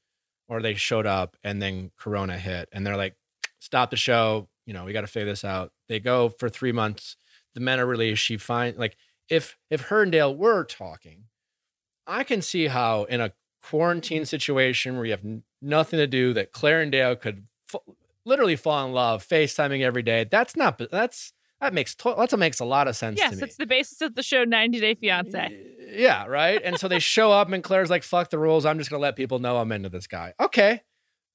or 0.48 0.61
they 0.61 0.74
showed 0.74 1.07
up 1.07 1.37
and 1.42 1.61
then 1.62 1.90
Corona 1.96 2.38
hit, 2.38 2.68
and 2.72 2.87
they're 2.87 2.96
like, 2.96 3.16
stop 3.59 3.90
the 3.90 3.96
show. 3.96 4.48
You 4.66 4.74
know, 4.74 4.85
we 4.85 4.92
got 4.92 5.02
to 5.02 5.07
figure 5.07 5.26
this 5.31 5.44
out. 5.44 5.72
They 5.88 6.00
go 6.00 6.29
for 6.29 6.48
three 6.48 6.72
months. 6.72 7.16
The 7.55 7.61
men 7.61 7.79
are 7.81 7.87
released. 7.87 8.22
She 8.22 8.37
find 8.37 8.76
like 8.76 8.96
if 9.29 9.57
if 9.70 9.83
her 9.83 10.02
and 10.02 10.12
Dale 10.12 10.35
were 10.35 10.64
talking, 10.64 11.24
I 12.07 12.24
can 12.24 12.43
see 12.43 12.66
how 12.66 13.05
in 13.05 13.20
a 13.20 13.32
quarantine 13.62 14.24
situation 14.26 14.97
where 14.97 15.05
you 15.07 15.11
have 15.12 15.24
n- 15.24 15.43
nothing 15.62 15.99
to 15.99 16.07
do, 16.07 16.32
that 16.34 16.53
Clare 16.53 16.80
and 16.80 16.93
Dale 16.93 17.16
could 17.16 17.47
f- 17.72 17.80
literally 18.24 18.57
fall 18.57 18.86
in 18.86 18.93
love, 18.93 19.26
FaceTiming 19.26 19.80
every 19.82 20.03
day. 20.03 20.24
That's 20.24 20.55
not. 20.57 20.80
That's 20.90 21.32
that 21.61 21.72
makes 21.72 21.95
to- 21.97 22.14
that's 22.16 22.36
makes 22.36 22.61
a 22.61 22.64
lot 22.64 22.86
of 22.88 22.95
sense 22.97 23.18
to 23.18 23.24
Yes, 23.30 23.40
it's 23.40 23.57
the 23.57 23.66
basis 23.66 24.01
of 24.03 24.14
the 24.14 24.22
show 24.22 24.45
90 24.45 24.78
Day 24.80 24.95
Fiance. 24.95 25.72
Yeah, 25.88 26.26
right. 26.26 26.61
And 26.62 26.78
so 26.78 26.88
they 26.88 26.99
show 26.99 27.32
up, 27.32 27.51
and 27.51 27.62
Clare's 27.64 27.88
like, 27.90 28.03
"Fuck 28.03 28.30
the 28.30 28.38
rules. 28.38 28.66
I'm 28.66 28.78
just 28.78 28.90
gonna 28.90 29.01
let 29.03 29.16
people 29.16 29.38
know 29.38 29.57
I'm 29.59 29.72
into 29.72 29.88
this 29.88 30.07
guy." 30.07 30.34
Okay, 30.40 30.82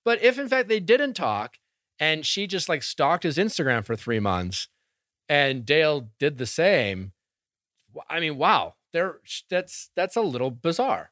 but 0.06 0.22
if 0.22 0.38
in 0.38 0.48
fact 0.48 0.68
they 0.70 0.80
didn't 0.80 1.14
talk, 1.16 1.58
and 2.02 2.26
she 2.26 2.48
just 2.48 2.68
like 2.68 2.84
stalked 2.84 3.24
his 3.24 3.38
Instagram 3.38 3.86
for 3.86 3.96
three 3.96 4.20
months, 4.20 4.68
and 5.30 5.66
Dale 5.66 6.10
did 6.20 6.38
the 6.38 6.46
same, 6.48 7.14
I 8.10 8.20
mean, 8.20 8.38
wow, 8.38 8.76
there 8.92 9.20
that's 9.50 9.92
that's 9.96 10.16
a 10.16 10.22
little 10.22 10.52
bizarre. 10.52 11.12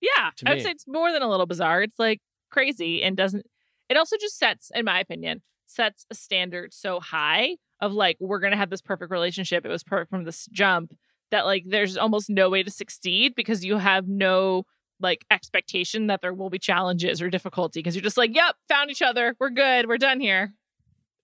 Yeah, 0.00 0.30
I 0.46 0.54
would 0.54 0.62
say 0.62 0.70
it's 0.70 0.86
more 0.86 1.12
than 1.12 1.22
a 1.22 1.28
little 1.28 1.46
bizarre. 1.46 1.82
It's 1.82 1.98
like 1.98 2.20
crazy 2.50 3.02
and 3.02 3.16
doesn't. 3.16 3.44
It 3.88 3.96
also 3.96 4.16
just 4.16 4.38
sets, 4.38 4.70
in 4.74 4.84
my 4.84 5.00
opinion, 5.00 5.42
sets 5.66 6.06
a 6.10 6.14
standard 6.14 6.72
so 6.72 7.00
high 7.00 7.56
of 7.80 7.92
like 7.92 8.16
we're 8.20 8.38
gonna 8.38 8.56
have 8.56 8.70
this 8.70 8.80
perfect 8.80 9.10
relationship. 9.10 9.66
It 9.66 9.70
was 9.70 9.82
perfect 9.82 10.10
from 10.10 10.24
this 10.24 10.46
jump. 10.52 10.94
That 11.30 11.44
like 11.44 11.64
there's 11.66 11.96
almost 11.96 12.30
no 12.30 12.48
way 12.48 12.62
to 12.62 12.70
succeed 12.70 13.34
because 13.34 13.64
you 13.64 13.76
have 13.76 14.08
no 14.08 14.64
like 15.00 15.24
expectation 15.30 16.08
that 16.08 16.20
there 16.22 16.34
will 16.34 16.50
be 16.50 16.58
challenges 16.58 17.22
or 17.22 17.30
difficulty 17.30 17.80
because 17.80 17.94
you're 17.94 18.02
just 18.02 18.16
like, 18.16 18.34
yep, 18.34 18.56
found 18.68 18.90
each 18.90 19.02
other. 19.02 19.34
We're 19.38 19.50
good. 19.50 19.86
We're 19.86 19.98
done 19.98 20.20
here. 20.20 20.54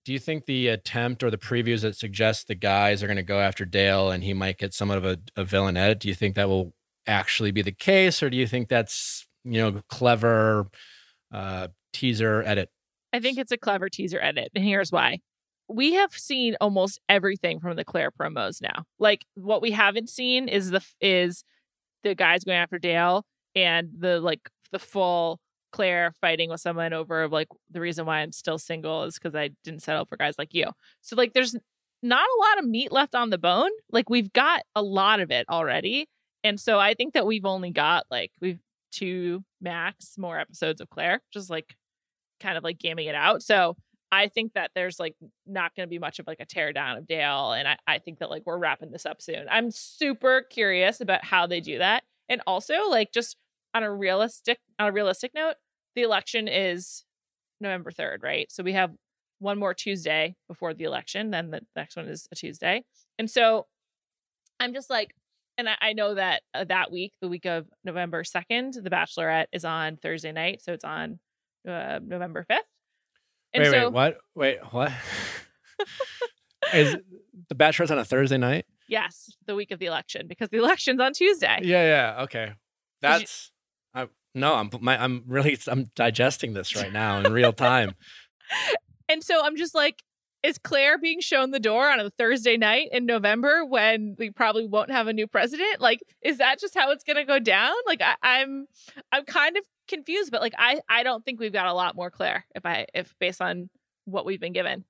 Do 0.05 0.13
you 0.13 0.19
think 0.19 0.45
the 0.45 0.67
attempt 0.67 1.23
or 1.23 1.31
the 1.31 1.37
previews 1.37 1.81
that 1.81 1.95
suggest 1.95 2.47
the 2.47 2.55
guys 2.55 3.01
are 3.01 3.07
going 3.07 3.17
to 3.17 3.23
go 3.23 3.39
after 3.39 3.65
Dale 3.65 4.11
and 4.11 4.23
he 4.23 4.33
might 4.33 4.59
get 4.59 4.73
somewhat 4.73 4.99
of 4.99 5.05
a, 5.05 5.17
a 5.35 5.43
villain 5.43 5.75
edit? 5.75 5.99
Do 5.99 6.07
you 6.07 6.13
think 6.13 6.35
that 6.35 6.47
will 6.47 6.73
actually 7.07 7.51
be 7.51 7.61
the 7.61 7.71
case, 7.71 8.21
or 8.21 8.29
do 8.29 8.37
you 8.37 8.47
think 8.47 8.69
that's 8.69 9.27
you 9.43 9.59
know 9.59 9.81
clever 9.89 10.67
uh, 11.31 11.69
teaser 11.91 12.43
edit? 12.45 12.69
I 13.13 13.19
think 13.19 13.39
it's 13.39 13.51
a 13.51 13.57
clever 13.57 13.89
teaser 13.89 14.19
edit, 14.21 14.51
and 14.53 14.63
here's 14.63 14.91
why. 14.91 15.19
We 15.67 15.93
have 15.93 16.13
seen 16.13 16.55
almost 16.61 16.99
everything 17.09 17.59
from 17.59 17.75
the 17.75 17.83
Clare 17.83 18.11
promos 18.11 18.61
now. 18.61 18.83
Like 18.99 19.25
what 19.33 19.63
we 19.63 19.71
haven't 19.71 20.09
seen 20.09 20.47
is 20.47 20.69
the 20.69 20.85
is 21.01 21.43
the 22.03 22.13
guys 22.13 22.43
going 22.43 22.59
after 22.59 22.77
Dale 22.77 23.25
and 23.55 23.89
the 23.97 24.19
like 24.19 24.49
the 24.71 24.79
full 24.79 25.39
Clare 25.71 26.13
fighting 26.21 26.49
with 26.49 26.61
someone 26.61 26.93
over 26.93 27.27
like 27.27 27.47
the 27.69 27.81
reason 27.81 28.05
why 28.05 28.19
I'm 28.19 28.31
still 28.31 28.57
single 28.57 29.03
is 29.03 29.15
because 29.15 29.35
I 29.35 29.49
didn't 29.63 29.83
settle 29.83 30.05
for 30.05 30.17
guys 30.17 30.35
like 30.37 30.53
you. 30.53 30.67
So 31.01 31.15
like 31.15 31.33
there's 31.33 31.55
not 32.01 32.25
a 32.25 32.41
lot 32.41 32.59
of 32.59 32.69
meat 32.69 32.91
left 32.91 33.15
on 33.15 33.29
the 33.29 33.37
bone. 33.37 33.71
Like 33.91 34.09
we've 34.09 34.31
got 34.31 34.61
a 34.75 34.81
lot 34.81 35.19
of 35.19 35.31
it 35.31 35.45
already. 35.49 36.07
And 36.43 36.59
so 36.59 36.79
I 36.79 36.93
think 36.93 37.13
that 37.13 37.25
we've 37.25 37.45
only 37.45 37.71
got 37.71 38.05
like 38.09 38.31
we've 38.39 38.59
two 38.91 39.43
max 39.59 40.17
more 40.17 40.39
episodes 40.39 40.79
of 40.79 40.89
Clare, 40.89 41.21
just 41.33 41.49
like 41.49 41.75
kind 42.39 42.57
of 42.57 42.63
like 42.63 42.79
gaming 42.79 43.07
it 43.07 43.15
out. 43.15 43.41
So 43.41 43.75
I 44.11 44.29
think 44.29 44.53
that 44.53 44.71
there's 44.75 44.99
like 44.99 45.15
not 45.45 45.75
going 45.75 45.87
to 45.87 45.89
be 45.89 45.99
much 45.99 46.19
of 46.19 46.27
like 46.27 46.39
a 46.39 46.45
teardown 46.45 46.97
of 46.97 47.07
Dale. 47.07 47.51
And 47.51 47.67
I, 47.67 47.77
I 47.85 47.99
think 47.99 48.19
that 48.19 48.29
like 48.29 48.43
we're 48.45 48.57
wrapping 48.57 48.91
this 48.91 49.05
up 49.05 49.21
soon. 49.21 49.47
I'm 49.49 49.71
super 49.71 50.43
curious 50.49 51.01
about 51.01 51.25
how 51.25 51.47
they 51.47 51.59
do 51.59 51.79
that. 51.79 52.03
And 52.29 52.41
also 52.47 52.89
like 52.89 53.11
just 53.11 53.35
on 53.75 53.83
a 53.83 53.93
realistic 53.93 54.57
on 54.79 54.87
a 54.87 54.91
realistic 54.91 55.31
note, 55.35 55.55
the 55.95 56.01
election 56.01 56.47
is 56.47 57.03
November 57.59 57.91
3rd, 57.91 58.23
right? 58.23 58.51
So 58.51 58.63
we 58.63 58.73
have 58.73 58.91
one 59.39 59.59
more 59.59 59.73
Tuesday 59.73 60.35
before 60.47 60.73
the 60.73 60.85
election, 60.85 61.29
then 61.29 61.51
the 61.51 61.61
next 61.75 61.95
one 61.97 62.07
is 62.07 62.27
a 62.31 62.35
Tuesday. 62.35 62.85
And 63.19 63.29
so 63.29 63.67
I'm 64.59 64.73
just 64.73 64.89
like, 64.89 65.13
and 65.57 65.69
I, 65.69 65.75
I 65.81 65.93
know 65.93 66.15
that 66.15 66.41
uh, 66.53 66.63
that 66.63 66.91
week, 66.91 67.13
the 67.21 67.27
week 67.27 67.45
of 67.45 67.67
November 67.83 68.23
2nd, 68.23 68.81
The 68.81 68.89
Bachelorette 68.89 69.47
is 69.51 69.65
on 69.65 69.97
Thursday 69.97 70.31
night. 70.31 70.61
So 70.61 70.73
it's 70.73 70.85
on 70.85 71.19
uh, 71.67 71.99
November 72.01 72.45
5th. 72.49 72.57
And 73.53 73.63
wait, 73.63 73.71
so, 73.71 73.89
wait, 73.89 73.93
what? 73.93 74.17
Wait, 74.35 74.57
what? 74.71 74.91
is 76.73 76.97
The 77.49 77.55
Bachelorette's 77.55 77.91
on 77.91 77.99
a 77.99 78.05
Thursday 78.05 78.37
night? 78.37 78.65
Yes, 78.87 79.31
the 79.45 79.55
week 79.55 79.71
of 79.71 79.79
the 79.79 79.85
election 79.85 80.27
because 80.27 80.49
the 80.49 80.57
election's 80.57 81.01
on 81.01 81.13
Tuesday. 81.13 81.59
Yeah, 81.61 81.83
yeah. 81.83 82.23
Okay. 82.23 82.53
That's 83.01 83.51
no, 84.35 84.53
I'm 84.55 84.69
my, 84.81 85.01
I'm 85.01 85.23
really 85.25 85.57
I'm 85.67 85.89
digesting 85.95 86.53
this 86.53 86.75
right 86.75 86.93
now 86.93 87.19
in 87.19 87.31
real 87.31 87.53
time. 87.53 87.93
and 89.09 89.23
so 89.23 89.43
I'm 89.43 89.55
just 89.55 89.73
like, 89.73 90.03
is 90.43 90.59
Clare 90.59 90.99
being 90.99 91.21
shown 91.21 91.49
the 91.49 91.59
door 91.59 91.89
on 91.89 91.99
a 91.99 92.11
Thursday 92.11 92.57
night 92.57 92.89
in 92.91 93.07
November 93.07 93.65
when 93.65 94.15
we 94.19 94.29
probably 94.29 94.67
won't 94.67 94.91
have 94.91 95.07
a 95.07 95.13
new 95.13 95.25
president? 95.25 95.81
Like, 95.81 96.01
is 96.21 96.37
that 96.37 96.59
just 96.59 96.75
how 96.75 96.91
it's 96.91 97.03
gonna 97.03 97.25
go 97.25 97.39
down? 97.39 97.73
Like, 97.87 98.01
I, 98.01 98.15
I'm 98.21 98.67
I'm 99.11 99.25
kind 99.25 99.57
of 99.57 99.63
confused, 99.87 100.31
but 100.31 100.41
like, 100.41 100.53
I 100.57 100.81
I 100.87 101.03
don't 101.03 101.25
think 101.25 101.39
we've 101.39 101.53
got 101.53 101.67
a 101.67 101.73
lot 101.73 101.95
more 101.95 102.11
Clare 102.11 102.45
if 102.53 102.65
I 102.65 102.85
if 102.93 103.15
based 103.19 103.41
on 103.41 103.69
what 104.03 104.25
we've 104.25 104.39
been 104.39 104.53
given. 104.53 104.83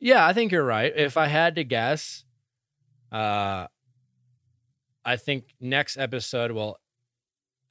Yeah, 0.00 0.24
I 0.24 0.32
think 0.32 0.52
you're 0.52 0.64
right. 0.64 0.92
If 0.94 1.16
I 1.16 1.26
had 1.26 1.56
to 1.56 1.64
guess, 1.64 2.24
uh, 3.10 3.66
I 5.04 5.16
think 5.16 5.54
next 5.60 5.96
episode 5.96 6.52
will 6.52 6.78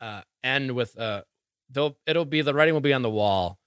uh, 0.01 0.21
end 0.47 0.71
with 0.71 0.97
uh 0.97 1.21
they'll 1.69 1.97
it'll 2.05 2.25
be 2.25 2.41
the 2.41 2.53
writing 2.53 2.73
will 2.73 2.81
be 2.81 2.93
on 2.93 3.01
the 3.01 3.09
wall 3.09 3.59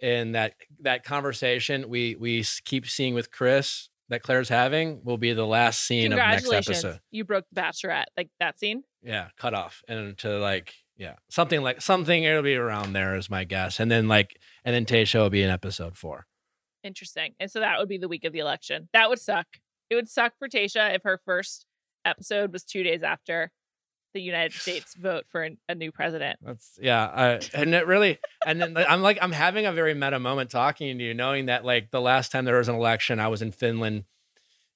in 0.00 0.32
that 0.32 0.54
that 0.80 1.04
conversation 1.04 1.88
we 1.88 2.14
we 2.16 2.44
keep 2.64 2.86
seeing 2.86 3.14
with 3.14 3.30
Chris 3.30 3.88
that 4.08 4.22
Clare's 4.22 4.48
having 4.48 5.00
will 5.04 5.18
be 5.18 5.32
the 5.32 5.46
last 5.46 5.82
scene 5.82 6.12
of 6.12 6.18
next 6.18 6.52
episode. 6.52 7.00
You 7.10 7.24
broke 7.24 7.44
the 7.52 7.60
bachelorette, 7.60 8.04
like 8.16 8.28
that 8.38 8.58
scene. 8.58 8.84
Yeah, 9.02 9.28
cut 9.36 9.54
off 9.54 9.82
and 9.88 10.16
to 10.18 10.38
like 10.38 10.74
yeah 10.96 11.14
something 11.28 11.62
like 11.62 11.82
something 11.82 12.22
it'll 12.22 12.42
be 12.42 12.54
around 12.54 12.92
there 12.92 13.16
is 13.16 13.30
my 13.30 13.44
guess, 13.44 13.80
and 13.80 13.90
then 13.90 14.08
like 14.08 14.38
and 14.64 14.74
then 14.74 14.84
Tayshia 14.84 15.20
will 15.20 15.30
be 15.30 15.42
in 15.42 15.50
episode 15.50 15.96
four. 15.96 16.26
Interesting, 16.84 17.34
and 17.40 17.50
so 17.50 17.60
that 17.60 17.78
would 17.78 17.88
be 17.88 17.98
the 17.98 18.08
week 18.08 18.24
of 18.24 18.32
the 18.32 18.38
election. 18.38 18.88
That 18.92 19.08
would 19.08 19.18
suck. 19.18 19.46
It 19.90 19.94
would 19.94 20.08
suck 20.08 20.34
for 20.38 20.48
Tayshia 20.48 20.94
if 20.94 21.02
her 21.04 21.18
first 21.18 21.66
episode 22.04 22.52
was 22.52 22.64
two 22.64 22.82
days 22.82 23.02
after 23.02 23.50
the 24.16 24.22
United 24.22 24.54
States 24.54 24.94
vote 24.94 25.26
for 25.28 25.46
a 25.68 25.74
new 25.74 25.92
president. 25.92 26.38
That's 26.42 26.78
yeah, 26.80 27.04
uh, 27.04 27.40
and 27.52 27.74
it 27.74 27.86
really, 27.86 28.18
and 28.46 28.60
then 28.60 28.76
I'm 28.76 29.02
like, 29.02 29.18
I'm 29.20 29.32
having 29.32 29.66
a 29.66 29.72
very 29.72 29.92
meta 29.92 30.18
moment 30.18 30.50
talking 30.50 30.96
to 30.96 31.04
you, 31.04 31.12
knowing 31.12 31.46
that 31.46 31.66
like 31.66 31.90
the 31.90 32.00
last 32.00 32.32
time 32.32 32.46
there 32.46 32.56
was 32.56 32.68
an 32.68 32.74
election, 32.74 33.20
I 33.20 33.28
was 33.28 33.42
in 33.42 33.52
Finland, 33.52 34.04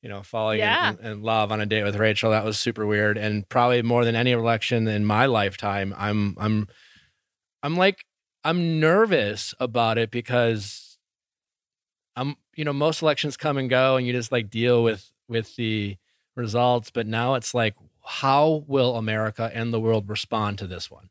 you 0.03 0.11
know, 0.11 0.23
falling 0.23 0.59
yeah. 0.59 0.91
in, 0.91 1.07
in, 1.07 1.23
love 1.23 1.51
on 1.51 1.61
a 1.61 1.65
date 1.65 1.85
with 1.85 1.97
Rachel. 1.97 2.33
That 2.33 2.45
was 2.45 2.61
super 2.61 2.87
weird, 2.87 3.17
and 3.17 3.49
probably 3.49 3.81
more 3.81 4.05
than 4.05 4.15
any 4.15 4.33
election 4.33 4.87
in 4.87 5.07
my 5.07 5.25
lifetime, 5.25 5.95
I'm, 5.97 6.37
I'm, 6.39 6.69
I'm 7.63 7.79
like, 7.79 8.05
I'm 8.45 8.79
nervous 8.79 9.55
about 9.59 9.97
it 9.97 10.11
because 10.11 10.99
I'm, 12.15 12.37
you 12.55 12.67
know, 12.67 12.75
most 12.75 13.01
elections 13.01 13.39
come 13.39 13.57
and 13.57 13.71
go, 13.71 13.97
and 13.97 14.07
you 14.07 14.13
just 14.13 14.31
like 14.33 14.51
deal 14.51 14.83
with 14.83 15.11
with 15.29 15.57
the 15.57 15.97
results, 16.37 16.91
but 16.91 17.07
now 17.07 17.37
it's 17.37 17.55
like 17.55 17.75
how 18.11 18.65
will 18.67 18.97
America 18.97 19.51
and 19.55 19.73
the 19.73 19.79
world 19.79 20.09
respond 20.09 20.59
to 20.59 20.67
this 20.67 20.91
one? 20.91 21.11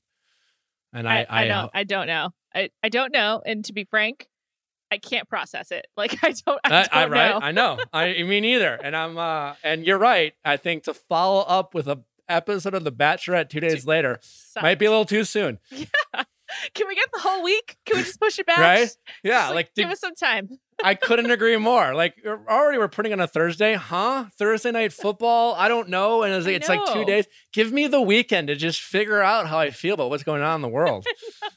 And 0.91 1.07
I, 1.07 1.19
I, 1.19 1.25
I, 1.29 1.41
I 1.43 1.47
don't, 1.47 1.71
I 1.75 1.83
don't 1.85 2.07
know. 2.07 2.29
I, 2.53 2.69
I 2.83 2.89
don't 2.89 3.13
know. 3.13 3.41
And 3.45 3.63
to 3.65 3.73
be 3.73 3.85
frank, 3.85 4.27
I 4.91 4.97
can't 4.97 5.29
process 5.29 5.71
it. 5.71 5.87
Like 5.95 6.17
I 6.23 6.33
don't. 6.45 6.59
I, 6.65 6.69
don't 6.69 6.93
I, 6.93 7.07
right. 7.07 7.29
Know. 7.31 7.39
I 7.41 7.51
know. 7.51 7.79
I 7.93 8.23
mean 8.23 8.43
either. 8.43 8.75
And 8.75 8.95
I'm. 8.95 9.17
uh 9.17 9.53
And 9.63 9.85
you're 9.85 9.97
right. 9.97 10.33
I 10.43 10.57
think 10.57 10.83
to 10.83 10.93
follow 10.93 11.41
up 11.41 11.73
with 11.73 11.87
a 11.87 12.03
episode 12.27 12.73
of 12.73 12.83
The 12.83 12.91
Bachelorette 12.91 13.49
two 13.49 13.59
days 13.59 13.85
later 13.87 14.19
Sucks. 14.21 14.61
might 14.61 14.77
be 14.77 14.85
a 14.85 14.89
little 14.89 15.05
too 15.05 15.23
soon. 15.23 15.59
Yeah. 15.71 16.23
Can 16.73 16.87
we 16.87 16.95
get 16.95 17.09
the 17.13 17.19
whole 17.19 17.43
week? 17.43 17.77
Can 17.85 17.97
we 17.97 18.03
just 18.03 18.19
push 18.19 18.39
it 18.39 18.45
back? 18.45 18.57
right? 18.57 18.89
Yeah. 19.23 19.47
like, 19.47 19.55
like 19.55 19.73
did, 19.73 19.83
give 19.83 19.91
us 19.91 19.99
some 19.99 20.15
time. 20.15 20.49
I 20.83 20.95
couldn't 20.95 21.29
agree 21.31 21.57
more. 21.57 21.93
Like 21.93 22.15
already 22.25 22.77
we're 22.77 22.87
putting 22.87 23.11
on 23.11 23.19
a 23.19 23.27
Thursday, 23.27 23.73
huh? 23.73 24.25
Thursday 24.37 24.71
night 24.71 24.93
football. 24.93 25.53
I 25.55 25.67
don't 25.67 25.89
know. 25.89 26.23
And 26.23 26.33
it's, 26.33 26.45
like, 26.45 26.55
it's 26.55 26.69
like 26.69 26.93
two 26.93 27.05
days. 27.05 27.25
Give 27.51 27.71
me 27.71 27.87
the 27.87 28.01
weekend 28.01 28.47
to 28.47 28.55
just 28.55 28.81
figure 28.81 29.21
out 29.21 29.47
how 29.47 29.59
I 29.59 29.71
feel 29.71 29.95
about 29.95 30.09
what's 30.09 30.23
going 30.23 30.41
on 30.41 30.55
in 30.55 30.61
the 30.61 30.69
world. 30.69 31.05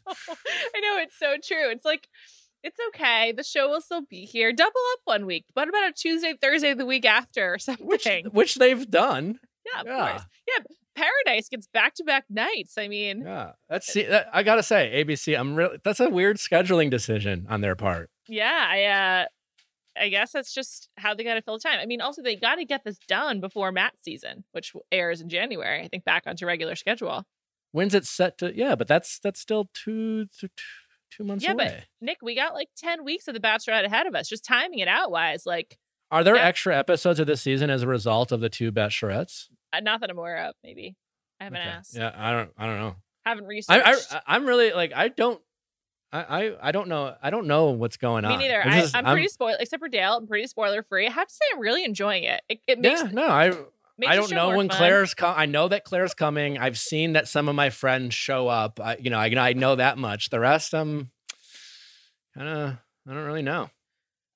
I, 0.08 0.12
know. 0.12 0.36
I 0.74 0.80
know 0.80 1.02
it's 1.02 1.18
so 1.18 1.36
true. 1.42 1.70
It's 1.70 1.84
like 1.84 2.08
it's 2.62 2.78
okay. 2.88 3.32
The 3.32 3.42
show 3.42 3.68
will 3.68 3.80
still 3.80 4.02
be 4.02 4.24
here. 4.24 4.52
Double 4.52 4.70
up 4.92 5.00
one 5.04 5.26
week. 5.26 5.44
What 5.54 5.68
about 5.68 5.88
a 5.88 5.92
Tuesday, 5.92 6.34
Thursday 6.40 6.74
the 6.74 6.86
week 6.86 7.04
after 7.04 7.54
or 7.54 7.58
something? 7.58 7.86
Which, 7.86 8.08
which 8.30 8.54
they've 8.56 8.88
done. 8.88 9.40
Yeah, 9.66 9.80
of 9.80 9.86
yeah. 9.86 10.10
course. 10.10 10.22
Yeah, 10.48 10.64
Paradise 10.94 11.48
gets 11.48 11.66
back 11.66 11.94
to 11.94 12.04
back 12.04 12.24
nights. 12.28 12.76
I 12.76 12.88
mean, 12.88 13.22
yeah, 13.22 13.52
that's 13.68 13.86
see, 13.86 14.04
that, 14.04 14.28
I 14.32 14.42
gotta 14.42 14.62
say, 14.62 15.04
ABC. 15.04 15.38
I'm 15.38 15.54
really 15.54 15.78
that's 15.82 16.00
a 16.00 16.10
weird 16.10 16.36
scheduling 16.36 16.90
decision 16.90 17.46
on 17.48 17.60
their 17.60 17.74
part. 17.74 18.10
Yeah, 18.28 18.66
I 18.68 18.84
uh, 18.84 19.26
I 20.00 20.08
guess 20.08 20.32
that's 20.32 20.52
just 20.52 20.88
how 20.96 21.14
they 21.14 21.24
got 21.24 21.34
to 21.34 21.42
fill 21.42 21.58
time. 21.58 21.78
I 21.80 21.86
mean, 21.86 22.00
also 22.00 22.22
they 22.22 22.36
got 22.36 22.56
to 22.56 22.64
get 22.64 22.84
this 22.84 22.98
done 23.08 23.40
before 23.40 23.72
Matt 23.72 23.94
season, 24.00 24.44
which 24.52 24.72
airs 24.90 25.20
in 25.20 25.28
January. 25.28 25.82
I 25.82 25.88
think 25.88 26.04
back 26.04 26.24
onto 26.26 26.46
regular 26.46 26.76
schedule. 26.76 27.24
When's 27.72 27.94
it 27.94 28.06
set 28.06 28.38
to? 28.38 28.56
Yeah, 28.56 28.74
but 28.74 28.86
that's 28.86 29.18
that's 29.18 29.40
still 29.40 29.70
two 29.72 30.26
two, 30.38 30.48
two 31.10 31.24
months 31.24 31.44
yeah, 31.44 31.52
away. 31.52 31.76
but 31.78 31.84
Nick, 32.06 32.18
we 32.22 32.34
got 32.34 32.54
like 32.54 32.68
ten 32.76 33.04
weeks 33.04 33.28
of 33.28 33.34
the 33.34 33.40
Bachelorette 33.40 33.86
ahead 33.86 34.06
of 34.06 34.14
us. 34.14 34.28
Just 34.28 34.44
timing 34.44 34.80
it 34.80 34.88
out 34.88 35.10
wise, 35.10 35.46
like. 35.46 35.78
Are 36.10 36.22
there 36.22 36.36
yeah. 36.36 36.42
extra 36.42 36.76
episodes 36.76 37.18
of 37.20 37.26
this 37.26 37.40
season 37.40 37.70
as 37.70 37.82
a 37.82 37.86
result 37.86 38.32
of 38.32 38.40
the 38.40 38.50
two 38.50 38.70
Bachelorettes? 38.70 39.46
Not 39.80 40.00
that 40.00 40.10
I'm 40.10 40.18
aware 40.18 40.48
of. 40.48 40.54
Maybe 40.62 40.96
I 41.40 41.44
haven't 41.44 41.60
okay. 41.60 41.68
asked. 41.68 41.96
Yeah, 41.96 42.12
I 42.14 42.32
don't. 42.32 42.50
I 42.56 42.66
don't 42.66 42.78
know. 42.78 42.96
Haven't 43.24 43.46
researched. 43.46 44.12
I, 44.12 44.16
I, 44.16 44.20
I'm 44.26 44.46
really 44.46 44.72
like 44.72 44.92
I 44.94 45.08
don't. 45.08 45.40
I, 46.12 46.20
I, 46.20 46.68
I 46.68 46.72
don't 46.72 46.88
know. 46.88 47.14
I 47.22 47.30
don't 47.30 47.46
know 47.46 47.70
what's 47.70 47.96
going 47.96 48.22
Me 48.22 48.32
on. 48.32 48.38
Me 48.38 48.48
neither. 48.48 48.62
I, 48.62 48.98
am 48.98 49.04
pretty 49.06 49.28
spoiler, 49.28 49.56
except 49.58 49.80
for 49.80 49.88
Dale. 49.88 50.16
I'm 50.18 50.26
pretty 50.26 50.46
spoiler 50.46 50.82
free. 50.82 51.06
I 51.06 51.10
have 51.10 51.26
to 51.26 51.34
say, 51.34 51.44
I'm 51.54 51.60
really 51.60 51.84
enjoying 51.84 52.24
it. 52.24 52.42
It, 52.50 52.60
it 52.68 52.78
makes 52.80 53.02
yeah. 53.02 53.10
No, 53.12 53.26
I 53.28 53.52
I 54.06 54.16
don't 54.16 54.30
know 54.30 54.56
when 54.56 54.68
fun. 54.68 54.78
Clare's 54.78 55.14
com- 55.14 55.34
I 55.36 55.46
know 55.46 55.68
that 55.68 55.84
Clare's 55.84 56.14
coming. 56.14 56.58
I've 56.58 56.78
seen 56.78 57.14
that 57.14 57.28
some 57.28 57.48
of 57.48 57.54
my 57.54 57.70
friends 57.70 58.14
show 58.14 58.48
up. 58.48 58.80
I, 58.80 58.96
you 58.96 59.10
know, 59.10 59.18
I, 59.18 59.32
I 59.36 59.52
know 59.54 59.76
that 59.76 59.98
much. 59.98 60.30
The 60.30 60.40
rest, 60.40 60.74
I'm 60.74 61.10
kind 62.36 62.48
of 62.48 62.76
I 63.08 63.14
don't 63.14 63.24
really 63.24 63.42
know. 63.42 63.70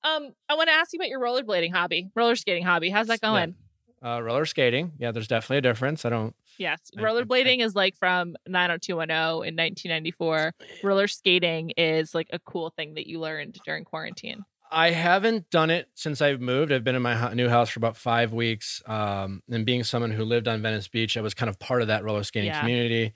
Um, 0.03 0.33
I 0.49 0.55
want 0.55 0.69
to 0.69 0.73
ask 0.73 0.93
you 0.93 0.99
about 0.99 1.09
your 1.09 1.19
rollerblading 1.19 1.73
hobby, 1.73 2.09
roller 2.15 2.35
skating 2.35 2.63
hobby. 2.63 2.89
How's 2.89 3.07
that 3.07 3.21
going? 3.21 3.49
Yeah. 3.49 3.66
Uh, 4.03 4.21
roller 4.21 4.45
skating. 4.45 4.91
Yeah, 4.99 5.11
there's 5.11 5.27
definitely 5.27 5.57
a 5.57 5.61
difference. 5.61 6.05
I 6.05 6.09
don't. 6.09 6.35
Yes, 6.59 6.79
rollerblading 6.97 7.59
is 7.63 7.75
like 7.75 7.95
from 7.95 8.35
90210 8.47 9.17
in 9.47 9.55
1994. 9.55 10.53
Roller 10.83 11.07
skating 11.07 11.71
is 11.77 12.15
like 12.15 12.27
a 12.31 12.39
cool 12.39 12.69
thing 12.71 12.95
that 12.95 13.07
you 13.07 13.19
learned 13.19 13.57
during 13.65 13.83
quarantine. 13.83 14.43
I 14.71 14.91
haven't 14.91 15.49
done 15.49 15.69
it 15.69 15.87
since 15.93 16.21
I've 16.21 16.41
moved. 16.41 16.71
I've 16.73 16.83
been 16.83 16.95
in 16.95 17.01
my 17.01 17.33
new 17.33 17.47
house 17.47 17.69
for 17.69 17.79
about 17.79 17.95
five 17.95 18.33
weeks. 18.33 18.81
Um, 18.85 19.41
and 19.49 19.65
being 19.65 19.83
someone 19.83 20.11
who 20.11 20.25
lived 20.25 20.47
on 20.47 20.61
Venice 20.61 20.87
Beach, 20.89 21.15
I 21.15 21.21
was 21.21 21.33
kind 21.33 21.49
of 21.49 21.57
part 21.57 21.81
of 21.81 21.87
that 21.87 22.03
roller 22.03 22.23
skating 22.23 22.47
Yeah. 22.47 22.59
community. 22.59 23.13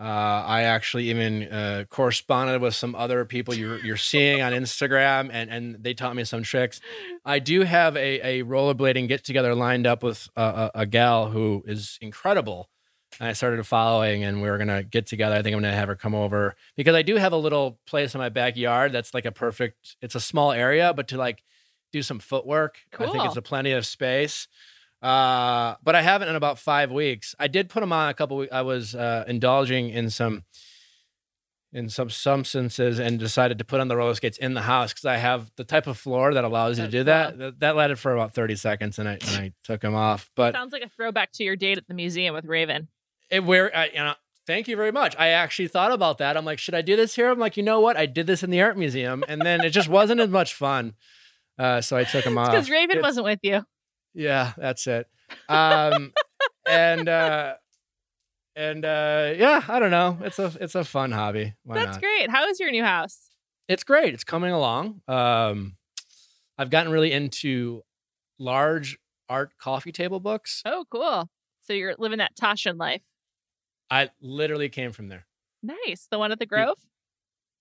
Uh, 0.00 0.04
I 0.46 0.62
actually 0.62 1.10
even 1.10 1.42
uh, 1.52 1.84
corresponded 1.90 2.60
with 2.60 2.74
some 2.74 2.94
other 2.94 3.24
people 3.24 3.52
you're, 3.54 3.84
you're 3.84 3.96
seeing 3.96 4.40
on 4.42 4.52
Instagram, 4.52 5.28
and, 5.32 5.50
and 5.50 5.82
they 5.82 5.92
taught 5.92 6.14
me 6.14 6.22
some 6.22 6.44
tricks. 6.44 6.80
I 7.24 7.40
do 7.40 7.62
have 7.62 7.96
a, 7.96 8.40
a 8.40 8.44
rollerblading 8.44 9.08
get 9.08 9.24
together 9.24 9.56
lined 9.56 9.88
up 9.88 10.04
with 10.04 10.28
a, 10.36 10.42
a, 10.42 10.70
a 10.82 10.86
gal 10.86 11.30
who 11.30 11.64
is 11.66 11.98
incredible. 12.00 12.68
And 13.18 13.28
I 13.28 13.32
started 13.32 13.66
following, 13.66 14.22
and 14.22 14.40
we 14.40 14.48
were 14.48 14.58
gonna 14.58 14.84
get 14.84 15.06
together. 15.06 15.34
I 15.34 15.42
think 15.42 15.56
I'm 15.56 15.62
gonna 15.62 15.74
have 15.74 15.88
her 15.88 15.96
come 15.96 16.14
over 16.14 16.54
because 16.76 16.94
I 16.94 17.02
do 17.02 17.16
have 17.16 17.32
a 17.32 17.36
little 17.36 17.80
place 17.84 18.14
in 18.14 18.20
my 18.20 18.28
backyard 18.28 18.92
that's 18.92 19.14
like 19.14 19.24
a 19.24 19.32
perfect. 19.32 19.96
It's 20.00 20.14
a 20.14 20.20
small 20.20 20.52
area, 20.52 20.92
but 20.94 21.08
to 21.08 21.16
like 21.16 21.42
do 21.90 22.02
some 22.02 22.20
footwork, 22.20 22.78
I 22.98 23.06
think 23.06 23.24
it's 23.24 23.36
a 23.36 23.42
plenty 23.42 23.72
of 23.72 23.84
space. 23.86 24.46
Uh, 25.00 25.76
but 25.82 25.94
I 25.94 26.02
haven't 26.02 26.28
in 26.28 26.34
about 26.36 26.58
five 26.58 26.90
weeks. 26.90 27.34
I 27.38 27.46
did 27.48 27.68
put 27.68 27.80
them 27.80 27.92
on 27.92 28.08
a 28.08 28.14
couple. 28.14 28.38
Weeks. 28.38 28.52
I 28.52 28.62
was 28.62 28.94
uh, 28.94 29.24
indulging 29.28 29.90
in 29.90 30.10
some 30.10 30.44
in 31.72 31.88
some 31.90 32.08
substances 32.08 32.98
and 32.98 33.18
decided 33.18 33.58
to 33.58 33.64
put 33.64 33.78
on 33.78 33.88
the 33.88 33.96
roller 33.96 34.14
skates 34.14 34.38
in 34.38 34.54
the 34.54 34.62
house 34.62 34.92
because 34.92 35.04
I 35.04 35.18
have 35.18 35.50
the 35.56 35.64
type 35.64 35.86
of 35.86 35.98
floor 35.98 36.32
that 36.32 36.42
allows 36.42 36.78
you 36.78 36.86
to 36.86 36.90
do 36.90 37.04
that. 37.04 37.38
That, 37.38 37.60
that 37.60 37.76
lasted 37.76 37.98
for 37.98 38.14
about 38.14 38.32
30 38.32 38.56
seconds 38.56 38.98
and 38.98 39.06
I, 39.06 39.12
and 39.12 39.36
I 39.36 39.52
took 39.64 39.82
them 39.82 39.94
off. 39.94 40.30
But 40.34 40.54
Sounds 40.54 40.72
like 40.72 40.82
a 40.82 40.88
throwback 40.88 41.30
to 41.32 41.44
your 41.44 41.56
date 41.56 41.76
at 41.76 41.86
the 41.86 41.92
museum 41.92 42.34
with 42.34 42.46
Raven. 42.46 42.88
it 43.30 43.44
where 43.44 43.74
I, 43.76 43.86
you 43.88 43.98
know, 43.98 44.14
thank 44.46 44.66
you 44.66 44.76
very 44.76 44.92
much. 44.92 45.14
I 45.18 45.28
actually 45.28 45.68
thought 45.68 45.92
about 45.92 46.16
that. 46.18 46.38
I'm 46.38 46.46
like, 46.46 46.58
should 46.58 46.74
I 46.74 46.80
do 46.80 46.96
this 46.96 47.14
here? 47.14 47.30
I'm 47.30 47.38
like, 47.38 47.58
you 47.58 47.62
know 47.62 47.80
what? 47.80 47.98
I 47.98 48.06
did 48.06 48.26
this 48.26 48.42
in 48.42 48.48
the 48.48 48.62
art 48.62 48.78
museum, 48.78 49.22
and 49.28 49.42
then 49.42 49.60
it 49.60 49.70
just 49.70 49.90
wasn't 49.90 50.20
as 50.22 50.30
much 50.30 50.54
fun. 50.54 50.94
Uh, 51.58 51.82
so 51.82 51.98
I 51.98 52.04
took 52.04 52.24
them 52.24 52.38
off. 52.38 52.50
Because 52.50 52.70
Raven 52.70 52.96
It's- 52.96 53.02
wasn't 53.02 53.26
with 53.26 53.40
you. 53.42 53.62
Yeah, 54.18 54.52
that's 54.58 54.86
it. 54.88 55.06
Um, 55.48 56.12
and 56.68 57.08
uh, 57.08 57.54
and 58.56 58.84
uh, 58.84 59.32
yeah, 59.36 59.62
I 59.68 59.78
don't 59.78 59.92
know. 59.92 60.18
It's 60.22 60.40
a 60.40 60.52
it's 60.60 60.74
a 60.74 60.82
fun 60.82 61.12
hobby. 61.12 61.54
Why 61.62 61.76
That's 61.76 61.96
not? 61.96 62.02
great. 62.02 62.28
How 62.28 62.48
is 62.48 62.58
your 62.58 62.72
new 62.72 62.82
house? 62.82 63.30
It's 63.68 63.84
great. 63.84 64.14
It's 64.14 64.24
coming 64.24 64.50
along. 64.50 65.02
Um, 65.06 65.76
I've 66.58 66.68
gotten 66.68 66.90
really 66.90 67.12
into 67.12 67.82
large 68.40 68.98
art 69.28 69.52
coffee 69.56 69.92
table 69.92 70.18
books. 70.18 70.62
Oh, 70.64 70.84
cool. 70.90 71.30
So 71.60 71.72
you're 71.72 71.94
living 71.96 72.18
that 72.18 72.32
Taschen 72.34 72.76
life. 72.76 73.02
I 73.88 74.10
literally 74.20 74.68
came 74.68 74.90
from 74.90 75.08
there. 75.08 75.26
Nice. 75.62 76.08
The 76.10 76.18
one 76.18 76.32
at 76.32 76.40
the 76.40 76.46
Grove? 76.46 76.78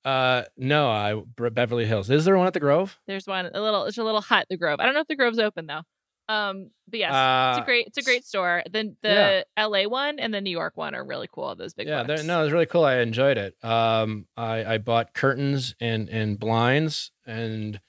Uh, 0.03 0.43
no, 0.57 0.89
I 0.89 1.21
Beverly 1.35 1.85
Hills. 1.85 2.09
Is 2.09 2.25
there 2.25 2.35
one 2.35 2.47
at 2.47 2.53
the 2.53 2.59
Grove? 2.59 2.97
There's 3.05 3.27
one 3.27 3.45
a 3.53 3.61
little 3.61 3.83
it's 3.83 3.97
a 3.99 4.03
little 4.03 4.21
hut, 4.21 4.47
the 4.49 4.57
Grove. 4.57 4.79
I 4.79 4.85
don't 4.85 4.95
know 4.95 5.01
if 5.01 5.07
the 5.07 5.15
Grove's 5.15 5.37
open 5.37 5.67
though. 5.67 5.83
Um, 6.29 6.71
but 6.87 6.99
yes, 6.99 7.11
it's 7.11 7.17
Uh, 7.17 7.61
a 7.61 7.65
great 7.65 7.87
it's 7.87 7.97
a 7.97 8.01
great 8.03 8.25
store. 8.25 8.63
Then 8.69 8.97
the 9.01 9.45
LA 9.55 9.87
one 9.87 10.19
and 10.19 10.33
the 10.33 10.41
New 10.41 10.51
York 10.51 10.75
one 10.75 10.93
are 10.95 11.03
really 11.03 11.29
cool. 11.31 11.55
Those 11.55 11.73
big 11.73 11.87
yeah, 11.87 12.03
no, 12.03 12.41
it 12.41 12.43
was 12.43 12.51
really 12.51 12.65
cool. 12.65 12.83
I 12.83 12.97
enjoyed 12.97 13.37
it. 13.37 13.55
Um, 13.63 14.27
I, 14.35 14.73
I 14.73 14.77
bought 14.77 15.13
curtains 15.13 15.75
and 15.79 16.09
and 16.09 16.37
blinds, 16.39 17.11
and 17.25 17.79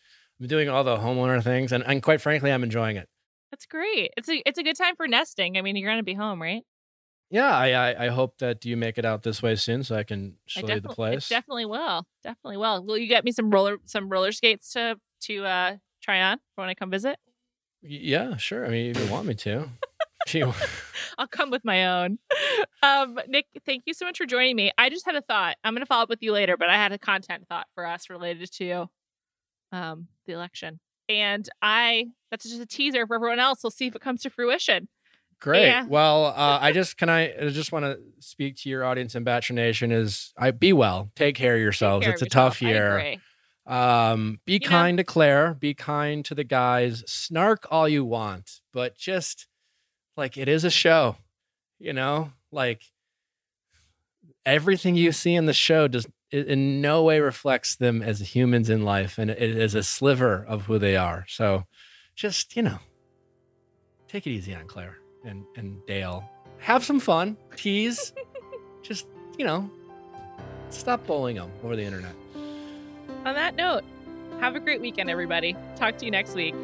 I'm 0.41 0.47
doing 0.47 0.69
all 0.69 0.85
the 0.85 0.97
homeowner 0.97 1.43
things, 1.43 1.73
and, 1.73 1.85
and 1.85 2.03
quite 2.03 2.21
frankly, 2.21 2.53
I'm 2.53 2.63
enjoying 2.63 2.97
it. 2.97 3.09
That's 3.51 3.67
great. 3.67 4.13
It's 4.17 4.29
a 4.29 4.43
it's 4.47 4.59
a 4.59 4.63
good 4.63 4.77
time 4.77 4.95
for 4.95 5.09
nesting. 5.09 5.57
I 5.57 5.63
mean, 5.63 5.75
you're 5.77 5.91
gonna 5.91 6.03
be 6.03 6.15
home, 6.15 6.41
right? 6.41 6.63
Yeah, 7.31 7.55
I, 7.55 7.73
I 7.73 8.05
I 8.07 8.09
hope 8.09 8.39
that 8.39 8.65
you 8.65 8.77
make 8.77 8.99
it 8.99 9.05
out 9.05 9.23
this 9.23 9.43
way 9.43 9.55
soon, 9.57 9.83
so 9.83 9.97
I 9.97 10.03
can 10.03 10.37
show 10.47 10.67
I 10.67 10.75
you 10.75 10.81
the 10.81 10.89
place. 10.89 11.31
It 11.31 11.35
definitely 11.35 11.67
will. 11.67 12.07
Definitely 12.23 12.57
will. 12.57 12.85
Will 12.85 12.99
you 12.99 13.07
get 13.09 13.25
me 13.25 13.33
some 13.33 13.51
roller 13.51 13.79
some 13.85 14.09
roller 14.09 14.33
skates 14.33 14.73
to 14.73 14.99
to 15.23 15.45
uh 15.45 15.77
try 16.01 16.23
on 16.23 16.39
when 16.55 16.69
I 16.69 16.75
come 16.75 16.91
visit? 16.91 17.19
Yeah, 17.83 18.37
sure. 18.37 18.67
I 18.67 18.71
mean, 18.71 18.91
if 18.91 19.05
you 19.05 19.11
want 19.11 19.27
me 19.27 19.35
to. 19.35 19.69
I'll 21.19 21.27
come 21.27 21.51
with 21.51 21.65
my 21.65 21.87
own. 21.87 22.19
Um, 22.83 23.19
Nick, 23.29 23.47
thank 23.65 23.85
you 23.87 23.95
so 23.95 24.05
much 24.05 24.19
for 24.19 24.27
joining 24.27 24.57
me. 24.57 24.71
I 24.77 24.91
just 24.91 25.07
had 25.07 25.15
a 25.15 25.23
thought. 25.23 25.57
I'm 25.65 25.73
going 25.73 25.81
to 25.81 25.87
follow 25.87 26.03
up 26.03 26.09
with 26.09 26.23
you 26.23 26.33
later, 26.33 26.57
but 26.57 26.69
I 26.69 26.75
had 26.75 26.93
a 26.93 26.99
content 26.99 27.47
thought 27.49 27.67
for 27.75 27.87
us 27.87 28.11
related 28.11 28.53
to 28.53 28.91
um, 29.73 30.09
the 30.27 30.35
election. 30.35 30.81
And 31.09 31.49
I, 31.63 32.09
that's 32.31 32.45
just 32.45 32.61
a 32.61 32.67
teaser 32.67 33.07
for 33.07 33.15
everyone 33.15 33.41
else. 33.41 33.61
We'll 33.63 33.71
see 33.71 33.87
if 33.87 33.97
it 33.97 34.03
comes 34.03 34.23
to 34.23 34.31
fruition. 34.31 34.89
Great. 35.41 35.67
Yeah. 35.67 35.87
Well, 35.87 36.27
uh, 36.27 36.59
I 36.61 36.73
just 36.75 36.97
can 36.97 37.09
I, 37.09 37.33
I 37.35 37.49
just 37.51 37.73
want 37.73 37.85
to 37.85 37.99
speak 38.19 38.57
to 38.59 38.69
your 38.69 38.85
audience 38.85 39.15
in 39.15 39.25
Bachelor 39.25 39.57
Nation 39.57 39.93
is 39.93 40.33
I 40.37 40.51
be 40.51 40.73
well, 40.73 41.11
take 41.17 41.37
care 41.37 41.55
of 41.55 41.61
yourselves. 41.61 42.05
care 42.05 42.13
it's 42.13 42.23
of 42.23 42.27
a 42.27 42.31
tough 42.31 42.61
yourself. 42.61 43.01
I 43.01 43.03
year. 43.05 43.19
Um, 43.69 44.41
be 44.47 44.55
You 44.55 44.59
know- 44.61 44.69
kind 44.69 44.99
to 44.99 45.05
Clare, 45.05 45.55
be 45.55 45.75
kind 45.75 46.25
to 46.25 46.35
the 46.35 46.43
guys, 46.45 47.05
snark 47.07 47.67
all 47.71 47.89
you 47.89 48.05
want, 48.05 48.61
but 48.73 48.97
just 48.97 49.47
like 50.17 50.37
it 50.37 50.49
is 50.49 50.65
a 50.65 50.71
show, 50.71 51.17
you 51.79 51.93
know, 51.93 52.33
like 52.51 52.83
everything 54.47 54.95
you 54.97 55.13
see 55.13 55.35
in 55.35 55.45
the 55.47 55.53
show 55.53 55.87
does 55.87 56.07
it 56.31 56.47
in 56.47 56.81
no 56.81 57.03
way 57.03 57.21
reflects 57.21 57.77
them 57.77 58.03
as 58.03 58.35
humans 58.35 58.69
in 58.69 58.83
life 58.85 59.17
and 59.19 59.31
it 59.31 59.41
is 59.41 59.75
a 59.75 59.83
sliver 59.83 60.45
of 60.47 60.63
who 60.67 60.79
they 60.79 60.97
are. 60.97 61.25
So 61.29 61.65
just, 62.17 62.57
you 62.57 62.63
know, 62.63 62.79
take 64.09 64.27
it 64.27 64.31
easy 64.31 64.55
on 64.55 64.67
Clare 64.67 64.97
and, 65.25 65.45
and 65.57 65.79
Dale. 65.87 66.29
Have 66.59 66.85
some 66.85 67.01
fun, 67.01 67.37
tease, 67.57 68.13
just, 68.83 69.07
you 69.39 69.45
know, 69.45 69.71
stop 70.71 71.07
bullying 71.07 71.37
them 71.37 71.51
over 71.63 71.77
the 71.77 71.85
internet. 71.85 72.15
On 73.29 73.35
that 73.35 73.57
note, 73.57 73.85
have 74.41 74.57
a 74.57 74.61
great 74.61 74.81
weekend, 74.81 75.11
everybody. 75.11 75.55
Talk 75.77 75.99
to 75.99 76.07
you 76.07 76.11
next 76.11 76.35
week. 76.35 76.55